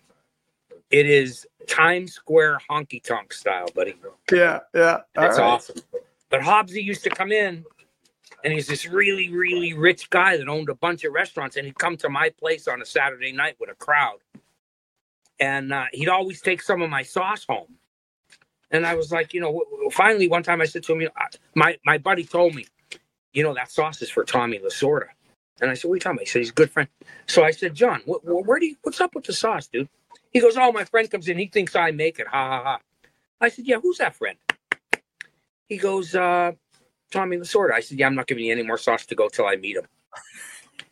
It 0.91 1.07
is 1.07 1.47
Times 1.67 2.13
Square 2.13 2.61
honky 2.71 3.03
tonk 3.03 3.33
style, 3.33 3.67
buddy. 3.75 3.95
yeah, 4.31 4.61
yeah. 4.75 5.01
That's 5.15 5.39
right. 5.39 5.45
awesome. 5.45 5.77
But 6.31 6.41
Hobbsy 6.43 6.83
used 6.83 7.03
to 7.05 7.11
come 7.11 7.33
in, 7.33 7.65
and 8.45 8.53
he's 8.53 8.67
this 8.67 8.87
really, 8.87 9.31
really 9.31 9.73
rich 9.73 10.11
guy 10.11 10.37
that 10.37 10.49
owned 10.49 10.69
a 10.69 10.75
bunch 10.75 11.05
of 11.05 11.13
restaurants, 11.13 11.57
and 11.57 11.67
he'd 11.67 11.79
come 11.79 11.97
to 11.99 12.09
my 12.09 12.31
place 12.31 12.69
on 12.69 12.83
a 12.83 12.85
Saturday 12.87 13.33
night 13.33 13.57
with 13.59 13.71
a 13.71 13.75
crowd, 13.75 14.19
and 15.41 15.73
uh, 15.73 15.85
he'd 15.93 16.09
always 16.09 16.41
take 16.41 16.63
some 16.63 16.83
of 16.83 16.91
my 16.91 17.03
sauce 17.03 17.45
home. 17.49 17.75
And 18.71 18.87
I 18.87 18.95
was 18.97 19.13
like, 19.13 19.35
you 19.35 19.41
know, 19.41 19.65
finally 19.93 20.29
one 20.29 20.43
time 20.45 20.61
I 20.61 20.67
said 20.67 20.85
to 20.85 20.93
him, 20.95 21.03
you 21.03 21.07
know, 21.09 21.13
I- 21.17 21.29
my 21.55 21.79
my 21.87 21.99
buddy 21.99 22.25
told 22.25 22.55
me, 22.55 22.67
you 23.33 23.43
know, 23.45 23.55
that 23.55 23.71
sauce 23.73 24.03
is 24.03 24.11
for 24.11 24.25
Tommy 24.25 24.59
Lasorda. 24.61 25.09
And 25.61 25.71
I 25.71 25.75
said, 25.75 25.89
what 25.89 25.95
are 25.95 25.97
you 25.97 26.01
talking 26.01 26.19
about? 26.19 26.27
He 26.27 26.31
said, 26.31 26.41
he's 26.41 26.51
a 26.51 26.55
good 26.55 26.71
friend. 26.71 26.89
So 27.27 27.45
I 27.45 27.53
said, 27.53 27.75
John, 27.75 28.03
wh- 28.09 28.23
wh- 28.25 28.47
where 28.49 28.61
do 28.61 28.67
you, 28.67 28.77
what's 28.83 29.01
up 29.01 29.15
with 29.15 29.25
the 29.27 29.33
sauce, 29.35 29.69
dude? 29.69 29.89
He 30.33 30.41
goes, 30.41 30.57
oh, 30.57 30.73
my 30.73 30.85
friend 30.85 31.11
comes 31.11 31.29
in. 31.29 31.39
He 31.39 31.47
thinks 31.49 31.77
I 31.77 31.93
make 31.93 32.19
it. 32.19 32.29
Ha 32.29 32.49
ha 32.49 32.63
ha. 32.65 32.79
I 33.41 33.51
said, 33.51 33.67
yeah, 33.67 33.79
who's 33.83 33.99
that 33.99 34.17
friend? 34.17 34.39
He 35.69 35.79
goes, 35.79 36.15
uh, 36.15 36.53
Tommy 37.13 37.39
Lasorda. 37.39 37.73
I 37.75 37.81
said, 37.81 37.99
yeah, 37.99 38.07
I'm 38.07 38.17
not 38.17 38.27
giving 38.29 38.45
you 38.47 38.53
any 38.53 38.63
more 38.65 38.79
sauce 38.79 39.07
to 39.07 39.17
go 39.17 39.29
till 39.29 39.47
I 39.47 39.57
meet 39.57 39.77
him. 39.77 39.87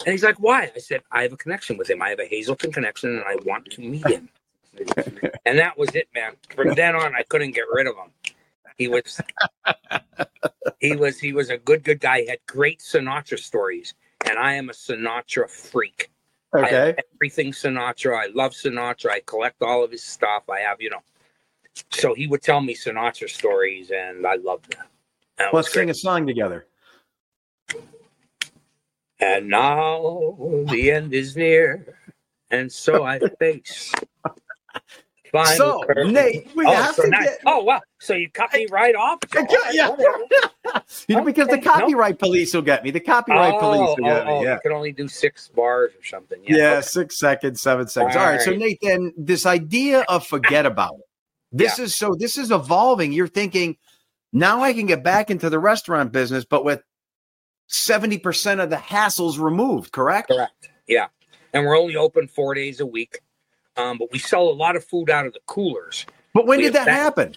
And 0.06 0.12
he's 0.12 0.24
like, 0.24 0.38
why? 0.40 0.72
I 0.74 0.80
said, 0.80 1.02
I 1.12 1.22
have 1.22 1.32
a 1.32 1.36
connection 1.38 1.78
with 1.78 1.90
him. 1.90 2.02
I 2.02 2.10
have 2.10 2.20
a 2.20 2.28
Hazleton 2.28 2.72
connection 2.72 3.10
and 3.10 3.24
I 3.24 3.36
want 3.44 3.66
to 3.72 3.80
meet 3.82 4.06
him. 4.08 4.30
and 5.46 5.58
that 5.58 5.76
was 5.76 5.94
it, 5.94 6.08
man. 6.14 6.32
From 6.54 6.74
then 6.74 6.94
on, 6.96 7.14
I 7.14 7.22
couldn't 7.22 7.52
get 7.52 7.64
rid 7.72 7.86
of 7.86 7.94
him. 7.96 8.10
He 8.78 8.88
was, 8.88 9.20
he 10.80 10.96
was, 10.96 11.18
he 11.18 11.32
was 11.32 11.50
a 11.50 11.58
good, 11.58 11.84
good 11.84 12.00
guy. 12.00 12.22
He 12.22 12.28
had 12.28 12.38
great 12.46 12.80
Sinatra 12.80 13.38
stories. 13.38 13.94
And 14.28 14.38
I 14.38 14.54
am 14.54 14.70
a 14.70 14.72
Sinatra 14.72 15.50
freak. 15.50 16.10
Okay. 16.54 16.94
everything 17.14 17.52
Sinatra. 17.52 18.16
I 18.16 18.26
love 18.34 18.52
Sinatra. 18.52 19.10
I 19.10 19.20
collect 19.24 19.62
all 19.62 19.84
of 19.84 19.90
his 19.90 20.02
stuff. 20.02 20.44
I 20.50 20.60
have, 20.60 20.80
you 20.80 20.90
know. 20.90 21.02
So 21.90 22.14
he 22.14 22.26
would 22.26 22.42
tell 22.42 22.60
me 22.60 22.74
Sinatra 22.74 23.30
stories, 23.30 23.90
and 23.90 24.26
I 24.26 24.34
loved 24.34 24.72
them. 24.72 24.86
That 25.38 25.54
Let's 25.54 25.72
sing 25.72 25.88
a 25.88 25.94
song 25.94 26.26
together. 26.26 26.66
And 29.18 29.48
now 29.48 30.36
the 30.68 30.90
end 30.90 31.14
is 31.14 31.36
near, 31.36 31.96
and 32.50 32.70
so 32.70 33.04
I 33.04 33.20
face. 33.38 33.92
Final 35.32 35.84
So. 35.86 36.02
Nate, 36.04 36.48
we 36.54 36.64
oh, 36.66 36.72
have 36.72 36.94
so 36.94 37.02
to 37.02 37.10
get. 37.10 37.38
oh 37.46 37.62
wow! 37.64 37.80
So 38.00 38.14
you 38.14 38.30
cut 38.30 38.52
me 38.52 38.66
right 38.70 38.94
off? 38.94 39.18
Yeah. 39.72 39.96
Oh, 39.98 40.80
you 41.08 41.16
know, 41.16 41.24
because 41.24 41.48
the 41.48 41.54
Okay, 41.54 41.64
no. 41.64 41.72
copyright 41.72 42.18
police 42.18 42.54
will 42.54 42.62
get 42.62 42.84
me. 42.84 42.90
The 42.90 43.00
copyright 43.00 43.54
oh, 43.54 43.58
police 43.60 43.80
Oh, 43.80 43.94
will 43.98 44.04
get 44.04 44.26
oh, 44.26 44.30
oh, 44.30 44.38
me. 44.40 44.44
Yeah. 44.46 44.54
you 44.54 44.60
can 44.60 44.72
only 44.72 44.92
do 44.92 45.08
six 45.08 45.48
bars 45.48 45.92
or 45.98 46.04
something. 46.04 46.40
Yeah, 46.44 46.56
Yeah. 46.56 46.70
okay. 46.74 46.82
six 46.82 47.18
seconds, 47.18 47.60
seven 47.60 47.88
seconds. 47.88 48.14
All 48.16 48.22
All 48.22 48.28
right. 48.30 48.40
So 48.40 48.50
right. 48.50 48.60
Nate, 48.60 48.78
then 48.82 49.12
this 49.16 49.46
idea 49.46 50.02
of 50.08 50.26
forget 50.26 50.66
about 50.66 50.94
it. 50.94 51.04
This 51.50 51.78
is 51.78 51.94
so 51.94 52.14
this 52.18 52.38
is 52.38 52.50
evolving. 52.50 53.12
You're 53.12 53.28
thinking, 53.28 53.76
now 54.32 54.62
I 54.62 54.72
can 54.72 54.86
get 54.86 55.02
back 55.02 55.30
into 55.30 55.50
the 55.50 55.58
restaurant 55.58 56.12
business, 56.12 56.44
but 56.44 56.64
with 56.64 56.82
70% 57.70 58.62
of 58.62 58.70
the 58.70 58.76
hassles 58.76 59.38
removed, 59.38 59.92
correct? 59.92 60.28
Correct. 60.28 60.68
Yeah. 60.86 61.06
And 61.54 61.64
we're 61.66 61.78
only 61.78 61.96
open 61.96 62.28
four 62.28 62.54
days 62.54 62.80
a 62.80 62.86
week. 62.86 63.20
Um, 63.76 63.98
but 63.98 64.10
we 64.12 64.18
sell 64.18 64.48
a 64.48 64.52
lot 64.52 64.76
of 64.76 64.84
food 64.84 65.08
out 65.10 65.26
of 65.26 65.32
the 65.32 65.40
coolers. 65.46 66.04
But 66.34 66.46
when 66.46 66.58
We 66.58 66.64
did 66.64 66.74
that 66.74 66.86
that- 66.86 66.92
happen? 66.94 67.36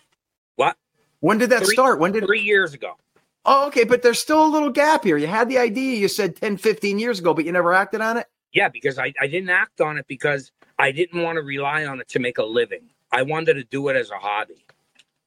What? 0.55 0.77
When 1.19 1.37
did 1.37 1.49
that 1.51 1.63
Three- 1.63 1.73
start? 1.73 1.99
When 1.99 2.11
did 2.11 2.25
Three 2.25 2.41
years 2.41 2.73
ago. 2.73 2.97
Oh, 3.45 3.67
okay, 3.67 3.83
but 3.83 4.01
there's 4.01 4.19
still 4.19 4.43
a 4.43 4.47
little 4.47 4.71
gap 4.71 5.03
here. 5.03 5.17
You 5.17 5.27
had 5.27 5.49
the 5.49 5.59
idea 5.59 5.97
you 5.97 6.07
said 6.07 6.35
10, 6.35 6.57
15 6.57 6.97
years 6.97 7.19
ago, 7.19 7.33
but 7.33 7.45
you 7.45 7.51
never 7.51 7.73
acted 7.73 8.01
on 8.01 8.17
it? 8.17 8.25
Yeah, 8.53 8.69
because 8.69 8.97
I, 8.97 9.13
I 9.21 9.27
didn't 9.27 9.49
act 9.49 9.81
on 9.81 9.97
it 9.97 10.07
because 10.07 10.51
I 10.79 10.91
didn't 10.91 11.21
want 11.21 11.35
to 11.37 11.41
rely 11.43 11.85
on 11.85 11.99
it 11.99 12.07
to 12.09 12.19
make 12.19 12.37
a 12.37 12.43
living. 12.43 12.89
I 13.11 13.21
wanted 13.21 13.53
to 13.55 13.63
do 13.65 13.87
it 13.89 13.95
as 13.95 14.09
a 14.09 14.17
hobby. 14.17 14.65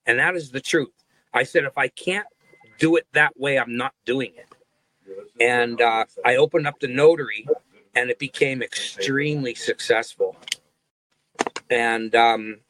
And 0.07 0.19
that 0.19 0.35
is 0.35 0.51
the 0.51 0.61
truth. 0.61 0.93
I 1.33 1.45
said, 1.45 1.65
if 1.65 1.79
I 1.79 1.89
can't 1.89 2.27
do 2.79 2.97
it 2.97 3.07
that 3.13 3.39
way, 3.39 3.59
I'm 3.59 3.77
not 3.77 3.93
doing 4.05 4.33
it. 4.37 4.47
And 5.41 5.81
uh, 5.81 6.07
I 6.25 6.37
opened 6.37 6.67
up 6.67 6.81
the 6.81 6.89
notary 6.89 7.47
and 7.95 8.11
it 8.11 8.19
became 8.19 8.63
extremely 8.63 9.55
successful. 9.55 10.37
And 11.71 12.15
um, 12.15 12.61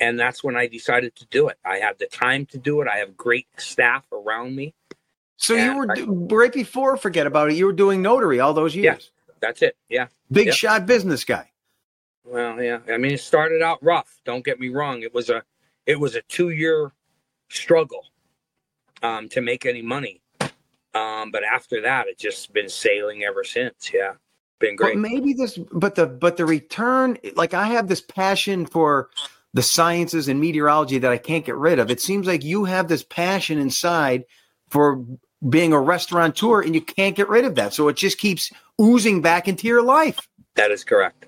and 0.00 0.18
that's 0.18 0.42
when 0.42 0.56
I 0.56 0.66
decided 0.66 1.14
to 1.16 1.26
do 1.26 1.48
it. 1.48 1.58
I 1.64 1.76
had 1.78 1.98
the 1.98 2.06
time 2.06 2.46
to 2.46 2.58
do 2.58 2.80
it. 2.80 2.88
I 2.88 2.98
have 2.98 3.16
great 3.16 3.46
staff 3.58 4.04
around 4.12 4.56
me. 4.56 4.74
So 5.36 5.54
you 5.54 5.76
were 5.76 5.90
I- 5.90 6.02
right 6.02 6.52
before 6.52 6.96
forget 6.96 7.26
about 7.26 7.50
it. 7.50 7.54
You 7.56 7.66
were 7.66 7.72
doing 7.72 8.02
notary 8.02 8.40
all 8.40 8.52
those 8.54 8.74
Yeah. 8.76 8.92
years. 8.92 9.10
That's 9.40 9.62
it. 9.62 9.76
Yeah. 9.88 10.08
Big 10.30 10.48
Yeah. 10.48 10.52
shot 10.52 10.86
business 10.86 11.24
guy. 11.24 11.50
Well, 12.24 12.62
yeah. 12.62 12.80
I 12.88 12.98
mean, 12.98 13.12
it 13.12 13.20
started 13.20 13.62
out 13.62 13.82
rough. 13.82 14.20
Don't 14.24 14.44
get 14.44 14.60
me 14.60 14.68
wrong. 14.68 15.02
It 15.02 15.14
was 15.14 15.30
a, 15.30 15.42
it 15.86 15.98
was 15.98 16.14
a 16.14 16.22
two-year 16.22 16.92
struggle 17.48 18.06
um, 19.02 19.28
to 19.30 19.40
make 19.40 19.64
any 19.64 19.80
money. 19.82 20.20
Um, 20.92 21.30
but 21.30 21.42
after 21.42 21.80
that, 21.82 22.06
it's 22.08 22.20
just 22.20 22.52
been 22.52 22.68
sailing 22.68 23.24
ever 23.24 23.42
since. 23.44 23.90
Yeah, 23.94 24.14
been 24.60 24.76
But 24.76 24.84
great. 24.84 24.98
maybe 24.98 25.32
this, 25.32 25.58
but 25.72 25.96
the 25.96 26.06
but 26.06 26.36
the 26.36 26.46
return, 26.46 27.18
like 27.34 27.52
I 27.54 27.66
have 27.66 27.88
this 27.88 28.00
passion 28.00 28.66
for 28.66 29.10
the 29.52 29.62
sciences 29.62 30.28
and 30.28 30.40
meteorology 30.40 30.98
that 30.98 31.10
I 31.10 31.18
can't 31.18 31.44
get 31.44 31.56
rid 31.56 31.80
of. 31.80 31.90
It 31.90 32.00
seems 32.00 32.28
like 32.28 32.44
you 32.44 32.64
have 32.66 32.86
this 32.86 33.02
passion 33.02 33.58
inside 33.58 34.24
for 34.68 35.04
being 35.48 35.72
a 35.72 35.80
restaurateur, 35.80 36.60
and 36.60 36.74
you 36.74 36.80
can't 36.80 37.16
get 37.16 37.28
rid 37.28 37.44
of 37.44 37.56
that. 37.56 37.74
So 37.74 37.88
it 37.88 37.96
just 37.96 38.18
keeps 38.18 38.52
oozing 38.80 39.20
back 39.22 39.48
into 39.48 39.66
your 39.66 39.82
life. 39.82 40.18
That 40.54 40.70
is 40.70 40.84
correct. 40.84 41.26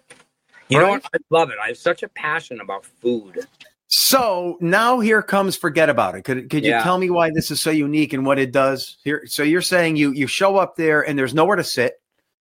You 0.69 0.79
know 0.79 0.91
what? 0.91 1.05
I 1.13 1.19
love 1.31 1.51
it. 1.51 1.57
I 1.63 1.69
have 1.69 1.79
such 1.79 2.03
a 2.03 2.09
passion 2.09 2.61
about 2.61 2.85
food. 2.85 3.47
So 3.89 4.57
now 4.61 5.01
here 5.01 5.23
comes 5.23 5.57
forget 5.57 5.91
about 5.91 6.15
it. 6.15 6.23
Could 6.23 6.49
could 6.49 6.65
you 6.65 6.71
Yeah. 6.71 6.83
tell 6.83 6.97
me 6.97 7.11
why 7.11 7.31
this 7.31 7.51
is 7.51 7.61
so 7.61 7.71
unique 7.71 8.13
and 8.15 8.25
what 8.25 8.39
it 8.39 8.53
does 8.53 8.97
here? 9.05 9.25
So 9.27 9.43
you're 9.43 9.61
saying 9.61 9.97
you 9.97 10.13
you 10.13 10.27
show 10.27 10.57
up 10.57 10.77
there 10.77 11.03
and 11.07 11.19
there's 11.19 11.35
nowhere 11.35 11.57
to 11.57 11.65
sit. 11.65 12.01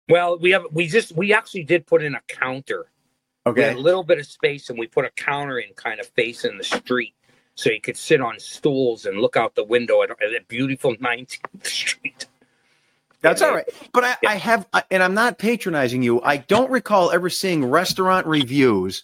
Well, 0.10 0.38
we 0.38 0.52
have 0.52 0.64
we 0.72 0.88
just 0.88 1.14
we 1.16 1.34
actually 1.34 1.64
did 1.64 1.86
put 1.88 2.04
in 2.04 2.16
a 2.16 2.22
counter. 2.28 2.86
We 3.46 3.62
had 3.62 3.72
Okay. 3.72 3.74
a 3.74 3.82
little 3.82 4.04
bit 4.04 4.20
of 4.20 4.26
space, 4.26 4.70
and 4.70 4.80
we 4.80 4.88
put 4.88 5.06
a 5.06 5.10
counter 5.12 5.60
in, 5.60 5.74
kind 5.76 6.00
of 6.00 6.08
facing 6.08 6.58
the 6.58 6.64
street, 6.64 7.14
so 7.56 7.70
you 7.72 7.82
could 7.82 7.98
sit 7.98 8.22
on 8.22 8.40
stools 8.40 9.06
and 9.06 9.20
look 9.20 9.36
out 9.36 9.56
the 9.56 9.64
window 9.66 10.02
at, 10.02 10.12
at 10.12 10.34
a 10.34 10.40
beautiful 10.48 10.96
19th 10.96 11.66
Street. 11.66 12.26
That's 13.22 13.42
all 13.42 13.54
right. 13.54 13.68
But 13.94 14.04
I. 14.04 14.16
I 14.28 14.36
have, 14.36 14.66
and 14.92 15.02
I'm 15.04 15.14
not 15.14 15.38
patronizing 15.40 16.04
you. 16.04 16.22
I 16.22 16.38
don't 16.38 16.70
recall 16.72 17.12
ever 17.12 17.30
seeing 17.30 17.66
restaurant 17.66 18.28
reviews 18.28 19.04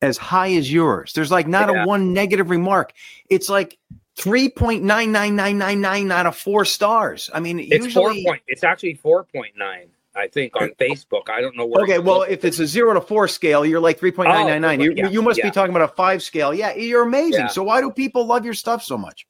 as 0.00 0.16
high 0.18 0.52
as 0.54 0.72
yours. 0.72 1.12
There's 1.12 1.30
like 1.32 1.46
not 1.48 1.68
Yeah. 1.72 1.82
a 1.84 1.86
one 1.86 2.12
negative 2.12 2.50
remark. 2.50 2.92
It's 3.28 3.48
like 3.48 3.78
3.99999 4.18 6.12
out 6.12 6.26
of 6.26 6.36
four 6.36 6.64
stars. 6.64 7.30
I 7.32 7.40
mean, 7.40 7.58
It's 7.60 7.92
four 7.92 8.12
point. 8.24 8.42
It's 8.48 8.64
actually 8.64 8.94
four 8.94 9.24
point 9.24 9.56
nine. 9.56 9.88
I 10.14 10.28
think 10.28 10.54
on 10.60 10.70
Facebook. 10.80 11.30
I 11.30 11.40
don't 11.40 11.56
know 11.56 11.66
where. 11.66 11.82
Okay, 11.84 11.98
well, 11.98 12.22
if 12.22 12.44
it's 12.44 12.58
a 12.58 12.66
zero 12.66 12.92
to 12.94 13.00
four 13.00 13.28
scale, 13.28 13.64
you're 13.64 13.80
like 13.80 13.98
3.999. 13.98 14.78
Oh, 14.78 14.82
you, 14.82 15.08
you 15.08 15.22
must 15.22 15.38
yeah. 15.38 15.46
be 15.46 15.50
talking 15.50 15.74
about 15.74 15.90
a 15.90 15.94
five 15.94 16.22
scale. 16.22 16.52
Yeah, 16.52 16.74
you're 16.74 17.02
amazing. 17.02 17.40
Yeah. 17.40 17.46
So 17.46 17.62
why 17.62 17.80
do 17.80 17.90
people 17.90 18.26
love 18.26 18.44
your 18.44 18.54
stuff 18.54 18.82
so 18.82 18.98
much? 18.98 19.26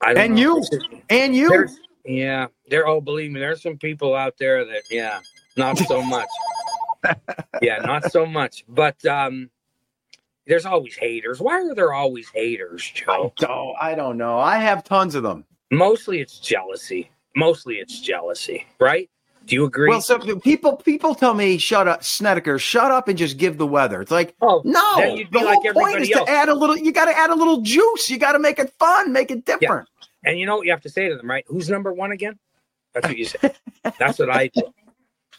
I 0.00 0.14
don't 0.14 0.24
and 0.24 0.34
know. 0.34 0.40
you. 0.40 0.80
And 1.10 1.36
you. 1.36 1.48
There's, 1.48 1.80
yeah, 2.04 2.46
there. 2.68 2.88
Oh, 2.88 3.00
believe 3.00 3.30
me, 3.30 3.40
there's 3.40 3.62
some 3.62 3.76
people 3.76 4.14
out 4.14 4.36
there 4.38 4.64
that, 4.64 4.82
yeah, 4.90 5.20
not 5.56 5.78
so 5.78 6.02
much. 6.02 6.28
yeah, 7.62 7.78
not 7.78 8.10
so 8.10 8.26
much. 8.26 8.64
But 8.68 9.04
um, 9.04 9.50
there's 10.46 10.66
always 10.66 10.96
haters. 10.96 11.40
Why 11.40 11.62
are 11.62 11.74
there 11.74 11.92
always 11.92 12.28
haters, 12.30 12.90
Joe? 12.94 13.32
Oh, 13.48 13.74
I 13.80 13.94
don't 13.94 14.16
know. 14.16 14.38
I 14.38 14.58
have 14.58 14.82
tons 14.82 15.14
of 15.14 15.22
them. 15.22 15.44
Mostly 15.70 16.20
it's 16.20 16.38
jealousy. 16.38 17.10
Mostly 17.34 17.76
it's 17.76 18.00
jealousy, 18.00 18.66
right? 18.80 19.08
Do 19.46 19.56
you 19.56 19.64
agree? 19.64 19.88
Well, 19.88 20.00
so 20.00 20.18
people 20.38 20.76
people 20.76 21.14
tell 21.14 21.34
me, 21.34 21.58
"Shut 21.58 21.88
up, 21.88 22.04
Snedeker, 22.04 22.58
shut 22.58 22.92
up 22.92 23.08
and 23.08 23.18
just 23.18 23.38
give 23.38 23.58
the 23.58 23.66
weather." 23.66 24.00
It's 24.00 24.10
like, 24.10 24.36
oh, 24.40 24.62
no, 24.64 24.96
Then 24.96 25.16
you'd 25.16 25.30
be 25.30 25.40
the 25.40 25.44
like 25.44 25.58
whole 25.62 25.72
point 25.72 26.00
is 26.00 26.10
everybody 26.10 26.26
to 26.26 26.30
add 26.30 26.48
a 26.48 26.54
little. 26.54 26.76
You 26.76 26.92
got 26.92 27.06
to 27.06 27.16
add 27.16 27.30
a 27.30 27.34
little 27.34 27.60
juice. 27.60 28.08
You 28.08 28.18
got 28.18 28.32
to 28.32 28.38
make 28.38 28.58
it 28.60 28.72
fun, 28.78 29.12
make 29.12 29.30
it 29.32 29.44
different. 29.44 29.88
and 30.24 30.38
you 30.38 30.46
know 30.46 30.56
what 30.58 30.66
you 30.66 30.70
have 30.72 30.82
to 30.82 30.88
say 30.88 31.08
to 31.08 31.16
them, 31.16 31.28
right? 31.28 31.44
Who's 31.48 31.68
number 31.68 31.92
one 31.92 32.12
again? 32.12 32.38
That's 32.94 33.08
what 33.08 33.16
you 33.18 33.24
say. 33.24 33.52
That's 33.98 34.18
what 34.18 34.30
I 34.30 34.48
do. 34.48 34.62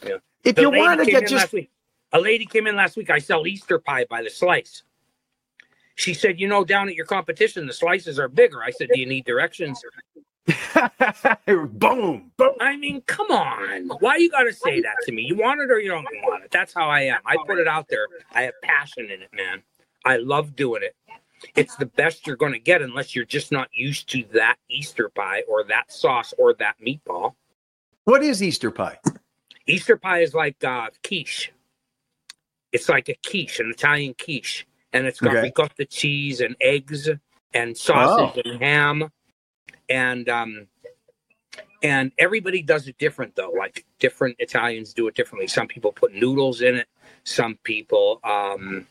Yeah. 0.06 0.18
If 0.44 0.56
The 0.56 0.64
you 0.64 0.72
want 0.72 1.00
to 1.00 1.06
get 1.10 1.22
just 1.22 1.34
last 1.34 1.54
week. 1.54 1.72
A 2.12 2.20
lady 2.20 2.46
came 2.46 2.68
in 2.68 2.76
last 2.76 2.98
week. 2.98 3.10
I 3.10 3.20
sell 3.20 3.48
Easter 3.48 3.80
pie 3.80 4.06
by 4.10 4.22
the 4.22 4.30
slice. 4.30 4.84
She 5.96 6.14
said, 6.14 6.42
"You 6.42 6.50
know, 6.50 6.66
down 6.66 6.90
at 6.90 6.96
your 6.96 7.06
competition, 7.06 7.66
the 7.68 7.72
slices 7.74 8.20
are 8.20 8.28
bigger." 8.28 8.62
I 8.62 8.72
said, 8.72 8.90
"Do 8.94 9.00
you 9.00 9.06
need 9.06 9.24
directions?" 9.24 9.82
boom, 11.48 12.32
boom. 12.38 12.56
I 12.60 12.76
mean, 12.78 13.02
come 13.02 13.32
on. 13.32 13.90
Why 14.00 14.18
you 14.18 14.30
got 14.30 14.44
to 14.44 14.54
say 14.54 14.82
that 14.82 15.02
to 15.04 15.12
me? 15.12 15.24
You 15.24 15.36
want 15.38 15.62
it 15.62 15.72
or 15.72 15.80
you 15.80 15.90
don't 15.90 16.08
want 16.24 16.44
it. 16.44 16.52
That's 16.52 16.74
how 16.74 16.90
I 16.90 17.02
am. 17.02 17.20
I 17.26 17.38
put 17.46 17.60
it 17.60 17.68
out 17.68 17.88
there. 17.90 18.08
I 18.34 18.44
have 18.44 18.54
passion 18.62 19.06
in 19.06 19.22
it, 19.22 19.30
man. 19.34 19.64
I 20.06 20.18
love 20.18 20.56
doing 20.56 20.84
it. 20.84 20.96
It's 21.56 21.76
the 21.76 21.86
best 21.86 22.26
you're 22.28 22.36
going 22.38 22.54
to 22.54 22.60
get 22.60 22.82
unless 22.82 23.16
you're 23.16 23.26
just 23.26 23.52
not 23.52 23.70
used 23.74 24.10
to 24.12 24.24
that 24.34 24.58
Easter 24.70 25.10
pie 25.10 25.44
or 25.48 25.64
that 25.66 25.92
sauce 25.92 26.34
or 26.38 26.54
that 26.56 26.76
meatball. 26.86 27.34
What 28.06 28.24
is 28.24 28.42
Easter 28.44 28.72
pie? 28.72 29.00
Easter 29.68 29.98
pie 29.98 30.20
is 30.20 30.34
like 30.34 30.62
uh, 30.64 30.90
quiche. 31.04 31.52
It's 32.72 32.90
like 32.90 33.08
a 33.10 33.16
quiche, 33.26 33.60
an 33.60 33.70
Italian 33.70 34.14
quiche, 34.16 34.66
and 34.94 35.06
it's 35.06 35.20
got 35.20 35.32
Okay. 35.32 35.42
ricotta 35.44 35.86
cheese 35.86 36.42
and 36.42 36.56
eggs 36.60 37.10
and 37.54 37.78
sausage 37.78 38.42
and 38.46 38.62
ham, 38.62 39.10
and 39.90 40.30
um, 40.30 40.68
and 41.82 42.12
everybody 42.18 42.62
does 42.62 42.88
it 42.88 42.98
different 42.98 43.36
though. 43.36 43.52
Like 43.52 43.86
different 44.00 44.38
Italians 44.40 44.94
do 44.94 45.08
it 45.08 45.16
differently. 45.16 45.48
Some 45.48 45.68
people 45.68 45.92
put 45.92 46.14
noodles 46.14 46.62
in 46.62 46.76
it. 46.76 46.88
Some 47.24 47.58
people 47.64 48.20
um, 48.24 48.88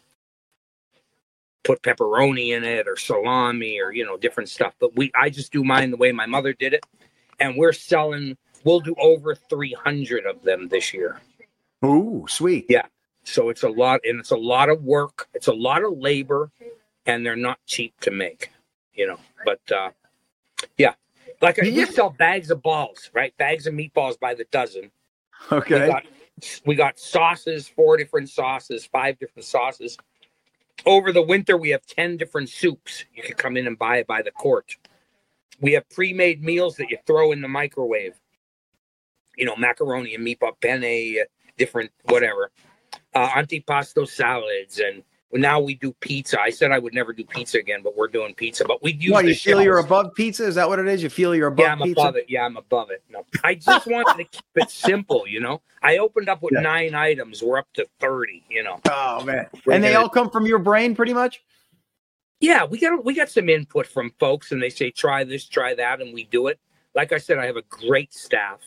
put 1.65 1.83
pepperoni 1.83 2.57
in 2.57 2.65
it 2.65 2.87
or 2.89 2.97
salami 2.97 3.81
or 3.81 3.93
you 3.93 4.05
know 4.05 4.17
different 4.17 4.49
stuff. 4.49 4.75
But 4.79 4.97
we, 4.97 5.11
I 5.15 5.31
just 5.31 5.53
do 5.53 5.65
mine 5.65 5.91
the 5.91 5.97
way 5.97 6.13
my 6.13 6.27
mother 6.27 6.53
did 6.53 6.75
it, 6.75 6.85
and 7.41 7.57
we're 7.57 7.73
selling. 7.73 8.37
We'll 8.65 8.81
do 8.81 8.95
over 8.99 9.35
three 9.35 9.73
hundred 9.73 10.27
of 10.27 10.43
them 10.43 10.69
this 10.69 10.95
year. 10.95 11.21
Ooh, 11.85 12.27
sweet. 12.29 12.67
Yeah. 12.69 12.87
So 13.25 13.49
it's 13.49 13.63
a 13.63 13.69
lot, 13.69 14.01
and 14.05 14.21
it's 14.21 14.31
a 14.31 14.37
lot 14.37 14.69
of 14.69 14.83
work. 14.83 15.29
It's 15.35 15.47
a 15.47 15.53
lot 15.53 15.85
of 15.85 15.97
labor, 15.97 16.51
and 17.07 17.25
they're 17.25 17.37
not 17.37 17.59
cheap 17.67 17.99
to 18.01 18.11
make, 18.11 18.51
you 18.95 19.07
know. 19.07 19.19
But 19.45 19.61
uh, 19.73 19.91
yeah, 20.77 20.95
like 21.41 21.59
I, 21.59 21.63
we 21.63 21.85
sell 21.87 22.11
bags 22.11 22.51
of 22.51 22.63
balls, 22.63 23.11
right? 23.15 23.37
Bags 23.39 23.67
of 23.67 23.75
meatballs 23.75 24.19
by 24.19 24.35
the 24.35 24.45
dozen. 24.51 24.91
We 25.51 25.59
Okay. 25.59 25.87
got 25.87 26.05
we 26.67 26.75
got 26.75 26.99
sauces, 26.99 27.69
four 27.69 27.97
different 27.97 28.29
sauces, 28.31 28.85
five 28.87 29.19
different 29.19 29.45
sauces. 29.45 29.97
Over 30.87 31.13
the 31.13 31.23
winter, 31.23 31.57
we 31.57 31.71
have 31.71 31.87
ten 31.87 32.17
different 32.17 32.49
soups. 32.49 33.05
You 33.15 33.23
can 33.23 33.35
come 33.37 33.57
in 33.57 33.67
and 33.67 33.79
buy 33.79 33.99
it 33.99 34.07
by 34.07 34.23
the 34.23 34.31
quart. 34.31 34.77
We 35.61 35.73
have 35.73 35.89
pre-made 35.91 36.43
meals 36.43 36.77
that 36.77 36.91
you 36.91 36.99
throw 37.07 37.33
in 37.33 37.41
the 37.41 37.49
microwave. 37.49 38.15
You 39.37 39.47
know, 39.47 39.57
macaroni 39.57 40.15
and 40.15 40.27
meatball, 40.27 40.61
penne, 40.61 40.85
uh, 41.21 41.25
different 41.57 41.91
whatever. 42.05 42.51
Uh, 43.15 43.29
antipasto 43.31 44.09
salads, 44.09 44.79
and 44.81 45.03
now 45.41 45.61
we 45.61 45.75
do 45.75 45.93
pizza. 46.01 46.41
I 46.41 46.51
said 46.51 46.73
I 46.73 46.79
would 46.79 46.93
never 46.93 47.13
do 47.13 47.25
pizza 47.25 47.59
again, 47.59 47.81
but 47.83 47.97
we're 47.97 48.09
doing 48.09 48.35
pizza. 48.35 48.65
But 48.67 48.83
we 48.83 48.93
use 48.93 49.13
What, 49.13 49.25
you 49.25 49.35
feel 49.35 49.63
you're 49.63 49.79
above 49.79 50.15
pizza? 50.15 50.45
Is 50.47 50.57
that 50.57 50.69
what 50.69 50.79
it 50.79 50.87
is? 50.87 51.03
You 51.03 51.09
feel 51.09 51.35
you're 51.35 51.49
above 51.49 51.65
Yeah, 51.65 51.73
I'm 51.73 51.79
pizza? 51.81 52.01
above 52.01 52.17
it. 52.17 52.27
Yeah, 52.29 52.45
I'm 52.45 52.57
above 52.57 52.91
it. 52.91 53.03
No, 53.11 53.25
I 53.43 53.55
just 53.55 53.87
wanted 53.87 54.17
to 54.19 54.25
keep 54.25 54.45
it 54.57 54.71
simple. 54.71 55.27
You 55.27 55.41
know, 55.41 55.63
I 55.83 55.99
opened 55.99 56.29
up 56.29 56.43
with 56.43 56.53
Yeah. 56.55 56.61
nine 56.61 56.95
items. 56.95 57.43
We're 57.43 57.59
up 57.59 57.73
to 57.75 57.87
thirty. 57.99 58.45
You 58.51 58.63
know. 58.63 58.81
Oh 58.91 59.25
man. 59.25 59.47
We're 59.65 59.73
and 59.75 59.83
they 59.83 59.95
all 59.95 60.09
come 60.09 60.29
from 60.31 60.45
your 60.47 60.59
brain 60.59 60.95
pretty 60.95 61.15
much? 61.15 61.43
Yeah, 62.41 62.65
we 62.65 62.79
got 62.81 63.05
we 63.05 63.15
got 63.15 63.31
some 63.31 63.49
input 63.49 63.87
from 63.87 64.13
folks, 64.19 64.53
and 64.53 64.61
they 64.63 64.69
say 64.71 64.91
try 64.91 65.25
this, 65.25 65.47
try 65.49 65.75
that, 65.75 66.01
and 66.01 66.13
we 66.13 66.25
do 66.25 66.49
it. 66.49 66.59
Like 66.95 67.13
I 67.13 67.19
said, 67.19 67.39
I 67.39 67.47
have 67.47 67.57
a 67.57 67.63
great 67.63 68.13
staff, 68.13 68.61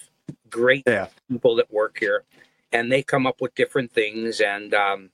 great 0.49 0.83
Yeah. 0.87 1.07
people 1.29 1.55
that 1.57 1.71
work 1.71 1.97
here, 1.99 2.23
and 2.71 2.91
they 2.91 3.03
come 3.03 3.27
up 3.27 3.41
with 3.41 3.53
different 3.53 3.91
things. 3.91 4.39
And 4.41 4.73
um, 4.73 5.09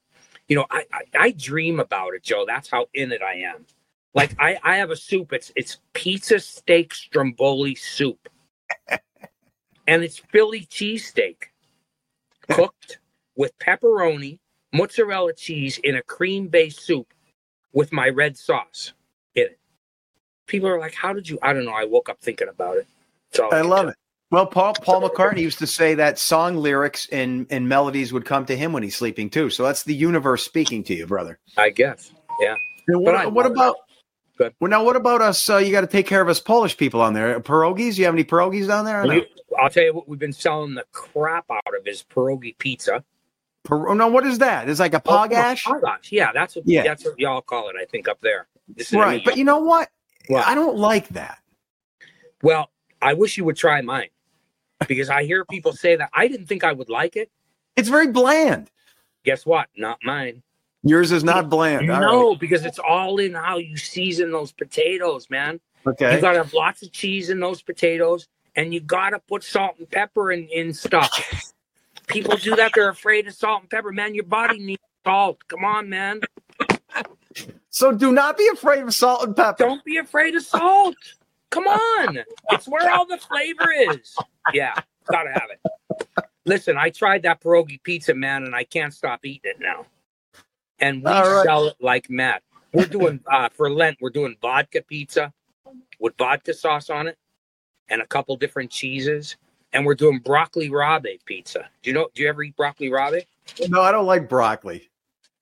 you 0.52 0.58
know, 0.58 0.66
I, 0.70 0.84
I 0.92 1.02
I 1.18 1.32
dream 1.32 1.80
about 1.80 2.14
it, 2.14 2.24
Joe. 2.24 2.44
That's 2.46 2.70
how 2.70 2.88
in 2.94 3.14
it 3.14 3.22
I 3.22 3.36
am. 3.36 3.66
Like 4.14 4.36
I 4.38 4.58
I 4.62 4.76
have 4.76 4.92
a 4.92 4.98
soup. 4.98 5.32
It's 5.32 5.50
it's 5.56 5.78
pizza 5.94 6.42
steak 6.42 6.94
stromboli 6.94 7.74
soup, 7.74 8.28
and 9.88 10.04
it's 10.04 10.20
Philly 10.20 10.68
cheesesteak 10.70 11.44
cooked 12.50 13.00
with 13.38 13.58
pepperoni, 13.60 14.40
mozzarella 14.74 15.32
cheese 15.32 15.80
in 15.86 15.96
a 15.96 16.04
cream 16.04 16.50
based 16.50 16.82
soup 16.82 17.14
with 17.72 17.94
my 17.94 18.10
red 18.10 18.38
sauce 18.38 18.92
in 19.36 19.44
it. 19.44 19.60
People 20.48 20.68
are 20.68 20.80
like, 20.82 20.96
"How 20.96 21.14
did 21.14 21.30
you?" 21.30 21.40
I 21.42 21.54
don't 21.54 21.64
know. 21.64 21.72
I 21.72 21.86
woke 21.86 22.10
up 22.10 22.20
thinking 22.20 22.50
about 22.50 22.76
it. 22.76 22.88
So 23.32 23.48
I 23.54 23.62
love 23.62 23.88
it. 23.88 23.96
Well, 24.32 24.46
Paul 24.48 24.74
Paul 24.74 25.02
McCartney 25.08 25.42
used 25.42 25.60
to 25.60 25.68
say 25.68 25.94
that 25.96 26.18
song 26.18 26.56
lyrics 26.56 27.08
and, 27.12 27.46
and 27.50 27.68
melodies 27.68 28.14
would 28.14 28.26
come 28.26 28.46
to 28.46 28.56
him 28.56 28.72
when 28.72 28.82
he's 28.82 28.96
sleeping 28.96 29.30
too. 29.30 29.50
So 29.50 29.64
that's 29.64 29.84
the 29.84 29.94
universe 29.94 30.44
speaking 30.46 30.84
to 30.86 30.96
you, 30.96 31.06
brother. 31.06 31.38
I 31.58 31.70
guess. 31.70 32.14
Yeah. 32.40 32.56
And 32.88 33.04
But 33.04 33.16
I 33.16 33.26
what, 33.26 33.34
what 33.34 33.46
about 33.46 33.76
Good. 34.38 34.54
well 34.62 34.70
now 34.70 34.84
what 34.86 34.96
about 34.96 35.22
us? 35.22 35.50
Uh, 35.50 35.58
you 35.58 35.72
got 35.72 35.82
to 35.82 35.88
take 35.88 36.08
care 36.08 36.22
of 36.22 36.30
us 36.30 36.40
Polish 36.40 36.78
people 36.78 37.02
on 37.02 37.14
there. 37.14 37.40
Pierogies? 37.42 37.98
You 37.98 38.06
have 38.06 38.14
any 38.14 38.24
pierogies 38.24 38.68
down 38.68 38.86
there? 38.86 39.06
We- 39.06 39.28
I'll 39.62 39.70
tell 39.70 39.84
you 39.84 39.94
what. 39.94 40.08
We've 40.08 40.18
been 40.18 40.32
selling 40.32 40.76
the 40.76 40.86
crap 40.94 41.46
out 41.52 41.76
of 41.78 41.86
his 41.86 42.02
pierogi 42.04 42.58
pizza. 42.58 43.04
Pier- 43.68 43.94
no, 43.94 44.08
what 44.08 44.26
is 44.26 44.38
that? 44.40 44.70
It's 44.70 44.80
like 44.80 44.94
a 44.94 45.02
pagach, 45.02 45.62
Oh, 45.68 45.74
pagach. 45.74 46.10
Yeah, 46.10 46.32
that's 46.34 46.56
what. 46.56 46.66
Yeah. 46.66 46.84
That's 46.84 47.04
what 47.04 47.20
y'all 47.20 47.42
call 47.42 47.68
it. 47.70 47.76
I 47.80 47.84
think 47.84 48.08
up 48.08 48.22
there. 48.22 48.48
This 48.74 48.88
is 48.88 48.94
right? 48.94 49.22
But 49.26 49.36
you 49.36 49.44
know 49.44 49.60
what? 49.60 49.90
What? 50.30 50.48
I 50.48 50.56
don't 50.56 50.78
like 50.78 51.10
that. 51.10 51.40
well, 52.42 52.70
I 53.02 53.14
wish 53.14 53.38
you 53.38 53.44
would 53.44 53.58
try 53.58 53.82
mine 53.82 54.08
because 54.88 55.10
I 55.10 55.24
hear 55.24 55.46
people 55.46 55.74
say 55.74 55.96
that. 55.96 56.10
I 56.14 56.28
didn't 56.28 56.48
think 56.48 56.64
I 56.64 56.72
would 56.72 56.90
like 56.90 57.16
it. 57.16 57.30
It's 57.76 57.90
very 57.90 58.08
bland. 58.08 58.70
Guess 59.24 59.46
what? 59.46 59.68
Not 59.78 60.00
mine. 60.04 60.42
Yours 60.84 61.12
is 61.12 61.24
not 61.24 61.50
bland. 61.50 61.88
No, 61.88 62.36
because 62.36 62.66
it's 62.66 62.80
all 62.80 63.20
in 63.20 63.34
how 63.34 63.58
you 63.58 63.78
season 63.78 64.32
those 64.32 64.52
potatoes, 64.52 65.30
man. 65.30 65.60
Okay. 65.86 66.16
You 66.16 66.22
gotta 66.22 66.40
have 66.40 66.54
lots 66.54 66.82
of 66.82 66.92
cheese 66.92 67.30
in 67.30 67.40
those 67.40 67.62
potatoes, 67.62 68.28
and 68.56 68.74
you 68.74 68.80
gotta 68.80 69.20
put 69.20 69.44
salt 69.44 69.76
and 69.78 69.90
pepper 69.90 70.32
in, 70.32 70.48
in 70.48 70.74
stuff. 70.74 71.54
People 72.08 72.36
do 72.38 72.56
that; 72.56 72.72
they're 72.74 72.90
afraid 72.90 73.28
of 73.28 73.36
salt 73.36 73.62
and 73.62 73.70
pepper. 73.70 73.92
Man, 73.92 74.16
your 74.16 74.24
body 74.24 74.60
needs 74.60 74.82
salt. 75.06 75.48
Come 75.48 75.64
on, 75.64 75.88
man. 75.90 76.22
So 77.70 77.92
do 77.92 78.12
not 78.12 78.38
be 78.38 78.48
afraid 78.52 78.84
of 78.84 78.94
salt 78.94 79.24
and 79.24 79.36
pepper. 79.36 79.64
Don't 79.64 79.84
be 79.86 79.98
afraid 79.98 80.36
of 80.36 80.44
salt. 80.44 80.96
Come 81.52 81.68
on, 81.68 82.20
it's 82.50 82.68
where 82.68 82.90
all 82.92 83.06
the 83.06 83.18
flavor 83.18 83.72
is. 83.72 84.16
Yeah, 84.54 84.74
gotta 85.10 85.30
have 85.32 85.50
it. 85.52 86.26
Listen, 86.46 86.78
I 86.78 86.90
tried 86.90 87.24
that 87.24 87.42
pierogi 87.42 87.82
pizza, 87.84 88.16
man, 88.16 88.46
and 88.46 88.56
I 88.56 88.64
can't 88.64 88.94
stop 88.94 89.24
eating 89.24 89.52
it 89.52 89.60
now. 89.60 89.86
And 90.80 91.04
we 91.04 91.12
right. 91.12 91.44
sell 91.44 91.68
it 91.68 91.76
like 91.80 92.10
mad. 92.10 92.42
We're 92.74 92.86
doing 92.86 93.20
uh, 93.30 93.50
for 93.50 93.70
Lent. 93.70 93.98
We're 94.02 94.10
doing 94.10 94.36
vodka 94.42 94.82
pizza 94.82 95.32
with 96.00 96.18
vodka 96.18 96.54
sauce 96.54 96.90
on 96.90 97.08
it, 97.08 97.18
and 97.90 98.02
a 98.02 98.08
couple 98.08 98.36
different 98.38 98.72
cheeses. 98.72 99.36
And 99.74 99.86
we're 99.86 99.96
doing 99.96 100.20
broccoli 100.20 100.70
rabe 100.70 101.20
pizza. 101.26 101.70
Do 101.84 101.90
you 101.90 101.94
know? 101.94 102.08
Do 102.16 102.24
you 102.24 102.30
ever 102.30 102.44
eat 102.44 102.56
broccoli 102.56 102.90
rabe? 102.90 103.24
No, 103.70 103.82
I 103.82 103.92
don't 103.92 104.06
like 104.06 104.28
broccoli. 104.28 104.90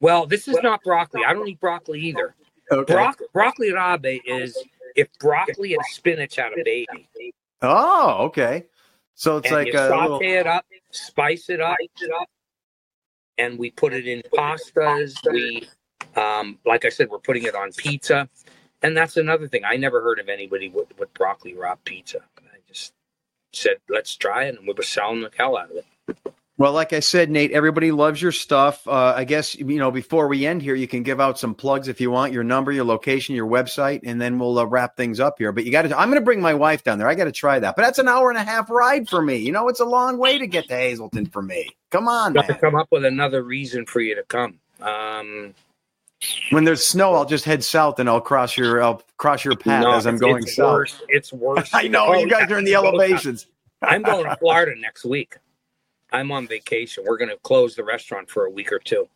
Well, 0.02 0.26
this 0.26 0.48
is 0.48 0.58
not 0.64 0.84
broccoli. 0.84 1.22
I 1.26 1.34
don't 1.34 1.48
eat 1.48 1.60
broccoli 1.60 2.00
either. 2.02 2.36
Okay. 2.72 2.94
Brock, 2.94 3.20
broccoli 3.34 3.70
rabe 3.70 4.22
is 4.26 4.58
if 5.00 5.08
broccoli 5.20 5.74
and 5.74 5.84
spinach 5.92 6.36
had 6.36 6.52
a 6.54 6.64
baby. 6.64 7.34
Oh, 7.62 8.26
okay. 8.26 8.66
So 9.16 9.38
it's 9.38 9.48
and 9.48 9.56
like 9.56 9.68
you 9.68 9.74
a 9.74 9.88
saute 9.88 10.12
little, 10.12 10.22
it 10.22 10.48
up, 10.48 10.66
spice 10.92 11.50
it 11.50 11.60
up, 11.60 11.78
and 13.38 13.58
we 13.58 13.72
put 13.72 13.94
it 13.94 14.08
in 14.08 14.22
pastas. 14.34 15.16
We, 15.32 15.68
um, 16.16 16.58
like 16.66 16.86
I 16.86 16.90
said, 16.90 17.10
we're 17.10 17.20
putting 17.20 17.44
it 17.44 17.56
on 17.56 17.72
pizza, 17.74 18.30
and 18.82 18.96
that's 18.96 19.18
another 19.18 19.48
thing. 19.48 19.64
I 19.66 19.76
never 19.76 20.02
heard 20.02 20.20
of 20.20 20.30
anybody 20.30 20.70
with, 20.70 20.88
with 20.98 21.14
broccoli 21.14 21.54
rabe 21.54 21.84
pizza. 21.84 22.20
I 22.38 22.58
just 22.68 22.94
said, 23.54 23.78
let's 23.90 24.16
try 24.16 24.46
it, 24.46 24.58
and 24.58 24.68
we 24.68 24.74
were 24.74 24.84
selling 24.84 25.22
the 25.22 25.32
hell 25.36 25.58
out 25.58 25.72
of 25.72 25.78
it. 25.78 25.86
Well, 26.60 26.74
like 26.74 26.92
I 26.92 27.00
said, 27.00 27.32
Nate, 27.32 27.52
everybody 27.54 27.90
loves 27.90 28.22
your 28.22 28.34
stuff. 28.34 28.86
Uh, 28.86 29.14
I 29.16 29.24
guess 29.24 29.56
you 29.56 29.78
know 29.80 29.92
before 29.92 30.28
we 30.28 30.46
end 30.46 30.62
here, 30.62 30.76
you 30.76 30.90
can 30.90 31.04
give 31.04 31.22
out 31.22 31.40
some 31.40 31.56
plugs 31.56 31.88
if 31.88 32.02
you 32.02 32.12
want, 32.12 32.34
your 32.34 32.44
number, 32.44 32.74
your 32.74 32.84
location, 32.84 33.34
your 33.34 33.48
website, 33.48 34.02
and 34.04 34.20
then 34.20 34.38
we'll 34.38 34.60
uh, 34.60 34.66
wrap 34.66 34.98
things 34.98 35.22
up 35.22 35.36
here. 35.38 35.54
But 35.54 35.64
you 35.64 35.72
got 35.72 35.84
to. 35.84 35.98
I'm 35.98 36.10
going 36.10 36.20
to 36.20 36.26
bring 36.26 36.42
my 36.42 36.54
wife 36.54 36.84
down 36.84 36.98
there. 36.98 37.08
I 37.08 37.16
got 37.16 37.24
to 37.24 37.32
try 37.32 37.60
that. 37.60 37.78
But 37.78 37.84
that's 37.84 37.98
an 37.98 38.10
hour 38.10 38.30
and 38.30 38.38
a 38.38 38.44
half 38.44 38.70
ride 38.70 39.08
for 39.08 39.22
me. 39.22 39.38
You 39.38 39.54
know, 39.54 39.70
it's 39.70 39.80
a 39.80 39.86
long 39.86 40.18
way 40.18 40.38
to 40.38 40.46
get 40.48 40.68
to 40.68 40.76
Hazleton 40.76 41.28
for 41.28 41.42
me. 41.42 41.70
Come 41.92 42.10
on, 42.10 42.34
Got 42.34 42.48
to 42.48 42.52
man. 42.52 42.60
come 42.60 42.76
up 42.76 42.90
with 42.92 43.06
another 43.06 43.42
reason 43.42 43.86
for 43.86 44.02
you 44.02 44.14
to 44.16 44.24
come. 44.24 44.60
Um, 44.82 45.54
When 46.50 46.66
there's 46.66 46.86
snow, 46.86 47.14
I'll 47.16 47.24
just 47.26 47.46
head 47.46 47.64
south 47.64 48.00
and 48.00 48.10
I'll 48.10 48.20
cross 48.20 48.58
your 48.58 48.84
I'll 48.84 49.02
cross 49.16 49.46
your 49.46 49.56
path 49.56 49.84
no, 49.84 49.94
as 49.94 50.06
I'm 50.06 50.18
going 50.18 50.44
it's 50.44 50.58
south. 50.58 50.74
Worse. 50.74 51.02
It's 51.08 51.32
worse. 51.32 51.70
I 51.74 51.88
know 51.88 52.14
you 52.16 52.28
guys 52.30 52.52
are 52.52 52.58
in 52.58 52.66
the 52.66 52.76
elevations. 52.76 53.46
I'm 53.82 54.02
going 54.02 54.26
to 54.26 54.36
Florida 54.36 54.78
next 54.78 55.06
week. 55.06 55.38
I'm 56.12 56.32
on 56.32 56.48
vacation. 56.48 57.04
We're 57.06 57.18
going 57.18 57.30
to 57.30 57.38
close 57.38 57.76
the 57.76 57.84
restaurant 57.84 58.30
for 58.30 58.46
a 58.46 58.50
week 58.50 58.72
or 58.72 58.80
two 58.80 59.08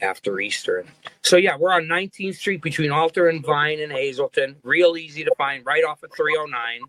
after 0.00 0.40
Easter. 0.40 0.84
So 1.22 1.36
yeah, 1.36 1.56
we're 1.56 1.72
on 1.72 1.84
19th 1.84 2.36
Street 2.36 2.62
between 2.62 2.90
Alter 2.90 3.28
and 3.28 3.44
Vine 3.44 3.80
and 3.80 3.92
Hazleton. 3.92 4.56
Real 4.62 4.96
easy 4.96 5.24
to 5.24 5.34
find, 5.36 5.64
right 5.66 5.84
off 5.84 6.02
of 6.02 6.10
309. 6.16 6.80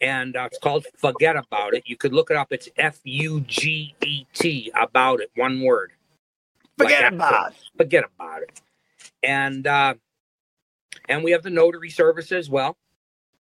And 0.00 0.36
uh, 0.36 0.48
it's 0.50 0.58
called 0.58 0.86
Forget 0.98 1.36
About 1.36 1.72
It. 1.74 1.84
You 1.86 1.96
could 1.96 2.12
look 2.12 2.30
it 2.30 2.36
up. 2.36 2.48
It's 2.50 2.68
F 2.76 3.00
U 3.04 3.40
G 3.40 3.94
E 4.04 4.26
T 4.34 4.70
about 4.78 5.20
it, 5.20 5.30
one 5.36 5.62
word. 5.62 5.92
Forget 6.76 7.04
Like 7.04 7.12
about 7.12 7.52
it. 7.52 7.56
Forget 7.78 8.04
about 8.14 8.42
it. 8.42 8.60
And 9.22 9.66
uh, 9.66 9.94
and 11.08 11.24
we 11.24 11.30
have 11.30 11.42
the 11.42 11.50
notary 11.50 11.88
service 11.88 12.30
as 12.30 12.50
well. 12.50 12.76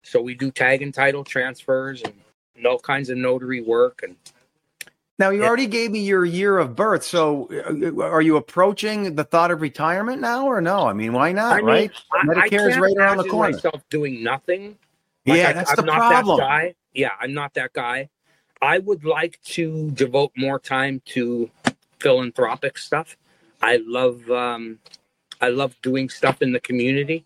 So 0.04 0.22
we 0.22 0.34
do 0.34 0.50
tag 0.50 0.82
and 0.82 0.94
title 0.94 1.24
transfers 1.24 2.02
and 2.56 2.66
all 2.66 2.80
kinds 2.80 3.12
of 3.12 3.18
notary 3.18 3.62
work 3.62 4.02
and 4.02 4.16
Now 5.20 5.32
you 5.32 5.42
Yeah. 5.42 5.48
already 5.48 5.68
gave 5.68 5.92
me 5.92 6.00
your 6.00 6.24
year 6.24 6.58
of 6.58 6.78
birth, 6.78 7.04
so 7.04 7.50
uh, 7.52 8.02
are 8.04 8.22
you 8.22 8.38
approaching 8.38 9.16
the 9.16 9.26
thought 9.26 9.52
of 9.52 9.62
retirement 9.62 10.22
now, 10.22 10.48
or 10.48 10.62
no? 10.62 10.88
I 10.88 10.94
mean, 10.94 11.12
why 11.12 11.34
not? 11.34 11.58
I 11.58 11.62
mean, 11.62 11.68
right? 11.68 11.92
I, 12.14 12.26
Medicare 12.26 12.70
is 12.70 12.78
right 12.78 12.96
around 12.98 13.18
the 13.18 13.26
corner. 13.26 13.52
Myself 13.52 13.84
doing 13.90 14.24
nothing. 14.24 14.78
Like, 15.28 15.40
yeah, 15.40 15.50
I, 15.50 15.54
that's 15.56 15.72
I'm 15.72 15.76
the 15.76 15.84
not 15.84 15.98
problem. 15.98 16.38
That 16.38 16.44
guy. 16.44 16.76
Yeah, 16.94 17.12
I'm 17.20 17.34
not 17.34 17.54
that 17.56 17.74
guy. 17.74 18.10
I 18.62 18.80
would 18.80 19.04
like 19.04 19.42
to 19.44 19.92
devote 19.92 20.32
more 20.38 20.60
time 20.60 21.02
to 21.08 21.50
philanthropic 22.00 22.78
stuff. 22.78 23.18
I 23.62 23.82
love 23.86 24.30
um, 24.32 24.80
I 25.42 25.50
love 25.50 25.76
doing 25.82 26.10
stuff 26.10 26.42
in 26.42 26.54
the 26.54 26.62
community, 26.62 27.26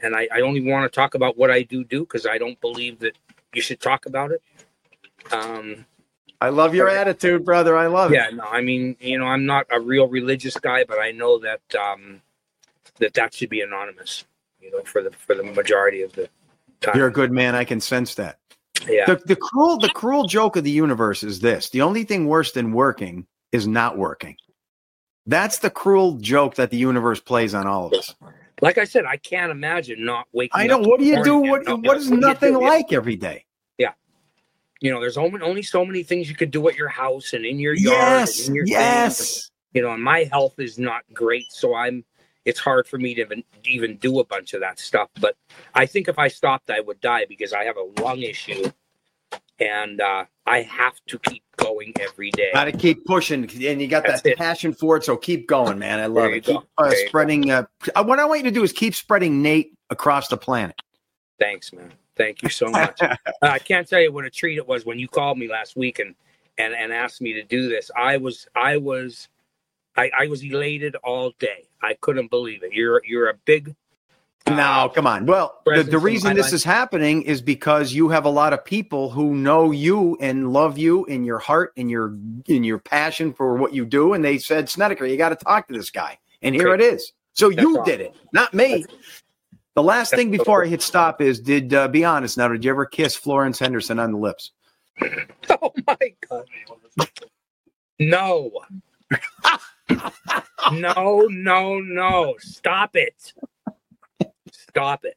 and 0.00 0.16
I, 0.16 0.28
I 0.32 0.40
only 0.40 0.62
want 0.62 0.90
to 0.90 0.94
talk 0.94 1.14
about 1.14 1.38
what 1.38 1.50
I 1.50 1.62
do 1.62 1.84
do 1.84 2.00
because 2.00 2.26
I 2.26 2.38
don't 2.38 2.60
believe 2.60 2.98
that 3.00 3.16
you 3.54 3.62
should 3.62 3.80
talk 3.80 4.06
about 4.06 4.32
it. 4.32 4.42
Um, 5.32 5.86
I 6.40 6.48
love 6.48 6.74
your 6.74 6.88
attitude, 6.88 7.44
brother. 7.44 7.76
I 7.76 7.86
love 7.86 8.12
yeah, 8.12 8.28
it. 8.28 8.30
Yeah, 8.30 8.36
no, 8.36 8.44
I 8.44 8.62
mean, 8.62 8.96
you 8.98 9.18
know, 9.18 9.26
I'm 9.26 9.44
not 9.44 9.66
a 9.70 9.78
real 9.78 10.08
religious 10.08 10.56
guy, 10.56 10.84
but 10.84 10.98
I 10.98 11.10
know 11.10 11.38
that 11.38 11.60
um, 11.74 12.22
that 12.98 13.14
that 13.14 13.34
should 13.34 13.50
be 13.50 13.60
anonymous. 13.60 14.24
You 14.60 14.70
know, 14.70 14.82
for 14.84 15.02
the 15.02 15.10
for 15.10 15.34
the 15.34 15.42
majority 15.42 16.02
of 16.02 16.12
the 16.12 16.28
time. 16.80 16.96
You're 16.96 17.08
a 17.08 17.12
good 17.12 17.30
man. 17.30 17.54
I 17.54 17.64
can 17.64 17.80
sense 17.80 18.14
that. 18.14 18.38
yeah. 18.88 19.04
The, 19.06 19.16
the 19.26 19.36
cruel, 19.36 19.78
the 19.78 19.90
cruel 19.90 20.26
joke 20.26 20.56
of 20.56 20.64
the 20.64 20.70
universe 20.70 21.22
is 21.22 21.40
this: 21.40 21.68
the 21.70 21.82
only 21.82 22.04
thing 22.04 22.26
worse 22.26 22.52
than 22.52 22.72
working 22.72 23.26
is 23.52 23.66
not 23.66 23.98
working. 23.98 24.36
That's 25.26 25.58
the 25.58 25.70
cruel 25.70 26.14
joke 26.14 26.54
that 26.54 26.70
the 26.70 26.78
universe 26.78 27.20
plays 27.20 27.54
on 27.54 27.66
all 27.66 27.86
of 27.86 27.92
us. 27.92 28.14
Like 28.62 28.78
I 28.78 28.84
said, 28.84 29.04
I 29.04 29.16
can't 29.16 29.50
imagine 29.50 30.04
not 30.04 30.26
waking. 30.32 30.52
Up. 30.54 30.60
I 30.60 30.66
know. 30.66 30.78
What 30.78 31.00
do 31.00 31.06
you 31.06 31.22
do? 31.22 31.36
What 31.38 31.66
what 31.82 31.96
is 31.98 32.10
nothing 32.10 32.54
do? 32.54 32.60
like 32.62 32.92
every 32.92 33.16
day? 33.16 33.44
You 34.80 34.90
know, 34.90 35.00
there's 35.00 35.18
only 35.18 35.40
only 35.42 35.62
so 35.62 35.84
many 35.84 36.02
things 36.02 36.28
you 36.28 36.34
could 36.34 36.50
do 36.50 36.68
at 36.68 36.76
your 36.76 36.88
house 36.88 37.32
and 37.32 37.44
in 37.44 37.58
your 37.58 37.74
yard. 37.74 37.96
Yes, 37.96 38.40
and 38.40 38.48
in 38.48 38.54
your 38.54 38.64
yes. 38.66 39.50
You 39.72 39.82
know, 39.82 39.92
and 39.92 40.02
my 40.02 40.28
health 40.32 40.58
is 40.58 40.78
not 40.78 41.02
great, 41.12 41.52
so 41.52 41.74
I'm. 41.74 42.04
It's 42.46 42.58
hard 42.58 42.86
for 42.86 42.96
me 42.96 43.14
to 43.14 43.20
even 43.20 43.44
even 43.64 43.96
do 43.98 44.18
a 44.20 44.24
bunch 44.24 44.54
of 44.54 44.60
that 44.60 44.78
stuff. 44.78 45.10
But 45.20 45.36
I 45.74 45.84
think 45.84 46.08
if 46.08 46.18
I 46.18 46.28
stopped, 46.28 46.70
I 46.70 46.80
would 46.80 47.00
die 47.00 47.26
because 47.28 47.52
I 47.52 47.64
have 47.64 47.76
a 47.76 48.02
lung 48.02 48.22
issue, 48.22 48.72
and 49.58 50.00
uh, 50.00 50.24
I 50.46 50.62
have 50.62 50.94
to 51.08 51.18
keep 51.18 51.44
going 51.58 51.92
every 52.00 52.30
day. 52.30 52.48
Got 52.54 52.64
to 52.64 52.72
keep 52.72 53.04
pushing, 53.04 53.44
and 53.44 53.80
you 53.80 53.86
got 53.86 54.04
That's 54.04 54.22
that 54.22 54.32
it. 54.32 54.38
passion 54.38 54.72
for 54.72 54.96
it. 54.96 55.04
So 55.04 55.16
keep 55.16 55.46
going, 55.46 55.78
man. 55.78 56.00
I 56.00 56.06
love 56.06 56.32
it. 56.32 56.44
Keep 56.44 56.62
uh, 56.78 56.88
go. 56.88 56.94
spreading. 57.06 57.50
Uh, 57.50 57.66
what 58.02 58.18
I 58.18 58.24
want 58.24 58.40
you 58.40 58.44
to 58.44 58.50
do 58.50 58.62
is 58.62 58.72
keep 58.72 58.94
spreading 58.94 59.42
Nate 59.42 59.74
across 59.90 60.28
the 60.28 60.38
planet. 60.38 60.80
Thanks, 61.38 61.72
man. 61.72 61.92
Thank 62.16 62.42
you 62.42 62.48
so 62.48 62.70
much. 62.70 63.00
Uh, 63.00 63.16
I 63.42 63.58
can't 63.58 63.88
tell 63.88 64.00
you 64.00 64.12
what 64.12 64.24
a 64.24 64.30
treat 64.30 64.58
it 64.58 64.66
was 64.66 64.84
when 64.84 64.98
you 64.98 65.08
called 65.08 65.38
me 65.38 65.48
last 65.48 65.76
week 65.76 65.98
and 65.98 66.14
and 66.58 66.74
and 66.74 66.92
asked 66.92 67.20
me 67.20 67.32
to 67.34 67.42
do 67.42 67.68
this. 67.68 67.90
I 67.96 68.16
was 68.16 68.46
I 68.54 68.76
was 68.76 69.28
I, 69.96 70.10
I 70.18 70.26
was 70.26 70.44
elated 70.44 70.96
all 70.96 71.32
day. 71.38 71.68
I 71.82 71.94
couldn't 72.00 72.30
believe 72.30 72.62
it. 72.62 72.72
You're 72.72 73.02
you're 73.04 73.28
a 73.28 73.34
big 73.44 73.74
uh, 74.46 74.54
No, 74.54 74.92
come 74.94 75.06
on. 75.06 75.26
Well, 75.26 75.60
the, 75.64 75.82
the 75.82 75.98
reason 75.98 76.34
this 76.34 76.46
life. 76.46 76.52
is 76.54 76.64
happening 76.64 77.22
is 77.22 77.42
because 77.42 77.92
you 77.92 78.08
have 78.08 78.24
a 78.24 78.30
lot 78.30 78.52
of 78.52 78.64
people 78.64 79.10
who 79.10 79.34
know 79.34 79.70
you 79.70 80.16
and 80.20 80.52
love 80.52 80.78
you 80.78 81.04
in 81.06 81.24
your 81.24 81.38
heart 81.38 81.72
and 81.76 81.90
your 81.90 82.16
in 82.46 82.64
your 82.64 82.78
passion 82.78 83.32
for 83.32 83.56
what 83.56 83.74
you 83.74 83.84
do, 83.84 84.14
and 84.14 84.24
they 84.24 84.38
said, 84.38 84.68
Snedeker, 84.68 85.06
you 85.06 85.16
got 85.16 85.30
to 85.30 85.36
talk 85.36 85.68
to 85.68 85.74
this 85.74 85.90
guy, 85.90 86.18
and 86.42 86.54
here 86.54 86.74
it 86.74 86.80
is. 86.80 87.12
So 87.32 87.48
That's 87.50 87.62
you 87.62 87.78
awesome. 87.78 87.84
did 87.84 88.00
it, 88.00 88.16
not 88.32 88.52
me. 88.54 88.84
The 89.76 89.82
last 89.82 90.12
thing 90.14 90.30
before 90.30 90.64
I 90.64 90.68
hit 90.68 90.82
stop 90.82 91.20
is, 91.20 91.40
did 91.40 91.72
uh, 91.72 91.88
be 91.88 92.04
honest 92.04 92.36
now? 92.36 92.48
Did 92.48 92.64
you 92.64 92.70
ever 92.70 92.86
kiss 92.86 93.14
Florence 93.14 93.58
Henderson 93.58 93.98
on 93.98 94.12
the 94.12 94.18
lips? 94.18 94.52
Oh 95.62 95.72
my 95.86 95.96
god. 96.28 96.46
No. 97.98 98.50
no, 100.72 101.26
no, 101.30 101.80
no. 101.80 102.34
Stop 102.38 102.96
it. 102.96 103.32
Stop 104.50 105.04
it. 105.04 105.16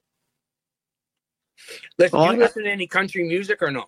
Listen, 1.98 2.20
Well, 2.20 2.34
you 2.34 2.40
I- 2.42 2.46
listen 2.46 2.64
to 2.64 2.72
any 2.72 2.88
country 2.88 3.24
music 3.28 3.62
or 3.62 3.72
no? 3.72 3.86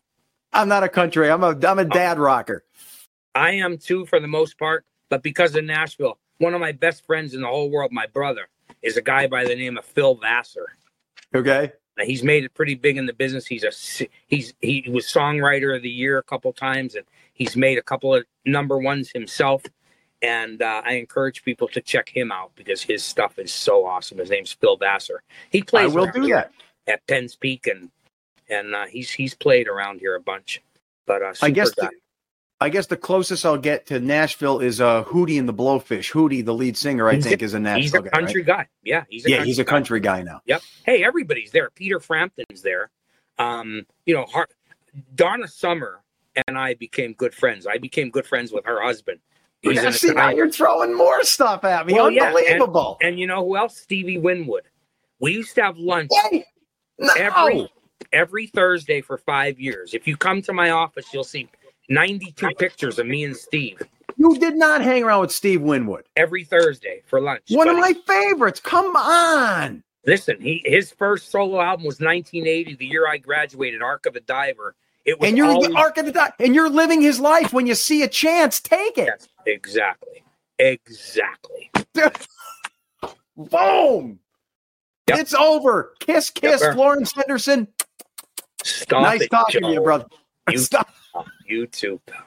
I'm 0.53 0.67
not 0.69 0.83
a 0.83 0.89
country. 0.89 1.29
I'm 1.29 1.43
a 1.43 1.57
I'm 1.67 1.79
a 1.79 1.85
dad 1.85 2.17
rocker. 2.19 2.63
I 3.33 3.51
am 3.51 3.77
too 3.77 4.05
for 4.05 4.19
the 4.21 4.27
most 4.27 4.57
part, 4.57 4.85
but 5.09 5.21
because 5.23 5.53
of 5.55 5.65
Nashville, 5.65 6.17
one 6.37 6.53
of 6.53 6.61
my 6.61 6.71
best 6.71 7.05
friends 7.05 7.33
in 7.33 7.41
the 7.41 7.47
whole 7.47 7.69
world, 7.69 7.91
my 7.91 8.07
brother, 8.07 8.47
is 8.85 8.95
a 8.95 9.01
guy 9.01 9.27
by 9.27 9.43
the 9.43 9.55
name 9.55 9.77
of 9.77 9.83
Phil 9.83 10.15
Vassar. 10.15 10.67
Okay. 11.33 11.73
He's 12.01 12.23
made 12.23 12.43
it 12.43 12.53
pretty 12.53 12.75
big 12.75 12.97
in 12.97 13.05
the 13.05 13.13
business. 13.13 13.47
He's 13.47 13.63
a 13.63 14.07
he's 14.27 14.53
he 14.61 14.85
was 14.89 15.05
songwriter 15.05 15.75
of 15.75 15.81
the 15.81 15.89
year 15.89 16.17
a 16.17 16.23
couple 16.23 16.51
times, 16.53 16.95
and 16.95 17.05
he's 17.33 17.55
made 17.55 17.77
a 17.77 17.81
couple 17.81 18.13
of 18.13 18.25
number 18.45 18.77
ones 18.77 19.11
himself. 19.11 19.63
And 20.21 20.61
uh, 20.61 20.81
I 20.85 20.93
encourage 20.93 21.43
people 21.43 21.67
to 21.69 21.81
check 21.81 22.09
him 22.09 22.31
out 22.31 22.51
because 22.55 22.81
his 22.81 23.03
stuff 23.03 23.39
is 23.39 23.53
so 23.53 23.85
awesome. 23.85 24.17
His 24.17 24.29
name's 24.29 24.51
Phil 24.53 24.77
Vassar. 24.77 25.23
He 25.49 25.61
plays. 25.61 25.91
I 25.91 25.95
will 25.95 26.11
do 26.11 26.27
that. 26.29 26.51
at 26.87 27.05
Penn's 27.07 27.35
Peak, 27.35 27.67
and 27.67 27.89
and 28.49 28.75
uh, 28.75 28.85
he's 28.87 29.11
he's 29.11 29.33
played 29.33 29.67
around 29.67 29.99
here 29.99 30.15
a 30.15 30.21
bunch. 30.21 30.61
But 31.07 31.21
uh, 31.21 31.33
I 31.41 31.49
guess 31.49 31.73
the, 31.75 31.89
I 32.61 32.69
guess 32.69 32.87
the 32.87 32.95
closest 32.97 33.45
I'll 33.45 33.57
get 33.57 33.85
to 33.87 33.99
Nashville 33.99 34.59
is 34.59 34.79
uh, 34.79 35.03
Hootie 35.03 35.37
and 35.37 35.47
the 35.47 35.53
Blowfish. 35.53 36.11
Hootie, 36.11 36.43
the 36.43 36.53
lead 36.53 36.77
singer, 36.77 37.09
I 37.09 37.15
He's 37.15 37.25
think, 37.25 37.41
is 37.41 37.53
a 37.53 37.59
Nashville 37.59 37.81
he's 37.81 37.93
a 37.93 37.97
guy. 37.97 38.03
right? 38.03 38.11
country 38.13 38.43
guy. 38.43 38.67
Yeah, 38.83 39.03
he's 39.09 39.25
a 39.25 39.29
Yeah, 39.29 39.35
country 39.37 39.47
he's 39.49 39.59
a 39.59 39.63
guy. 39.65 39.69
country 39.69 39.99
guy 39.99 40.21
now. 40.23 40.41
Yep. 40.45 40.61
Hey, 40.85 41.03
everybody's 41.03 41.51
there. 41.51 41.69
Peter 41.71 41.99
Frampton's 41.99 42.61
there. 42.61 42.91
Um, 43.37 43.85
you 44.05 44.15
know, 44.15 44.25
Har- 44.25 44.47
Donna 45.15 45.47
Summer 45.49 46.01
and 46.47 46.57
I 46.57 46.75
became 46.75 47.11
good 47.13 47.33
friends. 47.33 47.67
I 47.67 47.77
became 47.77 48.09
good 48.09 48.25
friends 48.25 48.53
with 48.53 48.63
her 48.65 48.81
husband. 48.81 49.19
He's 49.61 49.75
Yeah, 49.75 49.89
see, 49.91 50.11
now 50.13 50.29
you're 50.29 50.49
throwing 50.49 50.95
more 50.95 51.23
stuff 51.23 51.65
at 51.65 51.85
me. 51.87 51.93
Well, 51.93 52.09
yeah, 52.09 52.27
and- 52.29 52.37
Unbelievable. 52.37 52.97
and 53.01 53.19
you 53.19 53.27
know 53.27 53.43
who 53.45 53.57
else? 53.57 53.75
Stevie 53.77 54.17
Winwood. 54.17 54.63
We 55.19 55.33
used 55.33 55.55
to 55.55 55.63
have 55.63 55.77
lunch 55.77 56.11
Hey, 56.29 56.45
no. 56.99 57.13
every 57.17 57.69
every 58.13 58.47
Thursday 58.47 59.01
for 59.01 59.17
five 59.17 59.59
years. 59.59 59.93
If 59.93 60.07
you 60.07 60.15
come 60.15 60.41
to 60.43 60.53
my 60.53 60.69
office, 60.69 61.07
you'll 61.13 61.23
see 61.25 61.49
92 61.89 62.49
pictures 62.57 62.99
of 62.99 63.07
me 63.07 63.23
and 63.23 63.35
Steve 63.35 63.81
you 64.17 64.37
did 64.37 64.55
not 64.55 64.81
hang 64.81 65.03
around 65.03 65.21
with 65.21 65.31
Steve 65.31 65.61
Winwood. 65.61 66.05
every 66.15 66.43
Thursday 66.43 67.01
for 67.05 67.19
lunch. 67.21 67.43
One 67.49 67.67
of 67.67 67.77
my 67.77 67.93
favorites. 68.07 68.59
Come 68.59 68.95
on. 68.95 69.83
listen, 70.05 70.39
he 70.39 70.61
his 70.65 70.91
first 70.91 71.29
solo 71.31 71.61
album 71.61 71.85
was 71.85 71.99
1980, 71.99 72.75
the 72.75 72.85
year 72.85 73.07
I 73.07 73.17
graduated, 73.17 73.81
Arc 73.81 74.05
of 74.05 74.15
a 74.15 74.21
Diver. 74.21 74.75
It 75.05 75.19
was 75.19 75.29
And 75.29 75.37
you're 75.37 75.47
always, 75.47 75.67
the 75.67 75.75
arc 75.75 75.97
of 75.97 76.07
the 76.07 76.11
di- 76.11 76.33
and 76.39 76.55
you're 76.55 76.69
living 76.69 76.99
his 76.99 77.19
life. 77.19 77.53
When 77.53 77.67
you 77.67 77.75
see 77.75 78.01
a 78.01 78.07
chance, 78.07 78.59
take 78.59 78.97
it. 78.97 79.05
Yes, 79.05 79.27
exactly. 79.45 80.23
Exactly. 80.57 81.69
Boom. 83.37 84.19
Yep. 85.07 85.19
It's 85.19 85.35
over. 85.35 85.93
Kiss, 85.99 86.31
kiss, 86.31 86.61
sir. 86.61 86.73
Florence 86.73 87.13
Henderson. 87.13 87.67
Stop 88.63 89.03
nice 89.03 89.21
it, 89.21 89.29
talking 89.29 89.61
to 89.61 89.67
you, 89.69 89.81
brother. 89.81 90.07
You, 90.49 90.57
Stop. 90.57 90.89
You 91.45 91.67
too, 91.67 91.99
pal. 92.07 92.23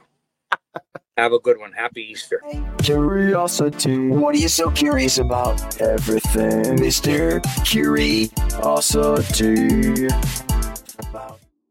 Have 1.17 1.33
a 1.33 1.39
good 1.41 1.59
one. 1.59 1.73
Happy 1.73 2.03
Easter. 2.03 2.41
Curiosity. 2.79 4.09
What 4.09 4.37
are 4.37 4.39
you 4.39 4.49
so 4.49 4.71
curious 4.71 5.19
about? 5.19 5.81
Everything, 5.81 6.77
Mr. 6.77 7.43
Curiosity. 7.65 8.29